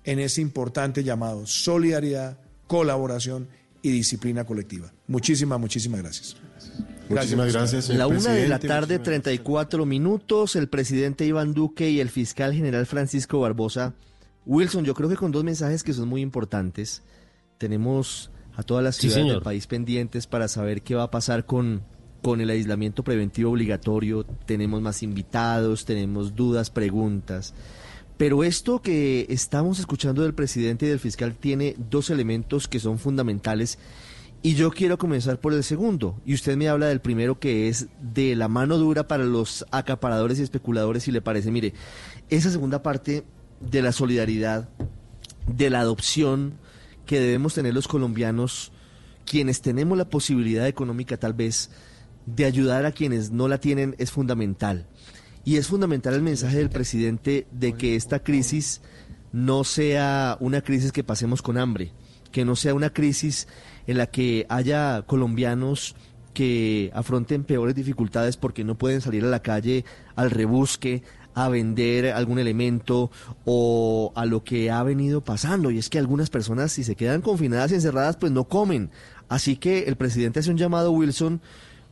en 0.05 0.21
ese 0.21 0.41
importante 0.41 1.03
llamado, 1.03 1.47
solidaridad, 1.47 2.39
colaboración 2.67 3.49
y 3.83 3.91
disciplina 3.91 4.45
colectiva. 4.45 4.93
Muchísimas, 5.09 5.59
muchísimas 5.59 6.01
gracias. 6.01 6.37
Muchísimas 7.09 7.53
gracias. 7.53 7.89
La 7.89 8.07
una 8.07 8.33
de 8.33 8.49
la 8.49 8.59
tarde, 8.59 8.99
34 8.99 9.85
minutos, 9.87 10.57
el 10.57 10.69
presidente 10.69 11.27
Iván 11.27 11.53
Duque 11.53 11.91
y 11.91 12.01
el 12.01 12.11
fiscal 12.11 12.53
general 12.55 12.87
Francisco 12.87 13.41
Barbosa 13.41 13.95
Wilson, 14.49 14.85
yo 14.85 14.95
creo 14.95 15.09
que 15.09 15.17
con 15.17 15.31
dos 15.31 15.45
mensajes 15.45 15.85
que 15.85 15.93
son 15.93 16.09
muy 16.09 16.23
importantes, 16.23 17.03
tenemos 17.59 18.33
a 18.57 18.65
todas 18.65 18.83
las 18.83 18.97
ciudades 18.97 19.27
del 19.27 19.43
país 19.43 19.69
pendientes 19.69 20.27
para 20.27 20.49
saber 20.49 20.83
qué 20.83 20.97
va 20.97 21.05
a 21.05 21.11
pasar 21.13 21.47
con 21.47 21.83
con 22.23 22.41
el 22.41 22.51
aislamiento 22.51 23.05
preventivo 23.05 23.53
obligatorio, 23.53 24.25
tenemos 24.25 24.83
más 24.83 25.03
invitados, 25.03 25.85
tenemos 25.85 26.35
dudas, 26.35 26.71
preguntas. 26.71 27.55
Pero 28.17 28.43
esto 28.43 28.83
que 28.83 29.27
estamos 29.29 29.79
escuchando 29.79 30.23
del 30.23 30.35
presidente 30.35 30.87
y 30.87 30.89
del 30.89 30.99
fiscal 30.99 31.37
tiene 31.37 31.77
dos 31.79 32.11
elementos 32.11 32.67
que 32.67 32.81
son 32.81 32.99
fundamentales 32.99 33.79
y 34.43 34.55
yo 34.55 34.71
quiero 34.71 34.99
comenzar 34.99 35.39
por 35.41 35.53
el 35.53 35.63
segundo. 35.63 36.21
Y 36.27 36.35
usted 36.35 36.57
me 36.57 36.69
habla 36.69 36.87
del 36.87 37.01
primero 37.01 37.39
que 37.39 37.69
es 37.69 37.87
de 38.01 38.35
la 38.35 38.49
mano 38.49 38.77
dura 38.77 39.07
para 39.07 39.25
los 39.25 39.65
acaparadores 39.71 40.41
y 40.41 40.43
especuladores 40.43 41.07
y 41.07 41.13
le 41.13 41.23
parece, 41.23 41.53
mire, 41.53 41.75
esa 42.29 42.51
segunda 42.51 42.83
parte 42.83 43.25
de 43.61 43.83
la 43.83 43.93
solidaridad, 43.93 44.69
de 45.47 45.71
la 45.71 45.81
adopción 45.81 46.55
que 47.07 47.21
debemos 47.21 47.55
tener 47.55 47.75
los 47.75 47.89
colombianos, 47.89 48.73
quienes 49.25 49.61
tenemos 49.61 49.97
la 49.97 50.09
posibilidad 50.09 50.67
económica 50.67 51.17
tal 51.17 51.33
vez 51.33 51.71
de 52.27 52.45
ayudar 52.45 52.85
a 52.87 52.93
quienes 52.93 53.31
no 53.31 53.49
la 53.49 53.59
tienen 53.59 53.95
es 53.99 54.11
fundamental. 54.11 54.87
Y 55.45 55.57
es 55.57 55.69
fundamental 55.69 56.15
el 56.15 56.23
mensaje 56.23 56.59
del 56.59 56.71
presidente 56.71 57.47
de 57.51 57.73
que 57.73 57.97
esta 57.97 58.23
crisis 58.23 58.83
no 59.33 59.65
sea 59.65 60.37
una 60.41 60.61
crisis 60.61 60.93
que 60.93 61.05
pasemos 61.05 61.43
con 61.43 61.57
hambre, 61.57 61.93
que 62.33 62.45
no 62.45 62.57
sea 62.57 62.75
una 62.75 62.91
crisis 62.91 63.49
en 63.87 63.99
la 63.99 64.07
que 64.07 64.47
haya 64.49 65.03
colombianos 65.07 65.97
que 66.35 66.91
afronten 66.95 67.45
peores 67.45 67.75
dificultades 67.75 68.37
porque 68.37 68.63
no 68.63 68.77
pueden 68.77 69.01
salir 69.01 69.25
a 69.25 69.29
la 69.29 69.43
calle 69.43 69.85
al 70.15 70.31
rebusque, 70.31 71.03
a 71.39 71.49
vender 71.49 72.11
algún 72.11 72.41
elemento 72.41 73.13
o 73.45 74.13
a 74.17 74.27
lo 74.27 74.43
que 74.43 74.73
ha 74.73 74.83
venido 74.83 75.21
pasando. 75.21 75.71
Y 75.71 75.79
es 75.79 75.89
que 75.89 76.01
algunas 76.01 76.31
personas 76.31 76.73
si 76.73 76.83
se 76.83 76.97
quedan 76.97 77.23
confinadas 77.23 77.71
y 77.71 77.77
encerradas 77.77 78.17
pues 78.17 78.33
no 78.33 78.49
comen. 78.49 78.91
Así 79.29 79.55
que 79.57 79.85
el 79.85 79.95
presidente 79.95 80.41
hace 80.41 80.51
un 80.51 80.57
llamado, 80.57 80.91
Wilson, 80.91 81.41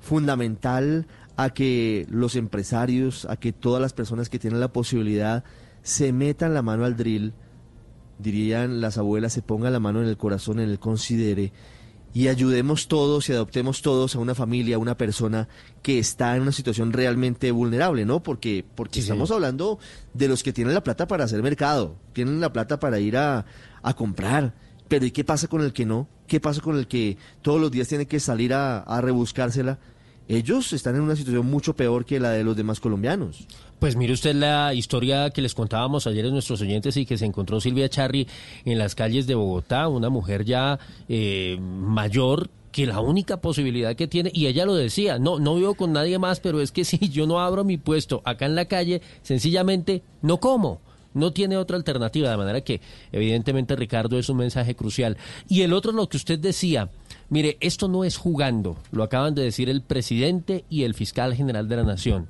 fundamental 0.01 1.07
a 1.37 1.51
que 1.51 2.07
los 2.11 2.35
empresarios, 2.35 3.25
a 3.27 3.37
que 3.37 3.53
todas 3.53 3.81
las 3.81 3.93
personas 3.93 4.29
que 4.29 4.41
tienen 4.41 4.59
la 4.59 4.73
posibilidad 4.73 5.45
se 5.83 6.13
metan 6.13 6.53
la 6.53 6.63
mano 6.63 6.85
al 6.85 6.97
drill, 6.97 7.33
dirían 8.19 8.81
las 8.81 8.99
abuelas, 8.99 9.33
se 9.33 9.43
pongan 9.43 9.73
la 9.73 9.79
mano 9.79 10.03
en 10.03 10.09
el 10.09 10.17
corazón, 10.17 10.59
en 10.59 10.71
el 10.71 10.81
considere, 10.81 11.53
y 12.17 12.29
ayudemos 12.29 12.89
todos 12.89 13.29
y 13.29 13.35
adoptemos 13.35 13.83
todos 13.83 14.17
a 14.17 14.19
una 14.21 14.35
familia, 14.35 14.77
a 14.77 14.79
una 14.79 14.97
persona 14.97 15.49
que 15.83 15.99
está 15.99 16.35
en 16.35 16.41
una 16.41 16.53
situación 16.53 16.95
realmente 16.95 17.51
vulnerable, 17.51 18.07
¿no? 18.07 18.23
Porque, 18.23 18.65
porque 18.75 19.01
estamos 19.01 19.31
hablando 19.31 19.79
de 20.15 20.27
los 20.27 20.43
que 20.43 20.55
tienen 20.55 20.73
la 20.73 20.83
plata 20.83 21.07
para 21.07 21.25
hacer 21.25 21.43
mercado, 21.43 21.99
tienen 22.15 22.41
la 22.41 22.55
plata 22.55 22.81
para 22.81 23.01
ir 23.01 23.19
a, 23.19 23.45
a 23.83 23.95
comprar, 23.95 24.55
pero 24.89 25.05
¿y 25.05 25.11
qué 25.11 25.25
pasa 25.25 25.47
con 25.47 25.61
el 25.61 25.75
que 25.75 25.85
no? 25.85 26.09
¿Qué 26.27 26.41
pasa 26.41 26.63
con 26.63 26.79
el 26.79 26.89
que 26.89 27.19
todos 27.43 27.61
los 27.61 27.71
días 27.71 27.87
tiene 27.87 28.07
que 28.07 28.19
salir 28.19 28.55
a, 28.55 28.79
a 28.79 29.03
rebuscársela? 29.03 29.79
Ellos 30.29 30.73
están 30.73 30.97
en 30.97 31.03
una 31.03 31.17
situación 31.17 31.47
mucho 31.47 31.75
peor 31.75 32.05
que 32.05 32.21
la 32.21 32.31
de 32.31 32.45
los 32.45 32.57
demás 32.57 32.81
colombianos. 32.81 33.47
Pues 33.79 33.95
mire 33.97 34.13
usted 34.13 34.35
la 34.35 34.75
historia 34.75 35.31
que 35.31 35.43
les 35.43 35.55
contábamos 35.55 36.07
ayer 36.07 36.27
a 36.27 36.31
nuestros 36.31 36.61
oyentes 36.63 36.97
y 36.97 37.07
que 37.07 37.19
se 37.19 37.27
encontró 37.27 37.61
Silvia 37.61 37.89
Charri 37.89 38.27
en 38.65 38.79
las 38.79 38.95
calles 38.95 39.27
de 39.27 39.35
Bogotá, 39.35 39.89
una 39.89 40.09
mujer 40.09 40.45
ya 40.45 40.79
eh, 41.09 41.59
mayor 41.61 42.49
que 42.73 42.87
la 42.87 43.01
única 43.01 43.39
posibilidad 43.39 43.97
que 43.97 44.07
tiene, 44.07 44.31
y 44.35 44.47
ella 44.47 44.67
lo 44.67 44.75
decía, 44.75 45.19
no, 45.19 45.39
no 45.39 45.55
vivo 45.55 45.75
con 45.75 45.93
nadie 45.93 46.19
más, 46.19 46.41
pero 46.41 46.61
es 46.61 46.73
que 46.73 46.85
si 46.87 47.09
yo 47.09 47.27
no 47.27 47.41
abro 47.41 47.65
mi 47.65 47.77
puesto 47.77 48.23
acá 48.25 48.47
en 48.47 48.55
la 48.55 48.67
calle, 48.67 49.01
sencillamente 49.23 50.03
no 50.23 50.41
como 50.41 50.81
no 51.17 51.33
tiene 51.33 51.57
otra 51.57 51.79
alternativa, 51.79 52.31
de 52.31 52.37
manera 52.37 52.61
que 52.61 52.83
evidentemente 53.11 53.75
Ricardo 53.75 54.19
es 54.19 54.29
un 54.29 54.37
mensaje 54.37 54.75
crucial. 54.75 55.17
Y 55.49 55.63
el 55.63 55.73
otro, 55.73 55.91
lo 55.93 56.07
que 56.11 56.19
usted 56.19 56.39
decía, 56.39 56.91
Mire, 57.29 57.57
esto 57.61 57.89
no 57.89 58.05
es 58.05 58.17
jugando, 58.17 58.77
lo 58.93 59.03
acaban 59.03 59.35
de 59.35 59.43
decir 59.43 59.69
el 59.69 59.83
presidente 59.83 60.65
y 60.71 60.85
el 60.85 60.95
fiscal 60.95 61.35
general 61.35 61.69
de 61.69 61.77
la 61.77 61.83
Nación. 61.83 62.29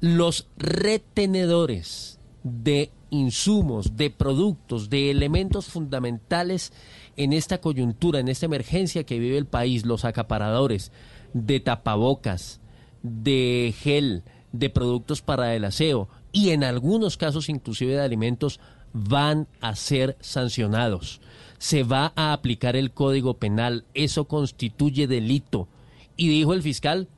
Los 0.00 0.48
retenedores 0.58 2.18
de 2.42 2.90
insumos, 3.10 3.96
de 3.96 4.10
productos, 4.10 4.90
de 4.90 5.10
elementos 5.10 5.66
fundamentales 5.66 6.72
en 7.16 7.32
esta 7.32 7.60
coyuntura, 7.60 8.20
en 8.20 8.28
esta 8.28 8.46
emergencia 8.46 9.04
que 9.04 9.18
vive 9.18 9.38
el 9.38 9.46
país, 9.46 9.86
los 9.86 10.04
acaparadores 10.04 10.92
de 11.32 11.60
tapabocas, 11.60 12.60
de 13.02 13.74
gel, 13.78 14.24
de 14.52 14.70
productos 14.70 15.22
para 15.22 15.54
el 15.54 15.64
aseo 15.64 16.08
y 16.32 16.50
en 16.50 16.64
algunos 16.64 17.16
casos 17.16 17.48
inclusive 17.48 17.94
de 17.94 18.02
alimentos 18.02 18.60
van 18.92 19.46
a 19.60 19.74
ser 19.74 20.16
sancionados 20.20 21.20
se 21.58 21.82
va 21.82 22.12
a 22.16 22.32
aplicar 22.32 22.76
el 22.76 22.92
Código 22.92 23.34
Penal. 23.34 23.84
Eso 23.94 24.24
constituye 24.24 25.06
delito. 25.06 25.68
Y 26.16 26.28
dijo 26.28 26.54
el 26.54 26.62
fiscal 26.62 27.08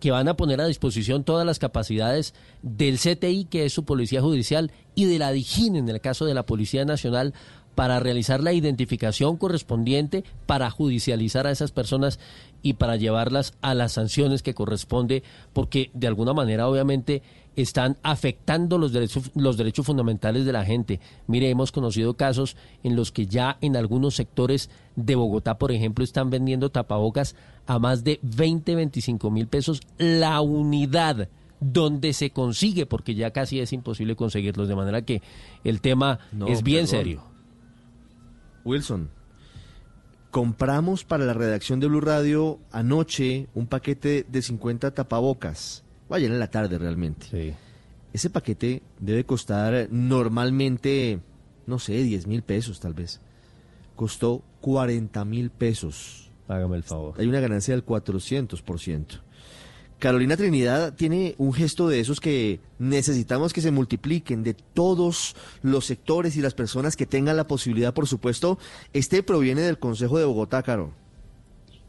que 0.00 0.10
van 0.10 0.26
a 0.26 0.36
poner 0.36 0.60
a 0.60 0.66
disposición 0.66 1.22
todas 1.22 1.46
las 1.46 1.60
capacidades 1.60 2.34
del 2.62 2.98
CTI, 2.98 3.44
que 3.44 3.64
es 3.64 3.72
su 3.72 3.84
policía 3.84 4.20
judicial, 4.20 4.72
y 4.96 5.04
de 5.04 5.20
la 5.20 5.30
DIGIN, 5.30 5.76
en 5.76 5.88
el 5.88 6.00
caso 6.00 6.24
de 6.24 6.34
la 6.34 6.44
Policía 6.44 6.84
Nacional, 6.84 7.34
para 7.76 8.00
realizar 8.00 8.42
la 8.42 8.52
identificación 8.52 9.36
correspondiente, 9.36 10.24
para 10.46 10.70
judicializar 10.70 11.46
a 11.46 11.52
esas 11.52 11.70
personas 11.70 12.18
y 12.62 12.74
para 12.74 12.96
llevarlas 12.96 13.54
a 13.62 13.74
las 13.74 13.92
sanciones 13.92 14.42
que 14.42 14.54
corresponde, 14.54 15.22
porque 15.52 15.90
de 15.94 16.08
alguna 16.08 16.32
manera 16.32 16.68
obviamente 16.68 17.22
están 17.56 17.96
afectando 18.02 18.78
los 18.78 18.92
derechos, 18.92 19.30
los 19.34 19.56
derechos 19.56 19.86
fundamentales 19.86 20.44
de 20.44 20.52
la 20.52 20.64
gente. 20.64 21.00
Mire, 21.26 21.50
hemos 21.50 21.72
conocido 21.72 22.14
casos 22.14 22.56
en 22.82 22.96
los 22.96 23.12
que 23.12 23.26
ya 23.26 23.58
en 23.60 23.76
algunos 23.76 24.14
sectores 24.14 24.70
de 24.96 25.14
Bogotá, 25.14 25.58
por 25.58 25.72
ejemplo, 25.72 26.04
están 26.04 26.30
vendiendo 26.30 26.70
tapabocas 26.70 27.34
a 27.66 27.78
más 27.78 28.04
de 28.04 28.18
20, 28.22 28.74
25 28.74 29.30
mil 29.30 29.46
pesos 29.46 29.80
la 29.98 30.40
unidad 30.40 31.28
donde 31.60 32.12
se 32.12 32.30
consigue, 32.30 32.86
porque 32.86 33.14
ya 33.14 33.30
casi 33.30 33.60
es 33.60 33.72
imposible 33.72 34.16
conseguirlos, 34.16 34.68
de 34.68 34.74
manera 34.74 35.02
que 35.02 35.22
el 35.62 35.80
tema 35.80 36.18
es 36.48 36.62
bien 36.62 36.88
serio. 36.88 37.22
Wilson, 38.64 39.10
compramos 40.30 41.04
para 41.04 41.24
la 41.24 41.34
redacción 41.34 41.78
de 41.78 41.86
Blue 41.86 42.00
Radio 42.00 42.58
anoche 42.72 43.48
un 43.54 43.66
paquete 43.66 44.26
de 44.28 44.42
50 44.42 44.92
tapabocas 44.92 45.81
ayer 46.14 46.30
en 46.30 46.38
la 46.38 46.50
tarde 46.50 46.78
realmente. 46.78 47.56
Ese 48.12 48.30
paquete 48.30 48.82
debe 49.00 49.24
costar 49.24 49.88
normalmente, 49.90 51.20
no 51.66 51.78
sé, 51.78 52.02
10 52.02 52.26
mil 52.26 52.42
pesos 52.42 52.80
tal 52.80 52.94
vez. 52.94 53.20
Costó 53.96 54.42
40 54.60 55.24
mil 55.24 55.50
pesos. 55.50 56.30
Hágame 56.48 56.76
el 56.76 56.82
favor. 56.82 57.14
Hay 57.18 57.26
una 57.26 57.40
ganancia 57.40 57.74
del 57.74 57.84
400%. 57.86 59.20
Carolina 60.02 60.36
Trinidad 60.36 60.94
tiene 60.94 61.36
un 61.38 61.52
gesto 61.52 61.88
de 61.88 62.00
esos 62.00 62.18
que 62.18 62.58
necesitamos 62.80 63.52
que 63.52 63.60
se 63.60 63.70
multipliquen 63.70 64.42
de 64.42 64.54
todos 64.54 65.36
los 65.62 65.86
sectores 65.86 66.36
y 66.36 66.40
las 66.40 66.54
personas 66.54 66.96
que 66.96 67.06
tengan 67.06 67.36
la 67.36 67.46
posibilidad, 67.46 67.94
por 67.94 68.08
supuesto. 68.08 68.58
Este 68.92 69.22
proviene 69.22 69.60
del 69.60 69.78
Consejo 69.78 70.18
de 70.18 70.24
Bogotá, 70.24 70.64
Caro. 70.64 70.92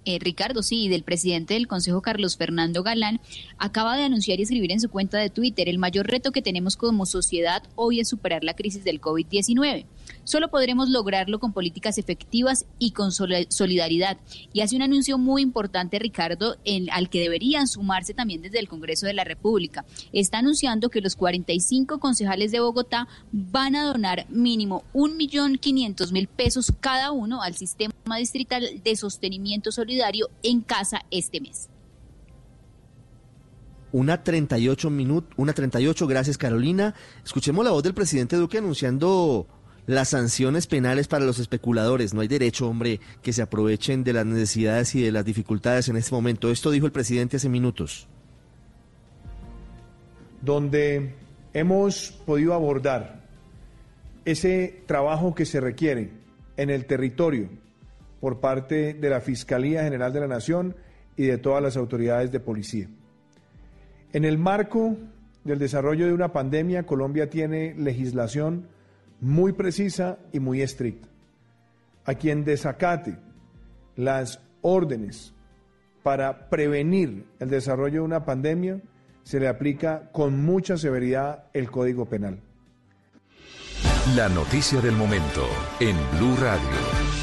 Eh, 0.05 0.19
Ricardo, 0.19 0.63
sí, 0.63 0.89
del 0.89 1.03
presidente 1.03 1.53
del 1.53 1.67
Consejo, 1.67 2.01
Carlos 2.01 2.37
Fernando 2.37 2.83
Galán, 2.83 3.21
acaba 3.57 3.95
de 3.95 4.03
anunciar 4.03 4.39
y 4.39 4.43
escribir 4.43 4.71
en 4.71 4.79
su 4.81 4.89
cuenta 4.89 5.17
de 5.17 5.29
Twitter, 5.29 5.69
el 5.69 5.77
mayor 5.77 6.07
reto 6.07 6.31
que 6.31 6.41
tenemos 6.41 6.75
como 6.75 7.05
sociedad 7.05 7.63
hoy 7.75 7.99
es 7.99 8.09
superar 8.09 8.43
la 8.43 8.55
crisis 8.55 8.83
del 8.83 8.99
COVID-19. 8.99 9.85
Solo 10.23 10.49
podremos 10.49 10.89
lograrlo 10.89 11.39
con 11.39 11.53
políticas 11.53 11.97
efectivas 11.97 12.65
y 12.79 12.91
con 12.91 13.11
solidaridad. 13.11 14.17
Y 14.53 14.61
hace 14.61 14.75
un 14.75 14.81
anuncio 14.81 15.17
muy 15.17 15.41
importante, 15.41 15.99
Ricardo, 15.99 16.57
al 16.91 17.09
que 17.09 17.19
deberían 17.19 17.67
sumarse 17.67 18.13
también 18.13 18.41
desde 18.41 18.59
el 18.59 18.69
Congreso 18.69 19.05
de 19.05 19.13
la 19.13 19.23
República. 19.23 19.85
Está 20.13 20.39
anunciando 20.39 20.89
que 20.89 21.01
los 21.01 21.15
45 21.15 21.99
concejales 21.99 22.51
de 22.51 22.59
Bogotá 22.59 23.07
van 23.31 23.75
a 23.75 23.83
donar 23.83 24.25
mínimo 24.29 24.83
1.500.000 24.93 26.27
pesos 26.27 26.73
cada 26.79 27.11
uno 27.11 27.41
al 27.41 27.55
sistema 27.55 27.93
distrital 28.17 28.81
de 28.83 28.95
sostenimiento 28.95 29.71
solidario 29.71 30.29
en 30.41 30.61
casa 30.61 31.01
este 31.11 31.41
mes. 31.41 31.69
Una 33.91 34.23
38 34.23 34.89
minutos, 34.89 35.31
una 35.37 35.53
38, 35.53 36.07
gracias 36.07 36.37
Carolina. 36.39 36.95
Escuchemos 37.23 37.63
la 37.63 37.69
voz 37.69 37.83
del 37.83 37.93
presidente 37.93 38.35
Duque 38.37 38.57
anunciando 38.57 39.45
las 39.85 40.09
sanciones 40.09 40.67
penales 40.67 41.07
para 41.07 41.25
los 41.25 41.39
especuladores. 41.39 42.13
No 42.13 42.21
hay 42.21 42.27
derecho, 42.27 42.69
hombre, 42.69 42.99
que 43.21 43.33
se 43.33 43.41
aprovechen 43.41 44.03
de 44.03 44.13
las 44.13 44.25
necesidades 44.25 44.95
y 44.95 45.01
de 45.01 45.11
las 45.11 45.25
dificultades 45.25 45.89
en 45.89 45.97
este 45.97 46.13
momento. 46.13 46.49
Esto 46.49 46.71
dijo 46.71 46.85
el 46.85 46.91
presidente 46.91 47.37
hace 47.37 47.49
minutos. 47.49 48.07
Donde 50.41 51.15
hemos 51.53 52.11
podido 52.25 52.53
abordar 52.53 53.23
ese 54.25 54.83
trabajo 54.85 55.35
que 55.35 55.45
se 55.45 55.59
requiere 55.59 56.11
en 56.57 56.69
el 56.69 56.85
territorio 56.85 57.49
por 58.21 58.39
parte 58.39 58.93
de 58.93 59.09
la 59.09 59.19
Fiscalía 59.19 59.83
General 59.83 60.13
de 60.13 60.19
la 60.21 60.27
Nación 60.27 60.75
y 61.17 61.25
de 61.25 61.37
todas 61.37 61.61
las 61.61 61.77
autoridades 61.77 62.31
de 62.31 62.39
policía. 62.39 62.87
En 64.13 64.25
el 64.25 64.37
marco 64.37 64.95
del 65.43 65.59
desarrollo 65.59 66.05
de 66.05 66.13
una 66.13 66.31
pandemia, 66.31 66.85
Colombia 66.85 67.29
tiene 67.29 67.75
legislación 67.75 68.67
muy 69.23 69.53
precisa 69.53 70.19
y 70.31 70.39
muy 70.39 70.61
estricta. 70.61 71.07
A 72.05 72.15
quien 72.15 72.43
desacate 72.43 73.17
las 73.95 74.41
órdenes 74.61 75.33
para 76.03 76.49
prevenir 76.49 77.25
el 77.39 77.49
desarrollo 77.49 78.01
de 78.01 78.05
una 78.05 78.25
pandemia, 78.25 78.81
se 79.23 79.39
le 79.39 79.47
aplica 79.47 80.11
con 80.11 80.43
mucha 80.43 80.77
severidad 80.77 81.45
el 81.53 81.71
Código 81.71 82.05
Penal. 82.05 82.41
La 84.15 84.27
noticia 84.27 84.81
del 84.81 84.95
momento 84.97 85.47
en 85.79 85.95
Blue 86.17 86.35
Radio. 86.35 87.13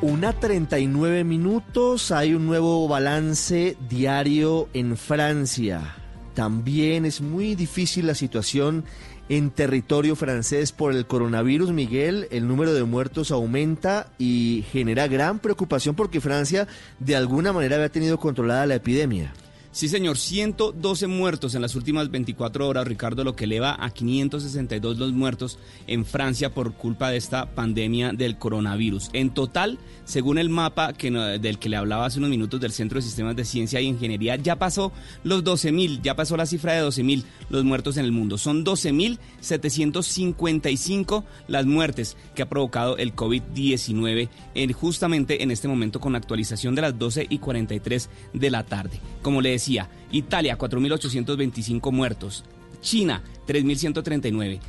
Una 0.00 0.32
39 0.32 1.24
minutos, 1.24 2.12
hay 2.12 2.34
un 2.34 2.46
nuevo 2.46 2.86
balance 2.86 3.76
diario 3.88 4.68
en 4.72 4.96
Francia. 4.96 5.96
También 6.34 7.04
es 7.04 7.20
muy 7.20 7.54
difícil 7.54 8.06
la 8.06 8.14
situación 8.14 8.84
en 9.28 9.50
territorio 9.50 10.16
francés 10.16 10.72
por 10.72 10.92
el 10.92 11.06
coronavirus, 11.06 11.72
Miguel. 11.72 12.28
El 12.30 12.48
número 12.48 12.74
de 12.74 12.84
muertos 12.84 13.30
aumenta 13.30 14.08
y 14.18 14.64
genera 14.70 15.08
gran 15.08 15.38
preocupación 15.38 15.94
porque 15.94 16.20
Francia 16.20 16.68
de 16.98 17.16
alguna 17.16 17.52
manera 17.52 17.76
había 17.76 17.88
tenido 17.88 18.18
controlada 18.18 18.66
la 18.66 18.74
epidemia. 18.74 19.32
Sí, 19.74 19.88
señor, 19.88 20.18
112 20.18 21.06
muertos 21.06 21.54
en 21.54 21.62
las 21.62 21.74
últimas 21.74 22.10
24 22.10 22.68
horas, 22.68 22.86
Ricardo, 22.86 23.24
lo 23.24 23.34
que 23.34 23.44
eleva 23.44 23.74
a 23.82 23.88
562 23.88 24.98
los 24.98 25.12
muertos 25.12 25.58
en 25.86 26.04
Francia 26.04 26.52
por 26.52 26.74
culpa 26.74 27.08
de 27.08 27.16
esta 27.16 27.54
pandemia 27.54 28.12
del 28.12 28.36
coronavirus. 28.36 29.08
En 29.14 29.30
total, 29.30 29.78
según 30.04 30.36
el 30.36 30.50
mapa 30.50 30.92
que, 30.92 31.10
del 31.10 31.58
que 31.58 31.70
le 31.70 31.76
hablaba 31.76 32.04
hace 32.04 32.18
unos 32.18 32.28
minutos 32.28 32.60
del 32.60 32.72
Centro 32.72 32.96
de 32.96 33.02
Sistemas 33.02 33.34
de 33.34 33.46
Ciencia 33.46 33.80
y 33.80 33.86
Ingeniería, 33.86 34.36
ya 34.36 34.56
pasó 34.56 34.92
los 35.24 35.42
12.000, 35.42 36.02
ya 36.02 36.16
pasó 36.16 36.36
la 36.36 36.44
cifra 36.44 36.74
de 36.74 36.86
12.000 36.86 37.24
los 37.48 37.64
muertos 37.64 37.96
en 37.96 38.04
el 38.04 38.12
mundo. 38.12 38.36
Son 38.36 38.66
12.755 38.66 41.24
las 41.48 41.64
muertes 41.64 42.18
que 42.34 42.42
ha 42.42 42.48
provocado 42.50 42.98
el 42.98 43.16
COVID-19 43.16 44.28
justamente 44.74 45.42
en 45.42 45.50
este 45.50 45.66
momento 45.66 45.98
con 45.98 46.14
actualización 46.14 46.74
de 46.74 46.82
las 46.82 46.98
12 46.98 47.26
y 47.30 47.38
43 47.38 48.10
de 48.34 48.50
la 48.50 48.64
tarde. 48.64 49.00
Como 49.22 49.40
le 49.40 49.61
Italia 50.10 50.58
4.825 50.58 51.92
muertos, 51.92 52.44
China 52.80 53.22
3.139. 53.46 54.60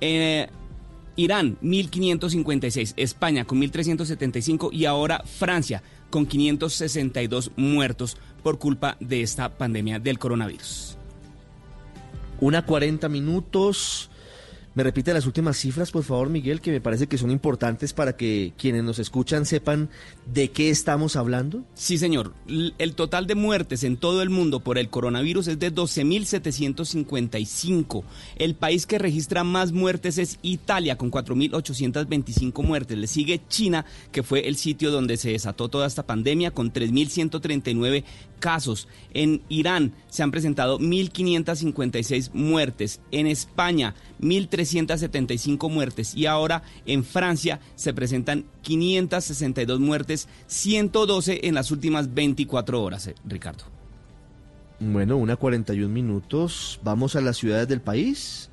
Eh, 0.00 0.48
Irán, 1.16 1.56
1.556, 1.62 2.94
España 2.96 3.44
con 3.44 3.60
1.375 3.60 4.70
y 4.72 4.86
ahora 4.86 5.22
Francia 5.24 5.82
con 6.10 6.26
562 6.26 7.52
muertos 7.56 8.16
por 8.42 8.58
culpa 8.58 8.96
de 9.00 9.22
esta 9.22 9.56
pandemia 9.56 9.98
del 9.98 10.18
coronavirus. 10.18 10.98
Una 12.40 12.66
40 12.66 13.08
minutos. 13.08 14.10
¿Me 14.74 14.82
repite 14.82 15.14
las 15.14 15.26
últimas 15.26 15.56
cifras, 15.56 15.92
por 15.92 16.02
favor, 16.02 16.28
Miguel, 16.30 16.60
que 16.60 16.72
me 16.72 16.80
parece 16.80 17.06
que 17.06 17.16
son 17.16 17.30
importantes 17.30 17.92
para 17.92 18.16
que 18.16 18.52
quienes 18.58 18.82
nos 18.82 18.98
escuchan 18.98 19.46
sepan 19.46 19.88
de 20.32 20.50
qué 20.50 20.68
estamos 20.68 21.14
hablando? 21.14 21.62
Sí, 21.74 21.96
señor. 21.96 22.34
El 22.48 22.96
total 22.96 23.28
de 23.28 23.36
muertes 23.36 23.84
en 23.84 23.96
todo 23.96 24.20
el 24.20 24.30
mundo 24.30 24.58
por 24.58 24.76
el 24.76 24.90
coronavirus 24.90 25.46
es 25.46 25.60
de 25.60 25.72
12.755. 25.72 28.02
El 28.34 28.56
país 28.56 28.86
que 28.86 28.98
registra 28.98 29.44
más 29.44 29.70
muertes 29.70 30.18
es 30.18 30.40
Italia, 30.42 30.98
con 30.98 31.12
4.825 31.12 32.64
muertes. 32.64 32.98
Le 32.98 33.06
sigue 33.06 33.42
China, 33.48 33.84
que 34.10 34.24
fue 34.24 34.48
el 34.48 34.56
sitio 34.56 34.90
donde 34.90 35.18
se 35.18 35.30
desató 35.30 35.68
toda 35.68 35.86
esta 35.86 36.04
pandemia, 36.04 36.50
con 36.50 36.72
3.139 36.72 38.02
casos. 38.40 38.88
En 39.12 39.42
Irán 39.48 39.92
se 40.08 40.24
han 40.24 40.32
presentado 40.32 40.80
1.556 40.80 42.32
muertes. 42.32 43.00
En 43.12 43.28
España, 43.28 43.94
1.375 44.20 45.70
muertes. 45.70 46.14
Y 46.14 46.26
ahora 46.26 46.62
en 46.86 47.04
Francia 47.04 47.60
se 47.74 47.94
presentan 47.94 48.44
562 48.62 49.80
muertes, 49.80 50.28
112 50.46 51.46
en 51.46 51.54
las 51.54 51.70
últimas 51.70 52.14
24 52.14 52.82
horas, 52.82 53.06
eh, 53.06 53.14
Ricardo. 53.24 53.64
Bueno, 54.80 55.16
una 55.16 55.36
41 55.36 55.88
minutos. 55.88 56.80
Vamos 56.82 57.16
a 57.16 57.20
las 57.20 57.36
ciudades 57.36 57.68
del 57.68 57.80
país. 57.80 58.50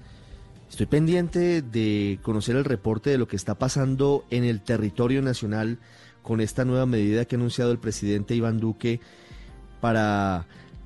Estoy 0.69 0.85
pendiente 0.85 1.61
de 1.61 2.19
conocer 2.21 2.55
el 2.55 2.63
reporte 2.63 3.09
de 3.09 3.17
lo 3.17 3.27
que 3.27 3.35
está 3.35 3.55
pasando 3.55 4.23
en 4.29 4.45
el 4.45 4.61
territorio 4.61 5.21
nacional 5.21 5.79
con 6.21 6.39
esta 6.39 6.63
nueva 6.63 6.85
medida 6.85 7.25
que 7.25 7.35
ha 7.35 7.39
anunciado 7.39 7.71
el 7.71 7.79
presidente 7.79 8.35
Iván 8.35 8.59
Duque 8.59 9.01
para 9.81 10.45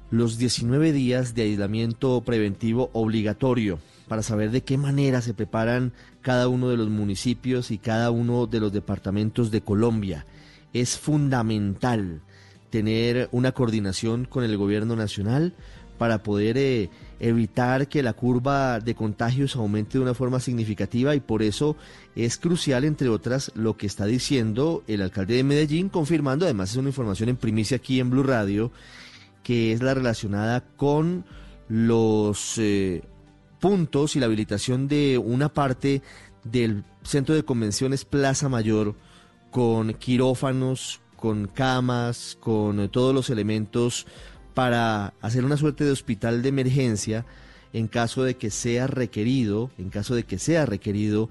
los 0.10 0.38
19 0.38 0.92
días 0.92 1.36
de 1.36 1.44
aislamiento 1.44 2.22
preventivo 2.22 2.90
obligatorio, 2.94 3.80
para 4.08 4.24
saber 4.24 4.52
de 4.52 4.62
qué 4.62 4.78
manera 4.78 5.22
se 5.22 5.34
preparan 5.34 5.94
cada 6.22 6.48
uno 6.48 6.70
de 6.70 6.78
los 6.78 6.90
municipios 6.90 7.72
y 7.72 7.78
cada 7.78 8.12
uno 8.12 8.48
de 8.48 8.60
los 8.60 8.72
departamentos 8.72 9.52
de 9.52 9.62
Colombia. 9.62 10.26
Es 10.74 10.98
fundamental 10.98 12.22
tener 12.70 13.30
una 13.32 13.54
coordinación 13.54 14.26
con 14.26 14.44
el 14.44 14.58
gobierno 14.58 14.96
nacional 14.96 15.54
para 15.98 16.24
poder 16.24 16.58
eh, 16.58 16.90
evitar 17.20 17.88
que 17.88 18.04
la 18.04 18.14
curva 18.14 18.80
de 18.80 18.96
contagios 18.96 19.56
aumente 19.56 19.98
de 19.98 20.04
una 20.04 20.14
forma 20.14 20.40
significativa 20.40 21.16
y 21.16 21.22
por 21.22 21.42
eso 21.42 21.78
es 22.16 22.38
crucial, 22.38 22.84
entre 22.84 23.10
otras, 23.10 23.52
lo 23.56 23.78
que 23.78 23.88
está 23.88 24.06
diciendo 24.06 24.84
el 24.88 25.02
alcalde 25.02 25.36
de 25.36 25.44
Medellín, 25.44 25.90
confirmando, 25.90 26.46
además 26.46 26.72
es 26.72 26.78
una 26.78 26.90
información 26.90 27.30
en 27.30 27.38
primicia 27.38 27.78
aquí 27.78 28.00
en 28.00 28.10
Blue 28.10 28.24
Radio, 28.24 28.72
que 29.44 29.72
es 29.72 29.82
la 29.82 29.94
relacionada 29.94 30.64
con 30.76 31.24
los 31.70 32.58
eh, 32.58 33.04
puntos 33.66 34.16
y 34.16 34.20
la 34.20 34.28
habilitación 34.28 34.88
de 34.88 35.18
una 35.18 35.52
parte 35.52 36.04
del 36.44 36.84
centro 37.02 37.34
de 37.34 37.42
convenciones 37.42 38.06
Plaza 38.06 38.48
Mayor 38.48 38.94
con 39.50 39.96
quirófanos, 39.96 41.02
con 41.16 41.48
camas, 41.48 42.38
con 42.40 42.88
todos 42.90 43.16
los 43.16 43.32
elementos 43.32 44.06
para 44.54 45.16
hacer 45.20 45.44
una 45.44 45.58
suerte 45.58 45.84
de 45.84 45.90
hospital 45.90 46.44
de 46.44 46.50
emergencia 46.50 47.26
en 47.74 47.88
caso 47.88 48.24
de 48.24 48.36
que 48.36 48.52
sea 48.52 48.86
requerido, 48.86 49.72
en 49.80 49.90
caso 49.90 50.14
de 50.14 50.26
que 50.26 50.38
sea 50.38 50.68
requerido, 50.68 51.28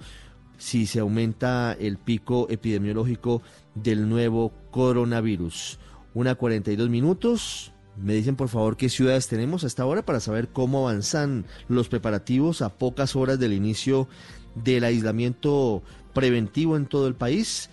si 0.59 0.87
se 0.87 0.99
aumenta 0.99 1.76
el 1.78 1.99
pico 1.99 2.49
epidemiológico 2.51 3.43
del 3.76 4.09
nuevo 4.09 4.53
coronavirus. 4.72 5.78
Una 6.14 6.35
42 6.35 6.89
minutos. 6.89 7.74
Me 7.97 8.15
dicen 8.15 8.37
por 8.37 8.49
favor 8.49 8.77
qué 8.77 8.89
ciudades 8.89 9.29
tenemos 9.29 9.65
hasta 9.65 9.83
ahora 9.83 10.05
para 10.05 10.21
saber 10.21 10.49
cómo 10.49 10.89
avanzan 10.89 11.45
los 11.69 11.89
preparativos 11.89 12.61
a 12.63 12.71
pocas 12.71 13.15
horas 13.15 13.39
del 13.39 13.53
inicio 13.53 14.09
del 14.55 14.85
aislamiento 14.85 15.83
preventivo 16.13 16.77
en 16.77 16.87
todo 16.87 17.07
el 17.07 17.15
país. 17.15 17.71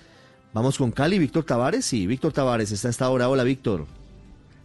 Vamos 0.53 0.77
con 0.77 0.91
Cali, 0.91 1.17
Víctor 1.17 1.45
Tavares. 1.45 1.85
Sí, 1.85 2.07
Víctor 2.07 2.33
Tavares 2.33 2.71
está 2.71 2.89
hasta 2.89 3.05
ahora. 3.05 3.29
Hola, 3.29 3.43
Víctor. 3.43 3.87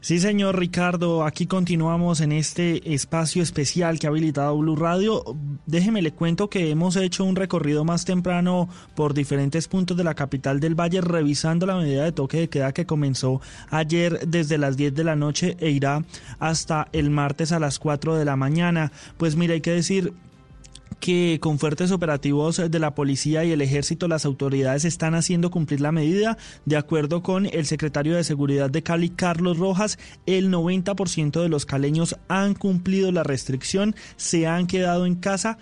Sí, 0.07 0.21
señor 0.21 0.57
Ricardo, 0.57 1.25
aquí 1.25 1.47
continuamos 1.47 2.21
en 2.21 2.31
este 2.31 2.95
espacio 2.95 3.43
especial 3.43 3.99
que 3.99 4.07
ha 4.07 4.11
habilitado 4.11 4.57
Blue 4.57 4.77
Radio. 4.77 5.25
Déjeme 5.67 6.01
le 6.01 6.13
cuento 6.13 6.49
que 6.49 6.71
hemos 6.71 6.95
hecho 6.95 7.25
un 7.25 7.35
recorrido 7.35 7.85
más 7.85 8.05
temprano 8.05 8.69
por 8.95 9.15
diferentes 9.15 9.67
puntos 9.67 9.97
de 9.97 10.05
la 10.05 10.15
capital 10.15 10.61
del 10.61 10.77
Valle, 10.77 11.01
revisando 11.01 11.67
la 11.67 11.75
medida 11.75 12.05
de 12.05 12.13
toque 12.13 12.39
de 12.39 12.49
queda 12.49 12.73
que 12.73 12.87
comenzó 12.87 13.41
ayer 13.69 14.21
desde 14.29 14.59
las 14.59 14.77
10 14.77 14.95
de 14.95 15.03
la 15.03 15.17
noche 15.17 15.57
e 15.59 15.71
irá 15.71 16.05
hasta 16.39 16.87
el 16.93 17.11
martes 17.11 17.51
a 17.51 17.59
las 17.59 17.81
4 17.81 18.15
de 18.15 18.25
la 18.25 18.37
mañana. 18.37 18.93
Pues 19.17 19.35
mira, 19.35 19.55
hay 19.55 19.61
que 19.61 19.73
decir 19.73 20.13
que 21.01 21.39
con 21.41 21.59
fuertes 21.59 21.91
operativos 21.91 22.61
de 22.70 22.78
la 22.78 22.95
policía 22.95 23.45
y 23.45 23.53
el 23.53 23.61
ejército 23.61 24.09
las 24.09 24.24
autoridades 24.24 24.84
están 24.84 25.14
haciendo 25.14 25.51
cumplir 25.51 25.80
la 25.80 25.93
medida. 25.93 26.39
De 26.64 26.76
acuerdo 26.76 27.22
con 27.22 27.47
el 27.47 27.66
secretario 27.66 28.16
de 28.16 28.24
Seguridad 28.24 28.70
de 28.70 28.82
Cali, 28.82 29.11
Carlos 29.11 29.59
Rojas, 29.59 29.99
el 30.26 30.51
90% 30.51 31.43
de 31.43 31.49
los 31.49 31.66
caleños 31.66 32.16
han 32.28 32.55
cumplido 32.55 33.12
la 33.12 33.22
restricción, 33.22 33.95
se 34.16 34.47
han 34.47 34.66
quedado 34.66 35.07
en 35.07 35.16
casa. 35.16 35.59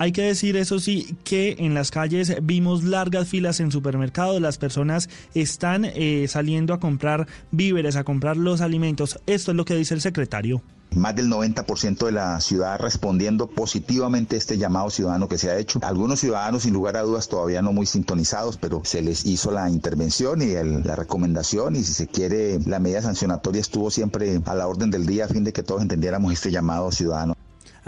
Hay 0.00 0.12
que 0.12 0.22
decir, 0.22 0.56
eso 0.56 0.78
sí, 0.78 1.16
que 1.24 1.56
en 1.58 1.74
las 1.74 1.90
calles 1.90 2.36
vimos 2.42 2.84
largas 2.84 3.28
filas 3.28 3.58
en 3.58 3.72
supermercados, 3.72 4.40
las 4.40 4.56
personas 4.56 5.10
están 5.34 5.84
eh, 5.84 6.26
saliendo 6.28 6.72
a 6.72 6.78
comprar 6.78 7.26
víveres, 7.50 7.96
a 7.96 8.04
comprar 8.04 8.36
los 8.36 8.60
alimentos. 8.60 9.18
Esto 9.26 9.50
es 9.50 9.56
lo 9.56 9.64
que 9.64 9.74
dice 9.74 9.94
el 9.94 10.00
secretario. 10.00 10.62
Más 10.94 11.14
del 11.14 11.28
90% 11.28 12.06
de 12.06 12.12
la 12.12 12.40
ciudad 12.40 12.78
respondiendo 12.80 13.46
positivamente 13.46 14.34
a 14.34 14.38
este 14.38 14.58
llamado 14.58 14.90
ciudadano 14.90 15.28
que 15.28 15.38
se 15.38 15.50
ha 15.50 15.58
hecho. 15.58 15.78
Algunos 15.82 16.20
ciudadanos, 16.20 16.62
sin 16.62 16.72
lugar 16.74 16.96
a 16.96 17.02
dudas, 17.02 17.28
todavía 17.28 17.62
no 17.62 17.72
muy 17.72 17.86
sintonizados, 17.86 18.56
pero 18.56 18.82
se 18.84 19.02
les 19.02 19.24
hizo 19.26 19.50
la 19.50 19.70
intervención 19.70 20.42
y 20.42 20.54
la 20.54 20.96
recomendación 20.96 21.76
y 21.76 21.84
si 21.84 21.92
se 21.92 22.06
quiere, 22.08 22.58
la 22.66 22.78
medida 22.78 23.02
sancionatoria 23.02 23.60
estuvo 23.60 23.90
siempre 23.90 24.40
a 24.44 24.54
la 24.54 24.66
orden 24.66 24.90
del 24.90 25.06
día 25.06 25.26
a 25.26 25.28
fin 25.28 25.44
de 25.44 25.52
que 25.52 25.62
todos 25.62 25.82
entendiéramos 25.82 26.32
este 26.32 26.50
llamado 26.50 26.90
ciudadano. 26.90 27.37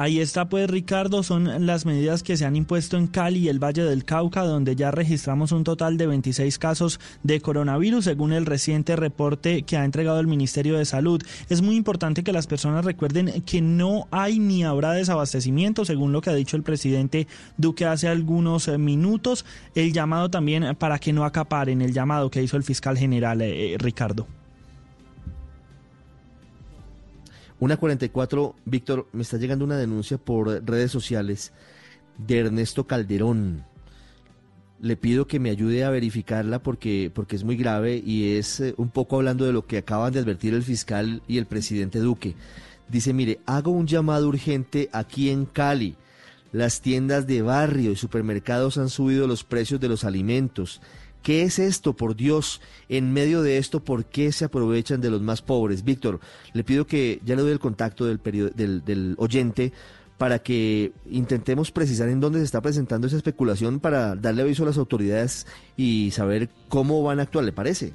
Ahí 0.00 0.18
está 0.18 0.48
pues 0.48 0.70
Ricardo, 0.70 1.22
son 1.22 1.66
las 1.66 1.84
medidas 1.84 2.22
que 2.22 2.38
se 2.38 2.46
han 2.46 2.56
impuesto 2.56 2.96
en 2.96 3.06
Cali 3.06 3.40
y 3.40 3.48
el 3.50 3.62
Valle 3.62 3.84
del 3.84 4.06
Cauca, 4.06 4.44
donde 4.44 4.74
ya 4.74 4.90
registramos 4.90 5.52
un 5.52 5.62
total 5.62 5.98
de 5.98 6.06
26 6.06 6.58
casos 6.58 6.98
de 7.22 7.42
coronavirus, 7.42 8.06
según 8.06 8.32
el 8.32 8.46
reciente 8.46 8.96
reporte 8.96 9.62
que 9.64 9.76
ha 9.76 9.84
entregado 9.84 10.18
el 10.18 10.26
Ministerio 10.26 10.78
de 10.78 10.86
Salud. 10.86 11.22
Es 11.50 11.60
muy 11.60 11.76
importante 11.76 12.24
que 12.24 12.32
las 12.32 12.46
personas 12.46 12.86
recuerden 12.86 13.42
que 13.42 13.60
no 13.60 14.08
hay 14.10 14.38
ni 14.38 14.64
habrá 14.64 14.92
desabastecimiento, 14.92 15.84
según 15.84 16.12
lo 16.12 16.22
que 16.22 16.30
ha 16.30 16.34
dicho 16.34 16.56
el 16.56 16.62
presidente 16.62 17.26
Duque 17.58 17.84
hace 17.84 18.08
algunos 18.08 18.68
eh, 18.68 18.78
minutos. 18.78 19.44
El 19.74 19.92
llamado 19.92 20.30
también 20.30 20.76
para 20.76 20.98
que 20.98 21.12
no 21.12 21.26
acaparen, 21.26 21.82
el 21.82 21.92
llamado 21.92 22.30
que 22.30 22.42
hizo 22.42 22.56
el 22.56 22.64
fiscal 22.64 22.96
general 22.96 23.42
eh, 23.42 23.76
Ricardo. 23.78 24.26
Una 27.60 27.76
44, 27.76 28.56
Víctor, 28.64 29.06
me 29.12 29.20
está 29.20 29.36
llegando 29.36 29.66
una 29.66 29.76
denuncia 29.76 30.16
por 30.16 30.64
redes 30.66 30.90
sociales 30.90 31.52
de 32.16 32.38
Ernesto 32.38 32.86
Calderón. 32.86 33.66
Le 34.80 34.96
pido 34.96 35.26
que 35.26 35.38
me 35.38 35.50
ayude 35.50 35.84
a 35.84 35.90
verificarla 35.90 36.62
porque, 36.62 37.12
porque 37.14 37.36
es 37.36 37.44
muy 37.44 37.56
grave 37.56 38.02
y 38.02 38.36
es 38.36 38.60
eh, 38.60 38.74
un 38.78 38.88
poco 38.88 39.16
hablando 39.16 39.44
de 39.44 39.52
lo 39.52 39.66
que 39.66 39.76
acaban 39.76 40.10
de 40.10 40.20
advertir 40.20 40.54
el 40.54 40.62
fiscal 40.62 41.22
y 41.28 41.36
el 41.36 41.44
presidente 41.44 41.98
Duque. 41.98 42.34
Dice, 42.88 43.12
mire, 43.12 43.40
hago 43.44 43.72
un 43.72 43.86
llamado 43.86 44.26
urgente 44.26 44.88
aquí 44.94 45.28
en 45.28 45.44
Cali. 45.44 45.96
Las 46.52 46.80
tiendas 46.80 47.26
de 47.26 47.42
barrio 47.42 47.92
y 47.92 47.96
supermercados 47.96 48.78
han 48.78 48.88
subido 48.88 49.26
los 49.26 49.44
precios 49.44 49.80
de 49.80 49.88
los 49.88 50.04
alimentos. 50.04 50.80
¿Qué 51.22 51.42
es 51.42 51.58
esto, 51.58 51.94
por 51.94 52.16
Dios? 52.16 52.60
En 52.88 53.12
medio 53.12 53.42
de 53.42 53.58
esto, 53.58 53.84
¿por 53.84 54.06
qué 54.06 54.32
se 54.32 54.46
aprovechan 54.46 55.00
de 55.00 55.10
los 55.10 55.20
más 55.20 55.42
pobres? 55.42 55.84
Víctor, 55.84 56.20
le 56.52 56.64
pido 56.64 56.86
que 56.86 57.20
ya 57.24 57.36
le 57.36 57.42
doy 57.42 57.52
el 57.52 57.58
contacto 57.58 58.06
del, 58.06 58.20
del, 58.54 58.84
del 58.84 59.14
oyente 59.18 59.72
para 60.16 60.38
que 60.38 60.92
intentemos 61.10 61.70
precisar 61.70 62.08
en 62.08 62.20
dónde 62.20 62.40
se 62.40 62.44
está 62.44 62.60
presentando 62.60 63.06
esa 63.06 63.16
especulación 63.16 63.80
para 63.80 64.14
darle 64.16 64.42
aviso 64.42 64.64
a 64.64 64.66
las 64.66 64.76
autoridades 64.76 65.46
y 65.76 66.10
saber 66.10 66.50
cómo 66.68 67.02
van 67.02 67.20
a 67.20 67.22
actuar, 67.22 67.44
¿le 67.44 67.52
parece? 67.52 67.94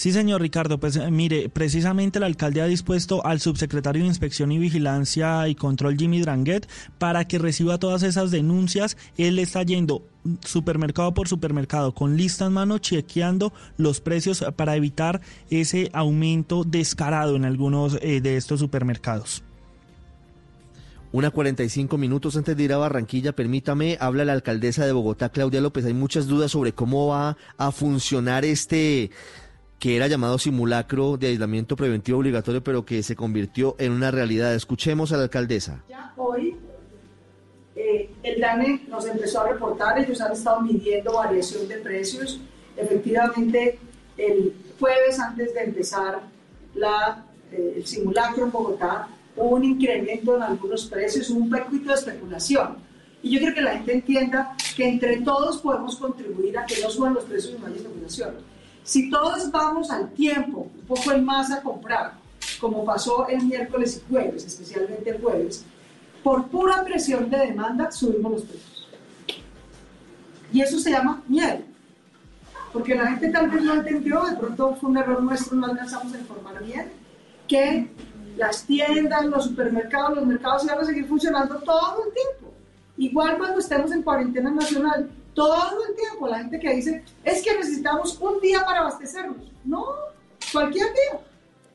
Sí, 0.00 0.12
señor 0.12 0.40
Ricardo, 0.40 0.80
pues 0.80 0.96
eh, 0.96 1.10
mire, 1.10 1.50
precisamente 1.50 2.18
el 2.18 2.22
alcalde 2.22 2.62
ha 2.62 2.66
dispuesto 2.66 3.22
al 3.26 3.38
subsecretario 3.38 4.00
de 4.00 4.08
Inspección 4.08 4.50
y 4.50 4.58
Vigilancia 4.58 5.46
y 5.46 5.54
Control 5.54 5.98
Jimmy 5.98 6.22
Dranguet 6.22 6.66
para 6.96 7.26
que 7.26 7.38
reciba 7.38 7.76
todas 7.76 8.02
esas 8.02 8.30
denuncias. 8.30 8.96
Él 9.18 9.38
está 9.38 9.62
yendo 9.62 10.02
supermercado 10.42 11.12
por 11.12 11.28
supermercado 11.28 11.92
con 11.92 12.16
lista 12.16 12.46
en 12.46 12.54
mano 12.54 12.78
chequeando 12.78 13.52
los 13.76 14.00
precios 14.00 14.42
para 14.56 14.74
evitar 14.74 15.20
ese 15.50 15.90
aumento 15.92 16.64
descarado 16.64 17.36
en 17.36 17.44
algunos 17.44 17.98
eh, 18.00 18.22
de 18.22 18.38
estos 18.38 18.58
supermercados. 18.58 19.42
Una 21.12 21.30
45 21.30 21.98
minutos 21.98 22.38
antes 22.38 22.56
de 22.56 22.62
ir 22.62 22.72
a 22.72 22.78
Barranquilla, 22.78 23.32
permítame, 23.32 23.98
habla 24.00 24.24
la 24.24 24.32
alcaldesa 24.32 24.86
de 24.86 24.92
Bogotá, 24.92 25.28
Claudia 25.28 25.60
López. 25.60 25.84
Hay 25.84 25.92
muchas 25.92 26.26
dudas 26.26 26.52
sobre 26.52 26.72
cómo 26.72 27.08
va 27.08 27.36
a 27.58 27.70
funcionar 27.70 28.46
este 28.46 29.10
que 29.80 29.96
era 29.96 30.06
llamado 30.06 30.38
simulacro 30.38 31.16
de 31.16 31.28
aislamiento 31.28 31.74
preventivo 31.74 32.18
obligatorio, 32.18 32.62
pero 32.62 32.84
que 32.84 33.02
se 33.02 33.16
convirtió 33.16 33.76
en 33.78 33.92
una 33.92 34.10
realidad. 34.10 34.54
Escuchemos 34.54 35.10
a 35.10 35.16
la 35.16 35.22
alcaldesa. 35.24 35.82
Ya 35.88 36.12
hoy 36.18 36.54
eh, 37.74 38.10
el 38.22 38.40
DANE 38.42 38.82
nos 38.88 39.06
empezó 39.06 39.40
a 39.40 39.48
reportar, 39.48 39.98
ellos 39.98 40.20
han 40.20 40.32
estado 40.32 40.60
midiendo 40.60 41.14
variación 41.14 41.66
de 41.66 41.78
precios. 41.78 42.38
Efectivamente, 42.76 43.78
el 44.18 44.52
jueves 44.78 45.18
antes 45.18 45.54
de 45.54 45.62
empezar 45.62 46.20
la, 46.74 47.24
eh, 47.50 47.74
el 47.76 47.86
simulacro 47.86 48.44
en 48.44 48.52
Bogotá, 48.52 49.08
hubo 49.34 49.56
un 49.56 49.64
incremento 49.64 50.36
en 50.36 50.42
algunos 50.42 50.84
precios, 50.84 51.30
un 51.30 51.48
poquito 51.48 51.88
de 51.88 51.94
especulación. 51.94 52.76
Y 53.22 53.30
yo 53.30 53.38
quiero 53.38 53.54
que 53.54 53.62
la 53.62 53.72
gente 53.72 53.94
entienda 53.94 54.54
que 54.76 54.86
entre 54.86 55.22
todos 55.22 55.56
podemos 55.58 55.96
contribuir 55.96 56.58
a 56.58 56.66
que 56.66 56.82
no 56.82 56.90
suban 56.90 57.14
los 57.14 57.24
precios 57.24 57.54
y 57.56 57.60
no 57.60 57.66
haya 57.66 57.76
especulación. 57.76 58.59
Si 58.84 59.10
todos 59.10 59.50
vamos 59.50 59.90
al 59.90 60.10
tiempo, 60.12 60.68
un 60.74 60.86
poco 60.86 61.12
en 61.12 61.24
más 61.24 61.50
a 61.50 61.62
comprar, 61.62 62.14
como 62.60 62.84
pasó 62.84 63.28
el 63.28 63.44
miércoles 63.44 64.02
y 64.02 64.10
jueves, 64.10 64.44
especialmente 64.44 65.10
el 65.10 65.20
jueves, 65.20 65.64
por 66.22 66.48
pura 66.48 66.84
presión 66.84 67.30
de 67.30 67.38
demanda 67.38 67.90
subimos 67.90 68.32
los 68.32 68.42
precios. 68.42 68.88
Y 70.52 70.60
eso 70.60 70.78
se 70.78 70.90
llama 70.90 71.22
miedo. 71.28 71.60
Porque 72.72 72.94
la 72.94 73.06
gente 73.08 73.30
tal 73.30 73.50
vez 73.50 73.62
no 73.62 73.74
entendió, 73.74 74.24
de 74.24 74.36
pronto 74.36 74.76
fue 74.76 74.90
un 74.90 74.96
error 74.96 75.22
nuestro, 75.22 75.56
no 75.56 75.66
alcanzamos 75.66 76.12
a 76.14 76.18
informar 76.18 76.62
bien, 76.62 76.90
que 77.48 77.90
las 78.36 78.64
tiendas, 78.64 79.24
los 79.26 79.44
supermercados, 79.44 80.16
los 80.16 80.26
mercados 80.26 80.64
iban 80.64 80.78
a 80.78 80.84
seguir 80.84 81.06
funcionando 81.06 81.56
todo 81.56 82.04
el 82.06 82.12
tiempo. 82.12 82.49
Igual 83.00 83.38
cuando 83.38 83.60
estemos 83.60 83.90
en 83.92 84.02
cuarentena 84.02 84.50
nacional, 84.50 85.10
todo 85.32 85.86
el 85.88 85.96
tiempo 85.96 86.28
la 86.28 86.40
gente 86.40 86.60
que 86.60 86.74
dice, 86.74 87.02
es 87.24 87.42
que 87.42 87.56
necesitamos 87.56 88.18
un 88.20 88.38
día 88.42 88.62
para 88.62 88.80
abastecernos. 88.80 89.50
No, 89.64 89.86
cualquier 90.52 90.88
día. 90.88 91.20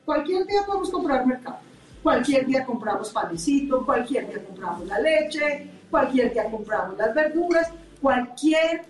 Cualquier 0.04 0.46
día 0.46 0.60
podemos 0.64 0.88
comprar 0.88 1.26
mercado. 1.26 1.58
Cualquier 2.00 2.46
día 2.46 2.64
compramos 2.64 3.10
panecito, 3.10 3.84
cualquier 3.84 4.28
día 4.28 4.44
compramos 4.44 4.86
la 4.86 5.00
leche, 5.00 5.68
cualquier 5.90 6.32
día 6.32 6.48
compramos 6.48 6.96
las 6.96 7.12
verduras, 7.12 7.72
cualquier 8.00 8.84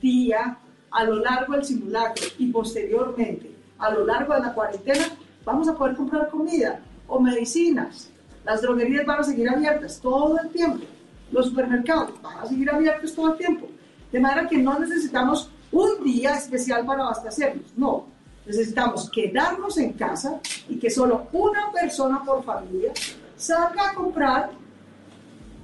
día 0.00 0.56
a 0.90 1.04
lo 1.04 1.16
largo 1.16 1.52
del 1.52 1.64
simulacro 1.66 2.24
y 2.38 2.50
posteriormente 2.50 3.54
a 3.78 3.90
lo 3.90 4.06
largo 4.06 4.32
de 4.32 4.40
la 4.40 4.54
cuarentena 4.54 5.08
vamos 5.44 5.68
a 5.68 5.74
poder 5.74 5.94
comprar 5.94 6.30
comida 6.30 6.80
o 7.06 7.20
medicinas. 7.20 8.08
Las 8.46 8.62
droguerías 8.62 9.04
van 9.04 9.20
a 9.20 9.24
seguir 9.24 9.50
abiertas 9.50 10.00
todo 10.00 10.40
el 10.40 10.48
tiempo. 10.48 10.86
Los 11.32 11.46
supermercados 11.46 12.20
van 12.22 12.38
a 12.38 12.46
seguir 12.46 12.70
abiertos 12.70 13.14
todo 13.14 13.32
el 13.32 13.38
tiempo. 13.38 13.66
De 14.12 14.20
manera 14.20 14.46
que 14.46 14.58
no 14.58 14.78
necesitamos 14.78 15.50
un 15.72 16.04
día 16.04 16.36
especial 16.36 16.84
para 16.84 17.02
abastecernos, 17.02 17.72
no. 17.76 18.06
Necesitamos 18.44 19.08
quedarnos 19.10 19.78
en 19.78 19.92
casa 19.94 20.40
y 20.68 20.76
que 20.76 20.90
solo 20.90 21.28
una 21.32 21.72
persona 21.72 22.22
por 22.24 22.44
familia 22.44 22.92
salga 23.36 23.90
a 23.90 23.94
comprar 23.94 24.50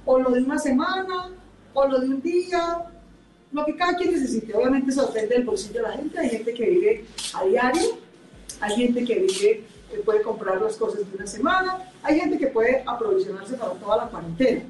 o 0.05 0.17
lo 0.17 0.31
de 0.31 0.41
una 0.41 0.57
semana 0.57 1.29
o 1.73 1.87
lo 1.87 1.99
de 1.99 2.07
un 2.07 2.21
día, 2.21 2.85
lo 3.51 3.65
que 3.65 3.75
cada 3.75 3.95
quien 3.95 4.13
necesite. 4.13 4.53
Obviamente 4.55 4.91
eso 4.91 5.05
depende 5.05 5.35
del 5.35 5.43
bolsillo 5.43 5.81
de 5.81 5.81
la 5.81 5.91
gente. 5.91 6.19
Hay 6.19 6.29
gente 6.29 6.53
que 6.53 6.69
vive 6.69 7.05
a 7.33 7.43
diario, 7.43 7.99
hay 8.61 8.75
gente 8.75 9.03
que 9.03 9.15
vive, 9.15 9.63
que 9.91 9.97
puede 10.03 10.21
comprar 10.21 10.61
las 10.61 10.75
cosas 10.77 11.01
de 11.09 11.15
una 11.15 11.27
semana, 11.27 11.77
hay 12.01 12.19
gente 12.19 12.37
que 12.37 12.47
puede 12.47 12.83
aprovisionarse 12.85 13.55
para 13.55 13.73
toda 13.73 13.97
la 13.97 14.07
cuarentena. 14.07 14.61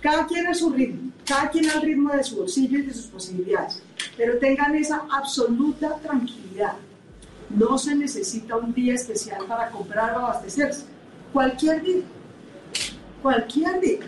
Cada 0.00 0.26
quien 0.26 0.46
a 0.46 0.54
su 0.54 0.70
ritmo, 0.70 1.12
cada 1.24 1.50
quien 1.50 1.68
al 1.70 1.82
ritmo 1.82 2.12
de 2.12 2.24
su 2.24 2.36
bolsillo 2.36 2.78
y 2.78 2.82
de 2.82 2.94
sus 2.94 3.06
posibilidades, 3.06 3.82
pero 4.16 4.38
tengan 4.38 4.74
esa 4.74 5.02
absoluta 5.10 5.96
tranquilidad. 6.02 6.74
No 7.50 7.78
se 7.78 7.94
necesita 7.94 8.56
un 8.56 8.72
día 8.74 8.94
especial 8.94 9.44
para 9.46 9.70
comprar 9.70 10.14
o 10.14 10.18
abastecerse. 10.18 10.84
Cualquier 11.32 11.82
día, 11.82 12.02
cualquier 13.22 13.80
día, 13.80 14.00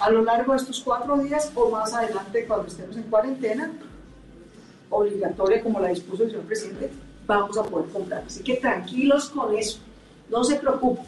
a 0.00 0.10
lo 0.10 0.22
largo 0.22 0.52
de 0.52 0.58
estos 0.58 0.80
cuatro 0.80 1.18
días 1.18 1.50
o 1.54 1.70
más 1.70 1.94
adelante 1.94 2.46
cuando 2.46 2.68
estemos 2.68 2.96
en 2.96 3.04
cuarentena, 3.04 3.72
obligatoria 4.90 5.62
como 5.62 5.80
la 5.80 5.88
dispuso 5.88 6.24
el 6.24 6.30
señor 6.30 6.44
presidente, 6.44 6.90
vamos 7.26 7.56
a 7.58 7.62
poder 7.62 7.90
comprar. 7.90 8.24
Así 8.26 8.42
que 8.42 8.56
tranquilos 8.56 9.30
con 9.30 9.56
eso, 9.56 9.78
no 10.30 10.44
se 10.44 10.56
preocupen. 10.56 11.04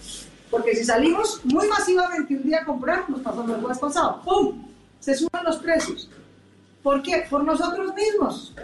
Porque 0.51 0.75
si 0.75 0.85
salimos 0.85 1.45
muy 1.45 1.69
masivamente 1.69 2.35
un 2.35 2.43
día 2.43 2.63
a 2.63 2.65
comprar, 2.65 3.09
nos 3.09 3.21
pasó 3.21 3.47
lo 3.47 3.69
que 3.69 3.79
pasado, 3.79 4.23
¡pum! 4.25 4.65
Se 5.01 5.15
suben 5.15 5.45
los 5.45 5.59
precios. 5.59 6.09
¿Por 6.83 7.03
qué? 7.03 7.27
Por 7.29 7.45
nosotros 7.45 7.93
mismos. 7.95 8.55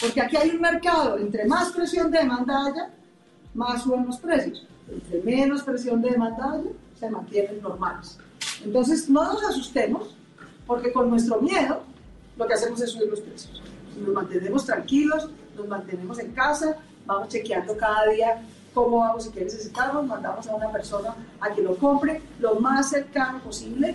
Porque 0.00 0.20
aquí 0.20 0.36
hay 0.36 0.50
un 0.50 0.60
mercado, 0.60 1.16
entre 1.18 1.46
más 1.46 1.70
presión 1.70 2.10
de 2.10 2.18
demanda 2.18 2.66
haya, 2.66 2.90
más 3.54 3.82
suben 3.82 4.06
los 4.06 4.18
precios. 4.18 4.66
Entre 4.90 5.22
menos 5.22 5.62
presión 5.62 6.02
de 6.02 6.10
demanda 6.10 6.52
haya, 6.52 6.70
se 6.98 7.08
mantienen 7.08 7.62
normales. 7.62 8.18
Entonces, 8.64 9.08
no 9.08 9.24
nos 9.24 9.44
asustemos, 9.44 10.16
porque 10.66 10.92
con 10.92 11.10
nuestro 11.10 11.40
miedo, 11.40 11.82
lo 12.36 12.46
que 12.46 12.54
hacemos 12.54 12.80
es 12.80 12.90
subir 12.90 13.08
los 13.08 13.20
precios. 13.20 13.62
Nos 13.98 14.12
mantenemos 14.12 14.66
tranquilos, 14.66 15.30
nos 15.56 15.68
mantenemos 15.68 16.18
en 16.18 16.32
casa, 16.32 16.76
vamos 17.06 17.28
chequeando 17.28 17.76
cada 17.76 18.08
día 18.08 18.42
cómo 18.74 18.98
vamos 18.98 19.26
y 19.26 19.30
qué 19.30 19.44
necesitamos, 19.44 20.04
mandamos 20.06 20.46
a 20.48 20.56
una 20.56 20.70
persona 20.72 21.14
a 21.40 21.54
que 21.54 21.62
lo 21.62 21.76
compre 21.76 22.20
lo 22.40 22.56
más 22.56 22.90
cercano 22.90 23.40
posible, 23.40 23.94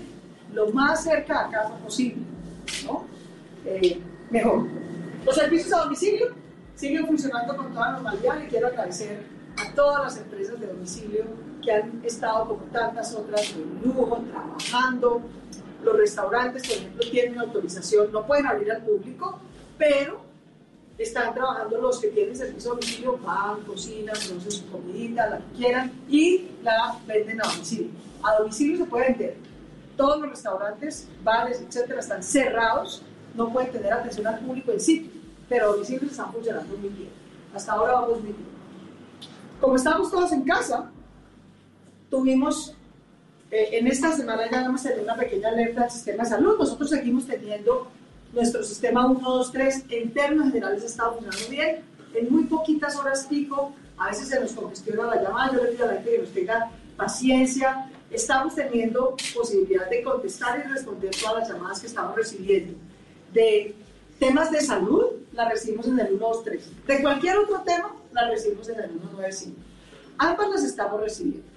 lo 0.54 0.72
más 0.72 1.04
cerca 1.04 1.46
a 1.46 1.50
casa 1.50 1.76
posible, 1.78 2.24
¿no? 2.86 3.04
Eh, 3.66 4.02
mejor. 4.30 4.66
Los 5.26 5.36
servicios 5.36 5.74
a 5.74 5.84
domicilio 5.84 6.28
siguen 6.76 7.06
funcionando 7.06 7.56
con 7.58 7.74
toda 7.74 7.92
normalidad 7.92 8.42
y 8.42 8.48
quiero 8.48 8.68
agradecer 8.68 9.26
a 9.58 9.76
todas 9.76 10.02
las 10.02 10.18
empresas 10.18 10.60
de 10.60 10.68
domicilio 10.68 11.26
que 11.62 11.74
han 11.74 12.02
estado 12.06 12.48
como 12.48 12.64
tantas 12.72 13.14
otras 13.14 13.54
de 13.54 13.86
lujo, 13.86 14.24
trabajando. 14.32 15.22
Los 15.84 15.98
restaurantes, 15.98 16.68
por 16.68 16.78
ejemplo, 16.78 17.10
tienen 17.12 17.40
autorización, 17.40 18.12
no 18.12 18.26
pueden 18.26 18.48
abrir 18.48 18.72
al 18.72 18.82
público, 18.82 19.40
pero 19.78 20.29
están 21.00 21.34
trabajando 21.34 21.80
los 21.80 22.00
que 22.00 22.10
tienen 22.10 22.36
servicio 22.36 22.72
a 22.72 22.74
domicilio, 22.76 23.18
van, 23.20 23.62
cocinan, 23.62 24.16
producen 24.28 24.52
su 24.52 24.70
comidita, 24.70 25.30
la 25.30 25.38
que 25.38 25.58
quieran, 25.58 25.92
y 26.10 26.50
la 26.62 27.00
venden 27.08 27.42
a 27.42 27.48
domicilio. 27.48 27.90
A 28.22 28.36
domicilio 28.38 28.78
se 28.78 28.84
puede 28.84 29.08
vender. 29.10 29.38
Todos 29.96 30.20
los 30.20 30.30
restaurantes, 30.30 31.08
bares, 31.24 31.62
etcétera, 31.62 32.02
están 32.02 32.22
cerrados, 32.22 33.02
no 33.34 33.52
pueden 33.52 33.72
tener 33.72 33.94
atención 33.94 34.28
al 34.28 34.40
público 34.40 34.72
en 34.72 34.80
sitio, 34.80 35.12
pero 35.48 35.66
a 35.66 35.74
domicilio 35.74 36.10
están 36.10 36.32
funcionando 36.34 36.78
muy 36.78 36.90
bien. 36.90 37.10
Hasta 37.56 37.72
ahora 37.72 37.94
vamos 37.94 38.22
muy 38.22 38.32
bien. 38.34 38.50
Como 39.62 39.76
estamos 39.76 40.12
todos 40.12 40.32
en 40.34 40.44
casa, 40.44 40.92
tuvimos 42.10 42.76
eh, 43.52 43.70
en 43.80 43.88
esta 43.88 44.12
semana 44.16 44.50
ya 44.50 44.62
vamos 44.62 44.86
a 44.86 44.90
tener 44.90 45.04
una 45.04 45.16
pequeña 45.16 45.50
alerta 45.50 45.82
del 45.82 45.92
sistema 45.92 46.24
de 46.24 46.30
salud. 46.30 46.58
Nosotros 46.60 46.90
seguimos 46.90 47.26
teniendo 47.26 47.88
nuestro 48.34 48.64
sistema 48.64 49.06
1, 49.08 49.20
2, 49.20 49.52
3 49.52 49.86
en 49.90 50.14
términos 50.14 50.48
generales 50.48 50.84
está 50.84 51.12
funcionando 51.12 51.50
bien. 51.50 51.82
En 52.14 52.32
muy 52.32 52.46
poquitas 52.46 52.96
horas 52.96 53.26
pico, 53.28 53.74
a 53.98 54.08
veces 54.08 54.28
se 54.30 54.40
nos 54.40 54.54
congestiona 54.54 55.04
la 55.06 55.22
llamada. 55.22 55.54
Yo 55.54 55.64
le 55.64 55.72
pido 55.72 55.86
a 55.86 55.88
la 55.88 55.94
gente 55.96 56.12
que 56.12 56.18
nos 56.20 56.30
tenga 56.32 56.72
paciencia. 56.98 57.90
Estamos 58.10 58.56
teniendo 58.56 59.16
posibilidad 59.36 59.90
de 59.90 60.04
contestar 60.04 60.64
y 60.66 60.70
responder 60.70 61.12
todas 61.12 61.40
las 61.40 61.50
llamadas 61.50 61.80
que 61.80 61.88
estamos 61.88 62.16
recibiendo. 62.16 62.74
De 63.34 63.76
temas 64.20 64.52
de 64.52 64.62
salud, 64.62 65.06
las 65.34 65.50
recibimos 65.50 65.88
en 65.88 66.00
el 66.00 66.08
123. 66.08 66.88
De 66.88 67.02
cualquier 67.02 67.38
otro 67.38 67.62
tema, 67.62 67.96
las 68.12 68.30
recibimos 68.30 68.68
en 68.70 68.80
el 68.80 68.90
195. 68.90 69.58
Ambas 70.18 70.50
las 70.50 70.64
estamos 70.64 71.00
recibiendo. 71.00 71.48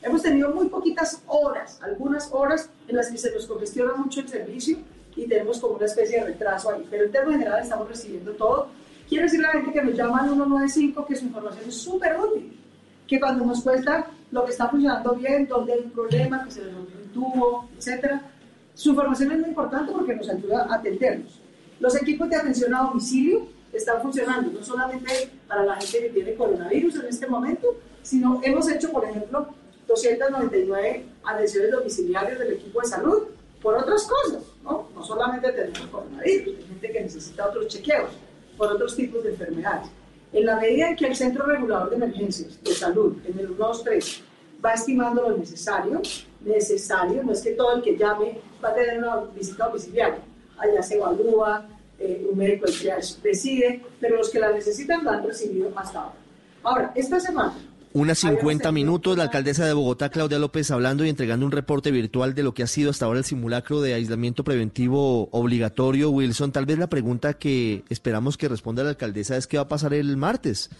Hemos 0.00 0.22
tenido 0.22 0.50
muy 0.50 0.68
poquitas 0.68 1.20
horas, 1.26 1.80
algunas 1.82 2.32
horas 2.32 2.70
en 2.86 2.96
las 2.96 3.10
que 3.10 3.18
se 3.18 3.32
nos 3.32 3.46
congestiona 3.46 3.94
mucho 3.94 4.20
el 4.20 4.28
servicio 4.28 4.78
y 5.18 5.26
tenemos 5.26 5.58
como 5.58 5.74
una 5.74 5.86
especie 5.86 6.20
de 6.20 6.26
retraso 6.26 6.70
ahí. 6.70 6.86
Pero 6.88 7.04
en 7.04 7.10
términos 7.10 7.40
general 7.40 7.62
estamos 7.62 7.88
recibiendo 7.88 8.32
todo. 8.32 8.68
Quiero 9.08 9.24
decirle 9.24 9.46
a 9.48 9.54
la 9.54 9.60
gente 9.62 9.72
que 9.72 9.84
nos 9.84 9.94
llama 9.94 10.20
al 10.20 10.26
195 10.26 11.06
que 11.06 11.16
su 11.16 11.24
información 11.24 11.64
es 11.66 11.74
súper 11.74 12.16
útil, 12.20 12.56
que 13.06 13.18
cuando 13.18 13.44
nos 13.44 13.62
cuesta 13.62 14.06
lo 14.30 14.44
que 14.44 14.52
está 14.52 14.68
funcionando 14.68 15.14
bien, 15.14 15.48
dónde 15.48 15.72
hay 15.72 15.80
un 15.80 15.90
problema, 15.90 16.44
que 16.44 16.50
se 16.52 16.64
le 16.64 16.72
rompió 16.72 16.96
un 17.02 17.08
tubo, 17.08 17.68
etc. 17.76 18.20
Su 18.74 18.90
información 18.90 19.32
es 19.32 19.38
muy 19.40 19.48
importante 19.48 19.92
porque 19.92 20.14
nos 20.14 20.28
ayuda 20.28 20.66
a 20.70 20.76
atendernos. 20.76 21.40
Los 21.80 21.96
equipos 21.96 22.28
de 22.30 22.36
atención 22.36 22.74
a 22.74 22.82
domicilio 22.82 23.46
están 23.72 24.00
funcionando, 24.00 24.52
no 24.52 24.64
solamente 24.64 25.30
para 25.48 25.64
la 25.64 25.74
gente 25.76 26.00
que 26.00 26.08
tiene 26.10 26.34
coronavirus 26.34 26.96
en 26.96 27.06
este 27.06 27.26
momento, 27.26 27.76
sino 28.02 28.40
hemos 28.44 28.70
hecho, 28.70 28.92
por 28.92 29.04
ejemplo, 29.04 29.48
299 29.88 31.06
adhesiones 31.24 31.72
domiciliarias 31.72 32.38
del 32.38 32.52
equipo 32.52 32.80
de 32.80 32.86
salud 32.86 33.22
por 33.62 33.74
otras 33.74 34.06
cosas, 34.06 34.42
¿no? 34.68 34.88
No 34.94 35.04
solamente 35.04 35.50
tenemos 35.52 35.86
coronavirus, 35.86 36.56
hay 36.56 36.64
gente 36.64 36.90
que 36.90 37.00
necesita 37.00 37.48
otros 37.48 37.68
chequeos 37.68 38.10
por 38.56 38.72
otros 38.72 38.94
tipos 38.96 39.22
de 39.24 39.30
enfermedades. 39.30 39.88
En 40.32 40.44
la 40.44 40.56
medida 40.56 40.90
en 40.90 40.96
que 40.96 41.06
el 41.06 41.16
Centro 41.16 41.46
Regulador 41.46 41.90
de 41.90 41.96
Emergencias 41.96 42.62
de 42.62 42.74
Salud, 42.74 43.16
en 43.24 43.38
el 43.38 43.48
123, 43.48 44.22
va 44.64 44.72
estimando 44.72 45.28
lo 45.28 45.36
necesario, 45.36 46.02
necesario, 46.40 47.22
no 47.22 47.32
es 47.32 47.42
que 47.42 47.52
todo 47.52 47.76
el 47.76 47.82
que 47.82 47.96
llame 47.96 48.40
va 48.62 48.70
a 48.70 48.74
tener 48.74 48.98
una 48.98 49.16
visita 49.34 49.66
domiciliaria, 49.66 50.20
allá 50.58 50.82
se 50.82 50.96
evalúa, 50.96 51.66
eh, 51.98 52.26
un 52.30 52.38
médico 52.38 52.66
decide, 53.22 53.82
pero 54.00 54.16
los 54.16 54.30
que 54.30 54.38
la 54.38 54.52
necesitan 54.52 55.04
la 55.04 55.12
han 55.12 55.24
recibido 55.24 55.70
hasta 55.74 56.00
ahora. 56.00 56.14
Ahora, 56.62 56.92
esta 56.94 57.18
semana 57.18 57.54
unas 57.98 58.20
50 58.20 58.70
minutos, 58.70 59.16
la 59.16 59.24
alcaldesa 59.24 59.66
de 59.66 59.72
Bogotá, 59.72 60.08
Claudia 60.08 60.38
López, 60.38 60.70
hablando 60.70 61.04
y 61.04 61.08
entregando 61.08 61.44
un 61.44 61.50
reporte 61.50 61.90
virtual 61.90 62.32
de 62.34 62.44
lo 62.44 62.54
que 62.54 62.62
ha 62.62 62.68
sido 62.68 62.90
hasta 62.90 63.06
ahora 63.06 63.18
el 63.18 63.24
simulacro 63.24 63.80
de 63.80 63.94
aislamiento 63.94 64.44
preventivo 64.44 65.28
obligatorio. 65.32 66.10
Wilson, 66.10 66.52
tal 66.52 66.64
vez 66.64 66.78
la 66.78 66.88
pregunta 66.88 67.34
que 67.34 67.82
esperamos 67.88 68.36
que 68.36 68.48
responda 68.48 68.84
la 68.84 68.90
alcaldesa 68.90 69.36
es 69.36 69.48
qué 69.48 69.56
va 69.56 69.64
a 69.64 69.68
pasar 69.68 69.94
el 69.94 70.16
martes 70.16 70.70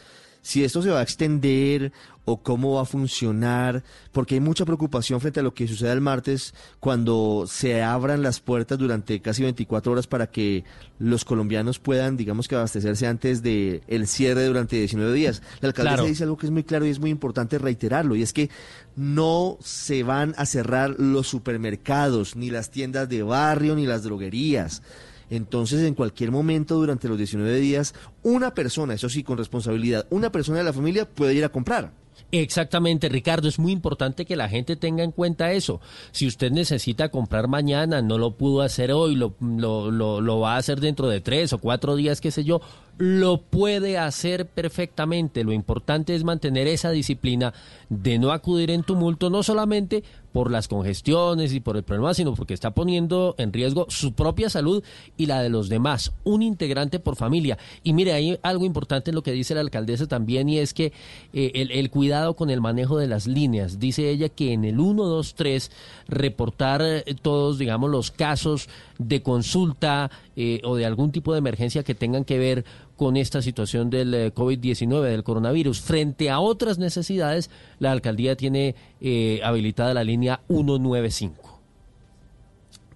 si 0.42 0.64
esto 0.64 0.82
se 0.82 0.90
va 0.90 1.00
a 1.00 1.02
extender 1.02 1.92
o 2.24 2.42
cómo 2.42 2.74
va 2.74 2.82
a 2.82 2.84
funcionar, 2.84 3.82
porque 4.12 4.34
hay 4.34 4.40
mucha 4.40 4.66
preocupación 4.66 5.18
frente 5.18 5.40
a 5.40 5.42
lo 5.42 5.54
que 5.54 5.66
suceda 5.66 5.94
el 5.94 6.02
martes 6.02 6.54
cuando 6.78 7.46
se 7.48 7.82
abran 7.82 8.22
las 8.22 8.40
puertas 8.40 8.76
durante 8.76 9.20
casi 9.22 9.42
24 9.42 9.92
horas 9.92 10.06
para 10.06 10.26
que 10.26 10.64
los 10.98 11.24
colombianos 11.24 11.78
puedan, 11.78 12.18
digamos 12.18 12.46
que 12.46 12.54
abastecerse 12.54 13.06
antes 13.06 13.42
del 13.42 13.82
el 13.88 14.06
cierre 14.06 14.44
durante 14.44 14.76
19 14.76 15.12
días. 15.14 15.42
La 15.60 15.68
alcaldesa 15.68 16.02
dice 16.02 16.24
algo 16.24 16.36
que 16.36 16.46
es 16.46 16.52
muy 16.52 16.64
claro 16.64 16.84
y 16.84 16.90
es 16.90 17.00
muy 17.00 17.08
importante 17.10 17.58
reiterarlo, 17.58 18.14
y 18.14 18.22
es 18.22 18.34
que 18.34 18.50
no 18.94 19.56
se 19.62 20.02
van 20.02 20.34
a 20.36 20.44
cerrar 20.44 20.96
los 20.98 21.28
supermercados, 21.28 22.36
ni 22.36 22.50
las 22.50 22.70
tiendas 22.70 23.08
de 23.08 23.22
barrio, 23.22 23.74
ni 23.74 23.86
las 23.86 24.02
droguerías. 24.02 24.82
Entonces, 25.30 25.82
en 25.84 25.94
cualquier 25.94 26.30
momento 26.30 26.76
durante 26.76 27.08
los 27.08 27.18
19 27.18 27.58
días, 27.60 27.94
una 28.22 28.54
persona, 28.54 28.94
eso 28.94 29.08
sí, 29.08 29.22
con 29.22 29.38
responsabilidad, 29.38 30.06
una 30.10 30.32
persona 30.32 30.58
de 30.58 30.64
la 30.64 30.72
familia 30.72 31.08
puede 31.08 31.34
ir 31.34 31.44
a 31.44 31.50
comprar. 31.50 31.92
Exactamente, 32.30 33.08
Ricardo, 33.08 33.48
es 33.48 33.58
muy 33.58 33.72
importante 33.72 34.26
que 34.26 34.36
la 34.36 34.48
gente 34.48 34.76
tenga 34.76 35.02
en 35.02 35.12
cuenta 35.12 35.52
eso. 35.52 35.80
Si 36.10 36.26
usted 36.26 36.50
necesita 36.50 37.08
comprar 37.10 37.48
mañana, 37.48 38.02
no 38.02 38.18
lo 38.18 38.36
pudo 38.36 38.62
hacer 38.62 38.92
hoy, 38.92 39.14
lo, 39.14 39.34
lo, 39.40 39.90
lo, 39.90 40.20
lo 40.20 40.40
va 40.40 40.54
a 40.54 40.58
hacer 40.58 40.80
dentro 40.80 41.08
de 41.08 41.20
tres 41.20 41.52
o 41.52 41.58
cuatro 41.58 41.96
días, 41.96 42.20
qué 42.20 42.30
sé 42.30 42.44
yo, 42.44 42.60
lo 42.98 43.40
puede 43.40 43.96
hacer 43.96 44.46
perfectamente. 44.46 45.44
Lo 45.44 45.52
importante 45.52 46.14
es 46.14 46.24
mantener 46.24 46.66
esa 46.66 46.90
disciplina 46.90 47.54
de 47.88 48.18
no 48.18 48.32
acudir 48.32 48.70
en 48.70 48.82
tumulto, 48.82 49.30
no 49.30 49.42
solamente 49.42 50.02
por 50.32 50.50
las 50.50 50.68
congestiones 50.68 51.52
y 51.52 51.60
por 51.60 51.76
el 51.76 51.82
problema, 51.82 52.12
sino 52.12 52.34
porque 52.34 52.54
está 52.54 52.72
poniendo 52.72 53.34
en 53.38 53.52
riesgo 53.52 53.86
su 53.88 54.12
propia 54.12 54.50
salud 54.50 54.84
y 55.16 55.26
la 55.26 55.42
de 55.42 55.48
los 55.48 55.68
demás, 55.68 56.12
un 56.24 56.42
integrante 56.42 56.98
por 56.98 57.16
familia. 57.16 57.58
Y 57.82 57.92
mire, 57.92 58.12
hay 58.12 58.38
algo 58.42 58.64
importante 58.64 59.10
en 59.10 59.14
lo 59.14 59.22
que 59.22 59.32
dice 59.32 59.54
la 59.54 59.62
alcaldesa 59.62 60.06
también 60.06 60.48
y 60.48 60.58
es 60.58 60.74
que 60.74 60.92
eh, 61.32 61.52
el, 61.54 61.90
cuidado 61.90 62.36
con 62.36 62.50
el 62.50 62.60
manejo 62.60 62.98
de 62.98 63.06
las 63.06 63.26
líneas. 63.26 63.78
Dice 63.78 64.10
ella 64.10 64.28
que 64.28 64.52
en 64.52 64.64
el 64.64 64.76
123 64.76 65.70
reportar 66.08 66.82
eh, 66.82 67.04
todos, 67.20 67.58
digamos, 67.58 67.90
los 67.90 68.10
casos 68.10 68.68
de 68.98 69.22
consulta 69.22 70.10
eh, 70.36 70.60
o 70.64 70.76
de 70.76 70.84
algún 70.84 71.10
tipo 71.10 71.32
de 71.32 71.38
emergencia 71.38 71.82
que 71.82 71.94
tengan 71.94 72.24
que 72.24 72.38
ver 72.38 72.64
con 72.98 73.16
esta 73.16 73.40
situación 73.40 73.90
del 73.90 74.12
eh, 74.12 74.34
COVID-19, 74.34 75.02
del 75.02 75.22
coronavirus. 75.22 75.80
Frente 75.80 76.30
a 76.30 76.40
otras 76.40 76.78
necesidades, 76.78 77.48
la 77.78 77.92
alcaldía 77.92 78.36
tiene 78.36 78.74
eh, 79.00 79.40
habilitada 79.44 79.94
la 79.94 80.02
línea 80.02 80.40
195. 80.48 81.60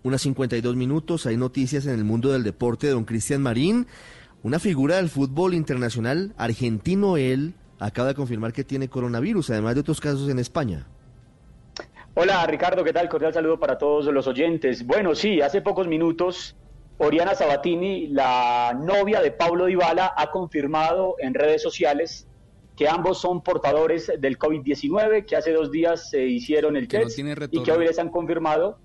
Unas 0.03 0.21
52 0.23 0.75
minutos, 0.75 1.25
hay 1.27 1.37
noticias 1.37 1.87
en 1.87 1.95
el 1.95 2.05
mundo 2.05 2.33
del 2.33 2.43
deporte. 2.43 2.89
Don 2.89 3.05
Cristian 3.05 3.41
Marín, 3.41 3.87
una 4.43 4.59
figura 4.59 4.97
del 4.97 5.09
fútbol 5.09 5.55
internacional 5.55 6.35
argentino, 6.37 7.17
él 7.17 7.55
acaba 7.79 8.09
de 8.09 8.15
confirmar 8.17 8.53
que 8.53 8.65
tiene 8.65 8.89
coronavirus, 8.89 9.51
además 9.51 9.77
de 9.77 9.83
otros 9.83 10.01
casos 10.01 10.29
en 10.29 10.41
España. 10.41 10.85
Hola 12.15 12.45
Ricardo, 12.47 12.83
¿qué 12.83 12.93
tal? 12.93 13.09
Cordial 13.09 13.33
saludo 13.33 13.61
para 13.61 13.79
todos 13.79 14.07
los 14.07 14.27
oyentes. 14.27 14.85
Bueno, 14.85 15.15
sí, 15.15 15.41
hace 15.41 15.63
pocos 15.63 15.87
minutos 15.87 16.57
Oriana 17.05 17.35
Sabatini, 17.35 18.07
la 18.07 18.79
novia 18.81 19.21
de 19.21 19.33
Pablo 19.33 19.67
Dybala, 19.67 20.15
ha 20.17 20.31
confirmado 20.31 21.17
en 21.19 21.35
redes 21.35 21.61
sociales 21.61 22.29
que 22.77 22.89
ambos 22.89 23.21
son 23.21 23.43
portadores 23.43 24.13
del 24.21 24.39
COVID-19, 24.39 25.27
que 25.27 25.35
hace 25.35 25.53
dos 25.53 25.73
días 25.73 26.11
se 26.11 26.25
hicieron 26.25 26.77
el 26.77 26.87
test 26.87 27.19
y 27.19 27.63
que 27.65 27.73
hoy 27.73 27.87
les 27.87 27.99
han 27.99 28.09
confirmado 28.09 28.79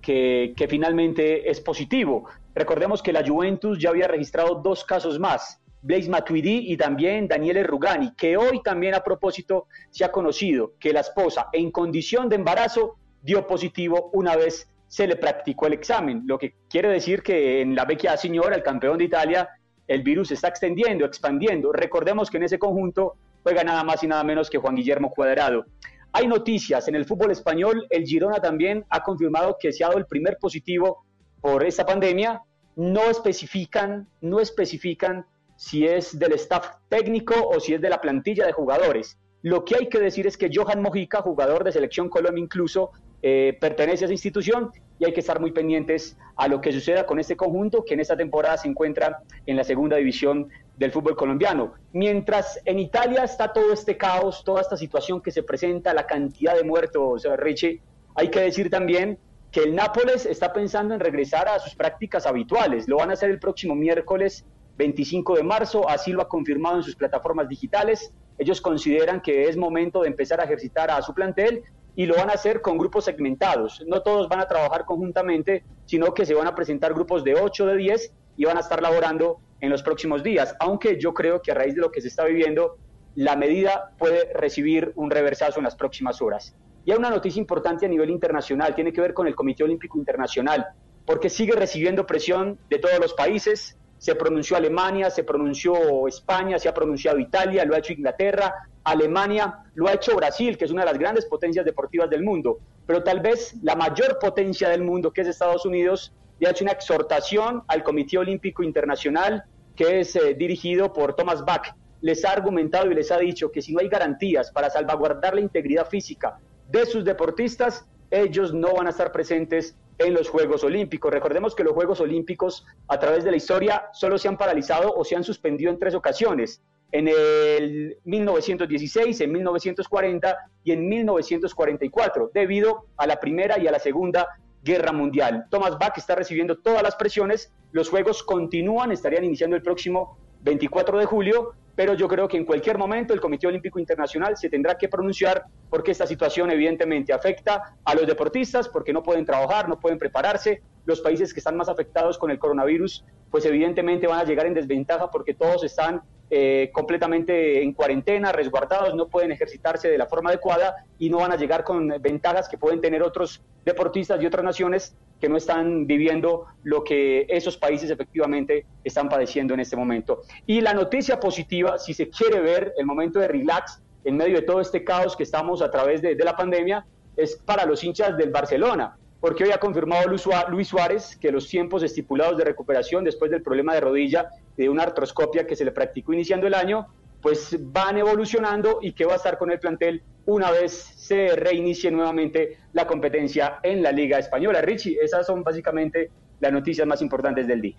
que, 0.00 0.54
que, 0.56 0.68
finalmente 0.68 1.50
es 1.50 1.60
positivo. 1.60 2.26
Recordemos 2.54 3.02
que 3.02 3.12
la 3.12 3.26
Juventus 3.26 3.80
ya 3.80 3.90
había 3.90 4.06
registrado 4.06 4.54
dos 4.54 4.84
casos 4.84 5.18
más, 5.18 5.60
Blaise 5.82 6.08
Matuidi 6.08 6.72
y 6.72 6.76
también 6.76 7.26
Daniele 7.26 7.64
Rugani, 7.64 8.14
que 8.14 8.36
hoy 8.36 8.62
también 8.62 8.94
a 8.94 9.02
propósito 9.02 9.66
se 9.90 10.04
ha 10.04 10.12
conocido 10.12 10.74
que 10.78 10.92
la 10.92 11.00
esposa 11.00 11.48
en 11.52 11.72
condición 11.72 12.28
de 12.28 12.36
embarazo 12.36 12.98
dio 13.20 13.48
positivo 13.48 14.10
una 14.12 14.36
vez 14.36 14.68
se 14.94 15.08
le 15.08 15.16
practicó 15.16 15.66
el 15.66 15.72
examen, 15.72 16.22
lo 16.24 16.38
que 16.38 16.54
quiere 16.70 16.88
decir 16.88 17.20
que 17.20 17.60
en 17.60 17.74
la 17.74 17.84
vecchia 17.84 18.16
señora, 18.16 18.54
el 18.54 18.62
campeón 18.62 18.96
de 18.96 19.06
Italia, 19.06 19.48
el 19.88 20.04
virus 20.04 20.28
se 20.28 20.34
está 20.34 20.46
extendiendo, 20.46 21.04
expandiendo. 21.04 21.72
Recordemos 21.72 22.30
que 22.30 22.36
en 22.36 22.44
ese 22.44 22.60
conjunto 22.60 23.16
juega 23.42 23.64
nada 23.64 23.82
más 23.82 24.04
y 24.04 24.06
nada 24.06 24.22
menos 24.22 24.48
que 24.48 24.58
Juan 24.58 24.76
Guillermo 24.76 25.10
Cuadrado. 25.10 25.66
Hay 26.12 26.28
noticias 26.28 26.86
en 26.86 26.94
el 26.94 27.06
fútbol 27.06 27.32
español, 27.32 27.84
el 27.90 28.04
Girona 28.04 28.36
también 28.36 28.84
ha 28.88 29.02
confirmado 29.02 29.56
que 29.58 29.72
se 29.72 29.82
ha 29.82 29.88
dado 29.88 29.98
el 29.98 30.06
primer 30.06 30.38
positivo 30.40 31.04
por 31.40 31.64
esta 31.64 31.84
pandemia. 31.84 32.42
No 32.76 33.10
especifican, 33.10 34.06
no 34.20 34.38
especifican 34.38 35.26
si 35.56 35.88
es 35.88 36.16
del 36.16 36.34
staff 36.34 36.68
técnico 36.88 37.34
o 37.48 37.58
si 37.58 37.74
es 37.74 37.80
de 37.80 37.90
la 37.90 38.00
plantilla 38.00 38.46
de 38.46 38.52
jugadores. 38.52 39.18
Lo 39.42 39.64
que 39.64 39.74
hay 39.74 39.88
que 39.88 39.98
decir 39.98 40.28
es 40.28 40.38
que 40.38 40.50
Johan 40.54 40.80
Mojica, 40.80 41.20
jugador 41.20 41.64
de 41.64 41.72
Selección 41.72 42.08
Colombia 42.08 42.44
incluso, 42.44 42.92
eh, 43.26 43.56
pertenece 43.58 44.04
a 44.04 44.06
esa 44.06 44.12
institución 44.12 44.70
y 44.98 45.06
hay 45.06 45.14
que 45.14 45.20
estar 45.20 45.40
muy 45.40 45.50
pendientes 45.50 46.14
a 46.36 46.46
lo 46.46 46.60
que 46.60 46.72
suceda 46.72 47.06
con 47.06 47.18
este 47.18 47.38
conjunto 47.38 47.82
que 47.82 47.94
en 47.94 48.00
esta 48.00 48.18
temporada 48.18 48.58
se 48.58 48.68
encuentra 48.68 49.22
en 49.46 49.56
la 49.56 49.64
segunda 49.64 49.96
división 49.96 50.50
del 50.76 50.92
fútbol 50.92 51.16
colombiano. 51.16 51.72
Mientras 51.94 52.60
en 52.66 52.78
Italia 52.78 53.24
está 53.24 53.50
todo 53.50 53.72
este 53.72 53.96
caos, 53.96 54.44
toda 54.44 54.60
esta 54.60 54.76
situación 54.76 55.22
que 55.22 55.30
se 55.30 55.42
presenta, 55.42 55.94
la 55.94 56.04
cantidad 56.04 56.54
de 56.54 56.64
muertos, 56.64 57.26
Richie, 57.38 57.80
hay 58.14 58.28
que 58.28 58.40
decir 58.40 58.68
también 58.68 59.16
que 59.50 59.60
el 59.60 59.74
Nápoles 59.74 60.26
está 60.26 60.52
pensando 60.52 60.92
en 60.92 61.00
regresar 61.00 61.48
a 61.48 61.58
sus 61.60 61.74
prácticas 61.74 62.26
habituales. 62.26 62.86
Lo 62.88 62.98
van 62.98 63.08
a 63.08 63.14
hacer 63.14 63.30
el 63.30 63.38
próximo 63.38 63.74
miércoles 63.74 64.44
25 64.76 65.36
de 65.36 65.44
marzo, 65.44 65.88
así 65.88 66.12
lo 66.12 66.20
ha 66.20 66.28
confirmado 66.28 66.76
en 66.76 66.82
sus 66.82 66.94
plataformas 66.94 67.48
digitales. 67.48 68.12
Ellos 68.36 68.60
consideran 68.60 69.22
que 69.22 69.48
es 69.48 69.56
momento 69.56 70.02
de 70.02 70.08
empezar 70.08 70.42
a 70.42 70.44
ejercitar 70.44 70.90
a 70.90 71.00
su 71.00 71.14
plantel 71.14 71.62
y 71.96 72.06
lo 72.06 72.16
van 72.16 72.30
a 72.30 72.34
hacer 72.34 72.60
con 72.60 72.78
grupos 72.78 73.04
segmentados. 73.04 73.82
No 73.86 74.02
todos 74.02 74.28
van 74.28 74.40
a 74.40 74.48
trabajar 74.48 74.84
conjuntamente, 74.84 75.64
sino 75.86 76.12
que 76.14 76.26
se 76.26 76.34
van 76.34 76.46
a 76.46 76.54
presentar 76.54 76.94
grupos 76.94 77.24
de 77.24 77.34
8, 77.34 77.66
de 77.66 77.76
10 77.76 78.12
y 78.36 78.44
van 78.44 78.56
a 78.56 78.60
estar 78.60 78.82
laborando 78.82 79.38
en 79.60 79.70
los 79.70 79.82
próximos 79.82 80.22
días, 80.22 80.54
aunque 80.60 81.00
yo 81.00 81.14
creo 81.14 81.40
que 81.40 81.52
a 81.52 81.54
raíz 81.54 81.74
de 81.74 81.80
lo 81.80 81.90
que 81.90 82.00
se 82.00 82.08
está 82.08 82.24
viviendo, 82.24 82.76
la 83.14 83.36
medida 83.36 83.92
puede 83.98 84.32
recibir 84.34 84.92
un 84.96 85.10
reversazo 85.10 85.58
en 85.58 85.64
las 85.64 85.76
próximas 85.76 86.20
horas. 86.20 86.54
Y 86.84 86.92
hay 86.92 86.98
una 86.98 87.08
noticia 87.08 87.40
importante 87.40 87.86
a 87.86 87.88
nivel 87.88 88.10
internacional, 88.10 88.74
tiene 88.74 88.92
que 88.92 89.00
ver 89.00 89.14
con 89.14 89.26
el 89.26 89.34
Comité 89.34 89.64
Olímpico 89.64 89.98
Internacional, 89.98 90.66
porque 91.06 91.30
sigue 91.30 91.52
recibiendo 91.52 92.06
presión 92.06 92.58
de 92.68 92.78
todos 92.78 92.98
los 92.98 93.14
países, 93.14 93.78
se 94.04 94.14
pronunció 94.14 94.58
Alemania, 94.58 95.08
se 95.08 95.24
pronunció 95.24 96.06
España, 96.06 96.58
se 96.58 96.68
ha 96.68 96.74
pronunciado 96.74 97.18
Italia, 97.18 97.64
lo 97.64 97.74
ha 97.74 97.78
hecho 97.78 97.94
Inglaterra, 97.94 98.52
Alemania, 98.84 99.60
lo 99.76 99.88
ha 99.88 99.94
hecho 99.94 100.14
Brasil, 100.14 100.58
que 100.58 100.66
es 100.66 100.70
una 100.70 100.82
de 100.82 100.90
las 100.90 100.98
grandes 100.98 101.24
potencias 101.24 101.64
deportivas 101.64 102.10
del 102.10 102.22
mundo, 102.22 102.58
pero 102.86 103.02
tal 103.02 103.20
vez 103.20 103.54
la 103.62 103.74
mayor 103.74 104.18
potencia 104.18 104.68
del 104.68 104.82
mundo, 104.82 105.10
que 105.10 105.22
es 105.22 105.28
Estados 105.28 105.64
Unidos, 105.64 106.12
le 106.38 106.46
ha 106.46 106.50
hecho 106.50 106.64
una 106.64 106.72
exhortación 106.72 107.62
al 107.66 107.82
Comité 107.82 108.18
Olímpico 108.18 108.62
Internacional, 108.62 109.44
que 109.74 110.00
es 110.00 110.14
eh, 110.16 110.34
dirigido 110.34 110.92
por 110.92 111.16
Thomas 111.16 111.42
Bach. 111.42 111.74
Les 112.02 112.26
ha 112.26 112.32
argumentado 112.32 112.90
y 112.90 112.94
les 112.94 113.10
ha 113.10 113.16
dicho 113.16 113.50
que 113.50 113.62
si 113.62 113.72
no 113.72 113.80
hay 113.80 113.88
garantías 113.88 114.50
para 114.52 114.68
salvaguardar 114.68 115.34
la 115.34 115.40
integridad 115.40 115.88
física 115.88 116.36
de 116.68 116.84
sus 116.84 117.06
deportistas, 117.06 117.86
ellos 118.22 118.54
no 118.54 118.74
van 118.74 118.86
a 118.86 118.90
estar 118.90 119.12
presentes 119.12 119.76
en 119.98 120.14
los 120.14 120.28
Juegos 120.28 120.64
Olímpicos. 120.64 121.12
Recordemos 121.12 121.54
que 121.54 121.64
los 121.64 121.72
Juegos 121.72 122.00
Olímpicos 122.00 122.66
a 122.88 122.98
través 122.98 123.24
de 123.24 123.30
la 123.30 123.36
historia 123.36 123.86
solo 123.92 124.18
se 124.18 124.28
han 124.28 124.36
paralizado 124.36 124.94
o 124.94 125.04
se 125.04 125.16
han 125.16 125.24
suspendido 125.24 125.70
en 125.70 125.78
tres 125.78 125.94
ocasiones 125.94 126.62
en 126.92 127.08
el 127.08 127.96
1916, 128.04 129.20
en 129.20 129.32
1940 129.32 130.36
y 130.62 130.72
en 130.72 130.88
1944, 130.88 132.30
debido 132.32 132.86
a 132.96 133.06
la 133.06 133.18
Primera 133.18 133.58
y 133.58 133.66
a 133.66 133.72
la 133.72 133.80
Segunda 133.80 134.28
Guerra 134.62 134.92
Mundial. 134.92 135.46
Thomas 135.50 135.76
Bach 135.76 135.98
está 135.98 136.14
recibiendo 136.14 136.58
todas 136.58 136.84
las 136.84 136.94
presiones, 136.94 137.52
los 137.72 137.90
Juegos 137.90 138.22
continúan, 138.22 138.92
estarían 138.92 139.24
iniciando 139.24 139.56
el 139.56 139.62
próximo 139.62 140.18
24 140.42 140.98
de 140.98 141.04
julio, 141.06 141.54
pero 141.76 141.94
yo 141.94 142.08
creo 142.08 142.28
que 142.28 142.36
en 142.36 142.44
cualquier 142.44 142.78
momento 142.78 143.12
el 143.12 143.20
Comité 143.20 143.46
Olímpico 143.46 143.78
Internacional 143.78 144.36
se 144.36 144.48
tendrá 144.48 144.76
que 144.76 144.88
pronunciar 144.88 145.44
porque 145.68 145.90
esta 145.90 146.06
situación 146.06 146.50
evidentemente 146.50 147.12
afecta 147.12 147.76
a 147.84 147.94
los 147.94 148.06
deportistas 148.06 148.68
porque 148.68 148.92
no 148.92 149.02
pueden 149.02 149.24
trabajar, 149.24 149.68
no 149.68 149.78
pueden 149.80 149.98
prepararse. 149.98 150.62
Los 150.86 151.00
países 151.00 151.32
que 151.32 151.40
están 151.40 151.56
más 151.56 151.68
afectados 151.68 152.18
con 152.18 152.30
el 152.30 152.38
coronavirus, 152.38 153.04
pues 153.30 153.44
evidentemente 153.46 154.06
van 154.06 154.20
a 154.20 154.24
llegar 154.24 154.46
en 154.46 154.54
desventaja 154.54 155.10
porque 155.10 155.34
todos 155.34 155.64
están 155.64 156.02
eh, 156.30 156.70
completamente 156.72 157.62
en 157.62 157.72
cuarentena, 157.72 158.32
resguardados, 158.32 158.94
no 158.94 159.08
pueden 159.08 159.32
ejercitarse 159.32 159.88
de 159.88 159.98
la 159.98 160.06
forma 160.06 160.30
adecuada 160.30 160.74
y 160.98 161.10
no 161.10 161.18
van 161.18 161.32
a 161.32 161.36
llegar 161.36 161.64
con 161.64 161.88
ventajas 162.00 162.48
que 162.48 162.58
pueden 162.58 162.80
tener 162.80 163.02
otros 163.02 163.42
deportistas 163.64 164.18
de 164.18 164.26
otras 164.26 164.44
naciones 164.44 164.96
que 165.20 165.28
no 165.28 165.36
están 165.36 165.86
viviendo 165.86 166.46
lo 166.62 166.82
que 166.82 167.26
esos 167.28 167.56
países 167.56 167.90
efectivamente 167.90 168.66
están 168.82 169.08
padeciendo 169.08 169.54
en 169.54 169.60
este 169.60 169.76
momento. 169.76 170.22
Y 170.46 170.60
la 170.60 170.74
noticia 170.74 171.20
positiva, 171.20 171.78
si 171.78 171.94
se 171.94 172.08
quiere 172.08 172.40
ver 172.40 172.72
el 172.76 172.86
momento 172.86 173.18
de 173.18 173.28
relax 173.28 173.82
en 174.04 174.16
medio 174.16 174.36
de 174.36 174.42
todo 174.42 174.60
este 174.60 174.84
caos 174.84 175.16
que 175.16 175.22
estamos 175.22 175.62
a 175.62 175.70
través 175.70 176.02
de, 176.02 176.14
de 176.14 176.24
la 176.24 176.36
pandemia, 176.36 176.86
es 177.16 177.36
para 177.36 177.64
los 177.64 177.84
hinchas 177.84 178.16
del 178.16 178.30
Barcelona 178.30 178.96
porque 179.24 179.44
hoy 179.44 179.52
ha 179.52 179.58
confirmado 179.58 180.06
Luis 180.06 180.68
Suárez 180.68 181.16
que 181.16 181.32
los 181.32 181.48
tiempos 181.48 181.82
estipulados 181.82 182.36
de 182.36 182.44
recuperación 182.44 183.04
después 183.04 183.30
del 183.30 183.42
problema 183.42 183.72
de 183.72 183.80
rodilla 183.80 184.28
de 184.54 184.68
una 184.68 184.82
artroscopia 184.82 185.46
que 185.46 185.56
se 185.56 185.64
le 185.64 185.72
practicó 185.72 186.12
iniciando 186.12 186.46
el 186.46 186.52
año, 186.52 186.88
pues 187.22 187.56
van 187.58 187.96
evolucionando 187.96 188.80
y 188.82 188.92
que 188.92 189.06
va 189.06 189.14
a 189.14 189.16
estar 189.16 189.38
con 189.38 189.50
el 189.50 189.58
plantel 189.58 190.02
una 190.26 190.50
vez 190.50 190.74
se 190.74 191.36
reinicie 191.36 191.90
nuevamente 191.90 192.58
la 192.74 192.86
competencia 192.86 193.60
en 193.62 193.82
la 193.82 193.92
Liga 193.92 194.18
Española. 194.18 194.60
Richie, 194.60 194.98
esas 195.00 195.26
son 195.26 195.42
básicamente 195.42 196.10
las 196.40 196.52
noticias 196.52 196.86
más 196.86 197.00
importantes 197.00 197.46
del 197.46 197.62
día. 197.62 197.78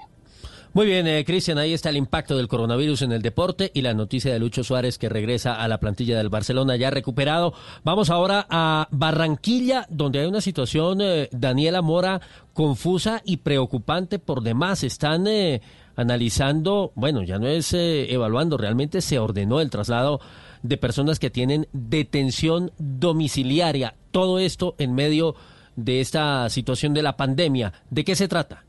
Muy 0.75 0.87
bien, 0.87 1.07
eh, 1.07 1.23
Cristian, 1.23 1.57
ahí 1.57 1.71
está 1.71 1.89
el 1.89 1.95
impacto 1.95 2.35
del 2.35 2.49
coronavirus 2.49 3.03
en 3.03 3.13
el 3.13 3.21
deporte 3.21 3.71
y 3.73 3.81
la 3.81 3.93
noticia 3.93 4.33
de 4.33 4.39
Lucho 4.39 4.61
Suárez 4.61 4.97
que 4.97 5.07
regresa 5.07 5.55
a 5.55 5.69
la 5.69 5.79
plantilla 5.79 6.17
del 6.17 6.27
Barcelona 6.27 6.75
ya 6.75 6.89
recuperado. 6.89 7.53
Vamos 7.85 8.09
ahora 8.09 8.45
a 8.49 8.89
Barranquilla, 8.91 9.85
donde 9.89 10.19
hay 10.19 10.25
una 10.25 10.41
situación, 10.41 10.99
eh, 10.99 11.29
Daniela 11.31 11.81
Mora, 11.81 12.19
confusa 12.51 13.21
y 13.23 13.37
preocupante 13.37 14.19
por 14.19 14.41
demás. 14.43 14.83
Están 14.83 15.27
eh, 15.27 15.61
analizando, 15.95 16.91
bueno, 16.95 17.23
ya 17.23 17.39
no 17.39 17.47
es 17.47 17.73
evaluando, 17.73 18.57
realmente 18.57 18.99
se 18.99 19.17
ordenó 19.17 19.61
el 19.61 19.69
traslado 19.69 20.19
de 20.61 20.75
personas 20.75 21.19
que 21.19 21.29
tienen 21.29 21.69
detención 21.71 22.73
domiciliaria. 22.79 23.95
Todo 24.11 24.39
esto 24.39 24.75
en 24.77 24.93
medio 24.93 25.35
de 25.77 26.01
esta 26.01 26.49
situación 26.49 26.93
de 26.93 27.01
la 27.01 27.15
pandemia. 27.15 27.71
¿De 27.89 28.03
qué 28.03 28.13
se 28.17 28.27
trata? 28.27 28.64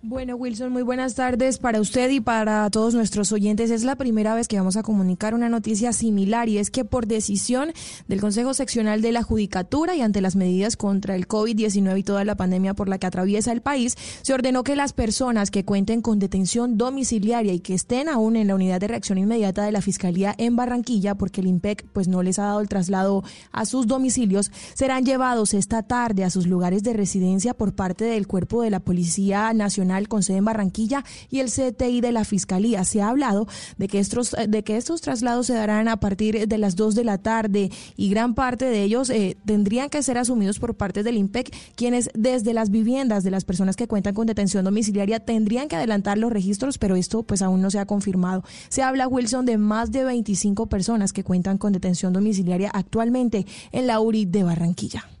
Bueno, 0.00 0.36
Wilson, 0.36 0.72
muy 0.72 0.82
buenas 0.82 1.16
tardes 1.16 1.58
para 1.58 1.80
usted 1.80 2.08
y 2.10 2.20
para 2.20 2.70
todos 2.70 2.94
nuestros 2.94 3.32
oyentes. 3.32 3.72
Es 3.72 3.82
la 3.82 3.96
primera 3.96 4.32
vez 4.36 4.46
que 4.46 4.56
vamos 4.56 4.76
a 4.76 4.84
comunicar 4.84 5.34
una 5.34 5.48
noticia 5.48 5.92
similar 5.92 6.48
y 6.48 6.58
es 6.58 6.70
que 6.70 6.84
por 6.84 7.08
decisión 7.08 7.72
del 8.06 8.20
Consejo 8.20 8.54
Seccional 8.54 9.02
de 9.02 9.10
la 9.10 9.24
Judicatura 9.24 9.96
y 9.96 10.02
ante 10.02 10.20
las 10.20 10.36
medidas 10.36 10.76
contra 10.76 11.16
el 11.16 11.26
COVID-19 11.26 11.98
y 11.98 12.02
toda 12.04 12.24
la 12.24 12.36
pandemia 12.36 12.74
por 12.74 12.88
la 12.88 12.98
que 12.98 13.08
atraviesa 13.08 13.50
el 13.50 13.60
país, 13.60 13.96
se 14.22 14.32
ordenó 14.32 14.62
que 14.62 14.76
las 14.76 14.92
personas 14.92 15.50
que 15.50 15.64
cuenten 15.64 16.00
con 16.00 16.20
detención 16.20 16.78
domiciliaria 16.78 17.52
y 17.52 17.58
que 17.58 17.74
estén 17.74 18.08
aún 18.08 18.36
en 18.36 18.46
la 18.46 18.54
unidad 18.54 18.78
de 18.78 18.86
reacción 18.86 19.18
inmediata 19.18 19.64
de 19.64 19.72
la 19.72 19.82
Fiscalía 19.82 20.32
en 20.38 20.54
Barranquilla, 20.54 21.16
porque 21.16 21.40
el 21.40 21.48
IMPEC 21.48 21.84
pues 21.92 22.06
no 22.06 22.22
les 22.22 22.38
ha 22.38 22.44
dado 22.44 22.60
el 22.60 22.68
traslado 22.68 23.24
a 23.50 23.66
sus 23.66 23.88
domicilios, 23.88 24.52
serán 24.74 25.04
llevados 25.04 25.54
esta 25.54 25.82
tarde 25.82 26.22
a 26.22 26.30
sus 26.30 26.46
lugares 26.46 26.84
de 26.84 26.92
residencia 26.92 27.52
por 27.52 27.74
parte 27.74 28.04
del 28.04 28.28
Cuerpo 28.28 28.62
de 28.62 28.70
la 28.70 28.78
Policía 28.78 29.52
Nacional 29.52 29.87
con 30.08 30.22
sede 30.22 30.38
en 30.38 30.44
Barranquilla 30.44 31.04
y 31.30 31.40
el 31.40 31.50
CTI 31.50 32.00
de 32.00 32.12
la 32.12 32.24
Fiscalía. 32.24 32.84
Se 32.84 33.02
ha 33.02 33.08
hablado 33.08 33.46
de 33.76 33.88
que 33.88 33.98
estos, 33.98 34.36
de 34.48 34.62
que 34.62 34.76
estos 34.76 35.00
traslados 35.00 35.46
se 35.46 35.54
darán 35.54 35.88
a 35.88 35.98
partir 35.98 36.46
de 36.46 36.58
las 36.58 36.76
2 36.76 36.94
de 36.94 37.04
la 37.04 37.18
tarde 37.18 37.70
y 37.96 38.10
gran 38.10 38.34
parte 38.34 38.66
de 38.66 38.82
ellos 38.82 39.10
eh, 39.10 39.36
tendrían 39.44 39.88
que 39.88 40.02
ser 40.02 40.18
asumidos 40.18 40.58
por 40.58 40.76
parte 40.76 41.02
del 41.02 41.16
IMPEC, 41.16 41.54
quienes 41.74 42.10
desde 42.14 42.54
las 42.54 42.70
viviendas 42.70 43.24
de 43.24 43.30
las 43.30 43.44
personas 43.44 43.76
que 43.76 43.88
cuentan 43.88 44.14
con 44.14 44.26
detención 44.26 44.64
domiciliaria 44.64 45.20
tendrían 45.20 45.68
que 45.68 45.76
adelantar 45.76 46.18
los 46.18 46.32
registros, 46.32 46.78
pero 46.78 46.96
esto 46.96 47.22
pues 47.22 47.42
aún 47.42 47.62
no 47.62 47.70
se 47.70 47.78
ha 47.78 47.86
confirmado. 47.86 48.44
Se 48.68 48.82
habla, 48.82 49.08
Wilson, 49.08 49.46
de 49.46 49.58
más 49.58 49.90
de 49.90 50.04
25 50.04 50.66
personas 50.66 51.12
que 51.12 51.24
cuentan 51.24 51.58
con 51.58 51.72
detención 51.72 52.12
domiciliaria 52.12 52.70
actualmente 52.72 53.46
en 53.72 53.86
la 53.86 54.00
URI 54.00 54.26
de 54.26 54.42
Barranquilla. 54.42 55.17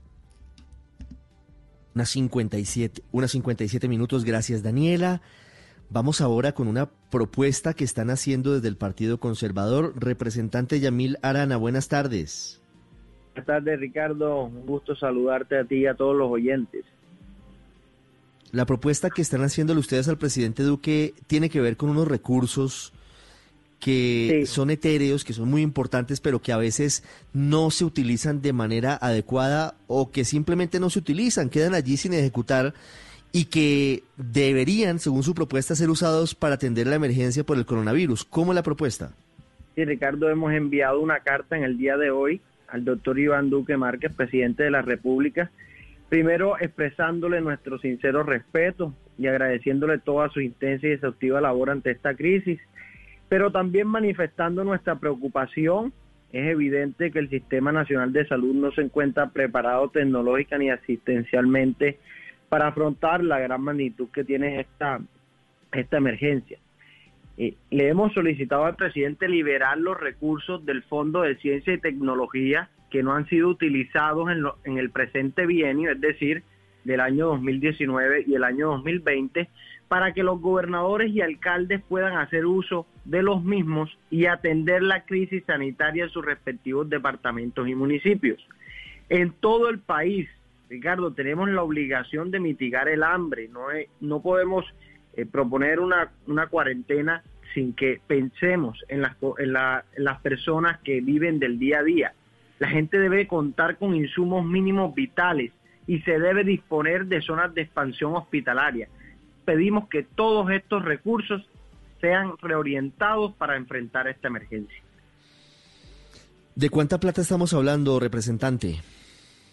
Unas 1.98 2.10
57, 2.10 3.02
unas 3.10 3.32
57 3.32 3.88
minutos, 3.88 4.24
gracias 4.24 4.62
Daniela. 4.62 5.20
Vamos 5.90 6.20
ahora 6.20 6.52
con 6.52 6.68
una 6.68 6.88
propuesta 7.10 7.74
que 7.74 7.82
están 7.82 8.10
haciendo 8.10 8.54
desde 8.54 8.68
el 8.68 8.76
Partido 8.76 9.18
Conservador. 9.18 9.94
Representante 9.96 10.78
Yamil 10.78 11.18
Arana, 11.22 11.56
buenas 11.56 11.88
tardes. 11.88 12.62
Buenas 13.32 13.46
tardes, 13.46 13.80
Ricardo. 13.80 14.44
Un 14.44 14.64
gusto 14.64 14.94
saludarte 14.94 15.58
a 15.58 15.64
ti 15.64 15.78
y 15.78 15.86
a 15.86 15.94
todos 15.94 16.16
los 16.16 16.30
oyentes. 16.30 16.84
La 18.52 18.64
propuesta 18.64 19.10
que 19.10 19.22
están 19.22 19.42
haciéndole 19.42 19.80
ustedes 19.80 20.06
al 20.08 20.18
presidente 20.18 20.62
Duque 20.62 21.14
tiene 21.26 21.50
que 21.50 21.60
ver 21.60 21.76
con 21.76 21.90
unos 21.90 22.06
recursos 22.06 22.92
que 23.80 24.44
son 24.46 24.70
etéreos, 24.70 25.24
que 25.24 25.32
son 25.32 25.48
muy 25.48 25.62
importantes, 25.62 26.20
pero 26.20 26.40
que 26.40 26.52
a 26.52 26.56
veces 26.56 27.04
no 27.32 27.70
se 27.70 27.84
utilizan 27.84 28.42
de 28.42 28.52
manera 28.52 28.98
adecuada 29.00 29.74
o 29.86 30.10
que 30.10 30.24
simplemente 30.24 30.80
no 30.80 30.90
se 30.90 30.98
utilizan, 30.98 31.48
quedan 31.48 31.74
allí 31.74 31.96
sin 31.96 32.12
ejecutar 32.12 32.74
y 33.32 33.44
que 33.46 34.02
deberían, 34.16 34.98
según 34.98 35.22
su 35.22 35.34
propuesta, 35.34 35.74
ser 35.74 35.90
usados 35.90 36.34
para 36.34 36.54
atender 36.54 36.86
la 36.86 36.96
emergencia 36.96 37.44
por 37.44 37.56
el 37.56 37.66
coronavirus. 37.66 38.24
¿Cómo 38.24 38.52
es 38.52 38.56
la 38.56 38.62
propuesta? 38.62 39.12
Sí, 39.74 39.84
Ricardo, 39.84 40.28
hemos 40.28 40.52
enviado 40.52 41.00
una 41.00 41.20
carta 41.20 41.56
en 41.56 41.62
el 41.62 41.78
día 41.78 41.96
de 41.96 42.10
hoy 42.10 42.40
al 42.68 42.84
doctor 42.84 43.18
Iván 43.18 43.48
Duque 43.48 43.76
Márquez, 43.76 44.12
presidente 44.12 44.64
de 44.64 44.70
la 44.70 44.82
República, 44.82 45.50
primero 46.08 46.58
expresándole 46.58 47.40
nuestro 47.40 47.78
sincero 47.78 48.22
respeto 48.22 48.94
y 49.18 49.26
agradeciéndole 49.26 49.98
toda 49.98 50.28
su 50.30 50.40
intensa 50.40 50.86
y 50.86 50.92
exhaustiva 50.92 51.40
labor 51.40 51.70
ante 51.70 51.90
esta 51.90 52.14
crisis 52.14 52.58
pero 53.28 53.50
también 53.50 53.86
manifestando 53.86 54.64
nuestra 54.64 54.96
preocupación. 54.96 55.92
Es 56.32 56.46
evidente 56.46 57.10
que 57.10 57.18
el 57.18 57.30
Sistema 57.30 57.72
Nacional 57.72 58.12
de 58.12 58.26
Salud 58.26 58.54
no 58.54 58.70
se 58.72 58.82
encuentra 58.82 59.30
preparado 59.30 59.88
tecnológica 59.88 60.58
ni 60.58 60.70
asistencialmente 60.70 61.98
para 62.48 62.68
afrontar 62.68 63.22
la 63.22 63.38
gran 63.38 63.62
magnitud 63.62 64.08
que 64.12 64.24
tiene 64.24 64.60
esta, 64.60 65.00
esta 65.72 65.96
emergencia. 65.96 66.58
Eh, 67.36 67.54
le 67.70 67.88
hemos 67.88 68.12
solicitado 68.14 68.64
al 68.64 68.76
presidente 68.76 69.28
liberar 69.28 69.78
los 69.78 69.98
recursos 69.98 70.64
del 70.66 70.82
Fondo 70.82 71.22
de 71.22 71.36
Ciencia 71.36 71.72
y 71.72 71.78
Tecnología 71.78 72.68
que 72.90 73.02
no 73.02 73.14
han 73.14 73.26
sido 73.28 73.48
utilizados 73.48 74.30
en, 74.30 74.44
en 74.64 74.78
el 74.78 74.90
presente 74.90 75.46
bienio, 75.46 75.92
es 75.92 76.00
decir, 76.00 76.42
del 76.84 77.00
año 77.00 77.26
2019 77.26 78.24
y 78.26 78.34
el 78.34 78.44
año 78.44 78.68
2020, 78.68 79.48
para 79.88 80.12
que 80.12 80.22
los 80.22 80.40
gobernadores 80.40 81.12
y 81.12 81.20
alcaldes 81.20 81.82
puedan 81.88 82.16
hacer 82.16 82.46
uso 82.46 82.86
de 83.08 83.22
los 83.22 83.42
mismos 83.42 83.96
y 84.10 84.26
atender 84.26 84.82
la 84.82 85.04
crisis 85.04 85.42
sanitaria 85.46 86.04
en 86.04 86.10
sus 86.10 86.24
respectivos 86.24 86.88
departamentos 86.88 87.66
y 87.66 87.74
municipios. 87.74 88.38
En 89.08 89.32
todo 89.32 89.70
el 89.70 89.78
país, 89.78 90.28
Ricardo, 90.68 91.12
tenemos 91.12 91.48
la 91.48 91.62
obligación 91.62 92.30
de 92.30 92.38
mitigar 92.38 92.88
el 92.88 93.02
hambre, 93.02 93.48
no, 93.48 93.66
no 94.00 94.20
podemos 94.20 94.66
eh, 95.14 95.24
proponer 95.24 95.80
una, 95.80 96.10
una, 96.26 96.48
cuarentena 96.48 97.22
sin 97.54 97.72
que 97.72 97.98
pensemos 98.06 98.84
en 98.88 99.00
las, 99.00 99.16
en 99.38 99.52
las 99.52 100.20
personas 100.20 100.78
que 100.80 101.00
viven 101.00 101.38
del 101.38 101.58
día 101.58 101.78
a 101.78 101.82
día. 101.82 102.12
La 102.58 102.68
gente 102.68 102.98
debe 102.98 103.26
contar 103.26 103.78
con 103.78 103.94
insumos 103.94 104.44
mínimos 104.44 104.94
vitales 104.94 105.52
y 105.86 106.00
se 106.00 106.18
debe 106.18 106.44
disponer 106.44 107.06
de 107.06 107.22
zonas 107.22 107.54
de 107.54 107.62
expansión 107.62 108.14
hospitalaria 108.14 108.88
pedimos 109.48 109.88
que 109.88 110.02
todos 110.02 110.50
estos 110.50 110.84
recursos 110.84 111.48
sean 112.00 112.36
reorientados 112.38 113.34
para 113.34 113.56
enfrentar 113.56 114.08
esta 114.08 114.28
emergencia. 114.28 114.82
¿De 116.54 116.70
cuánta 116.70 116.98
plata 116.98 117.20
estamos 117.20 117.54
hablando, 117.54 118.00
representante? 118.00 118.80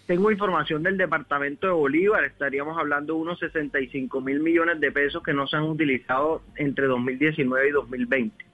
Tengo 0.08 0.32
información 0.32 0.84
del 0.84 0.98
departamento 0.98 1.68
de 1.68 1.74
Bolívar, 1.74 2.24
estaríamos 2.26 2.78
hablando 2.78 3.14
de 3.14 3.20
unos 3.20 3.40
65 3.40 4.22
mil 4.22 4.40
millones 4.40 4.80
de 4.80 4.92
pesos 4.92 5.24
que 5.24 5.34
no 5.34 5.48
se 5.48 5.58
han 5.58 5.64
utilizado 5.64 6.44
entre 6.56 6.86
2019 6.86 7.68
y 7.68 7.72
2020. 7.72 8.46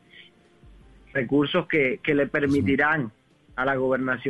Recursos 1.13 1.67
que, 1.67 1.99
que 2.01 2.15
le 2.15 2.27
permitirán 2.27 3.11
a 3.55 3.65
la 3.65 3.75
gobernación 3.75 4.21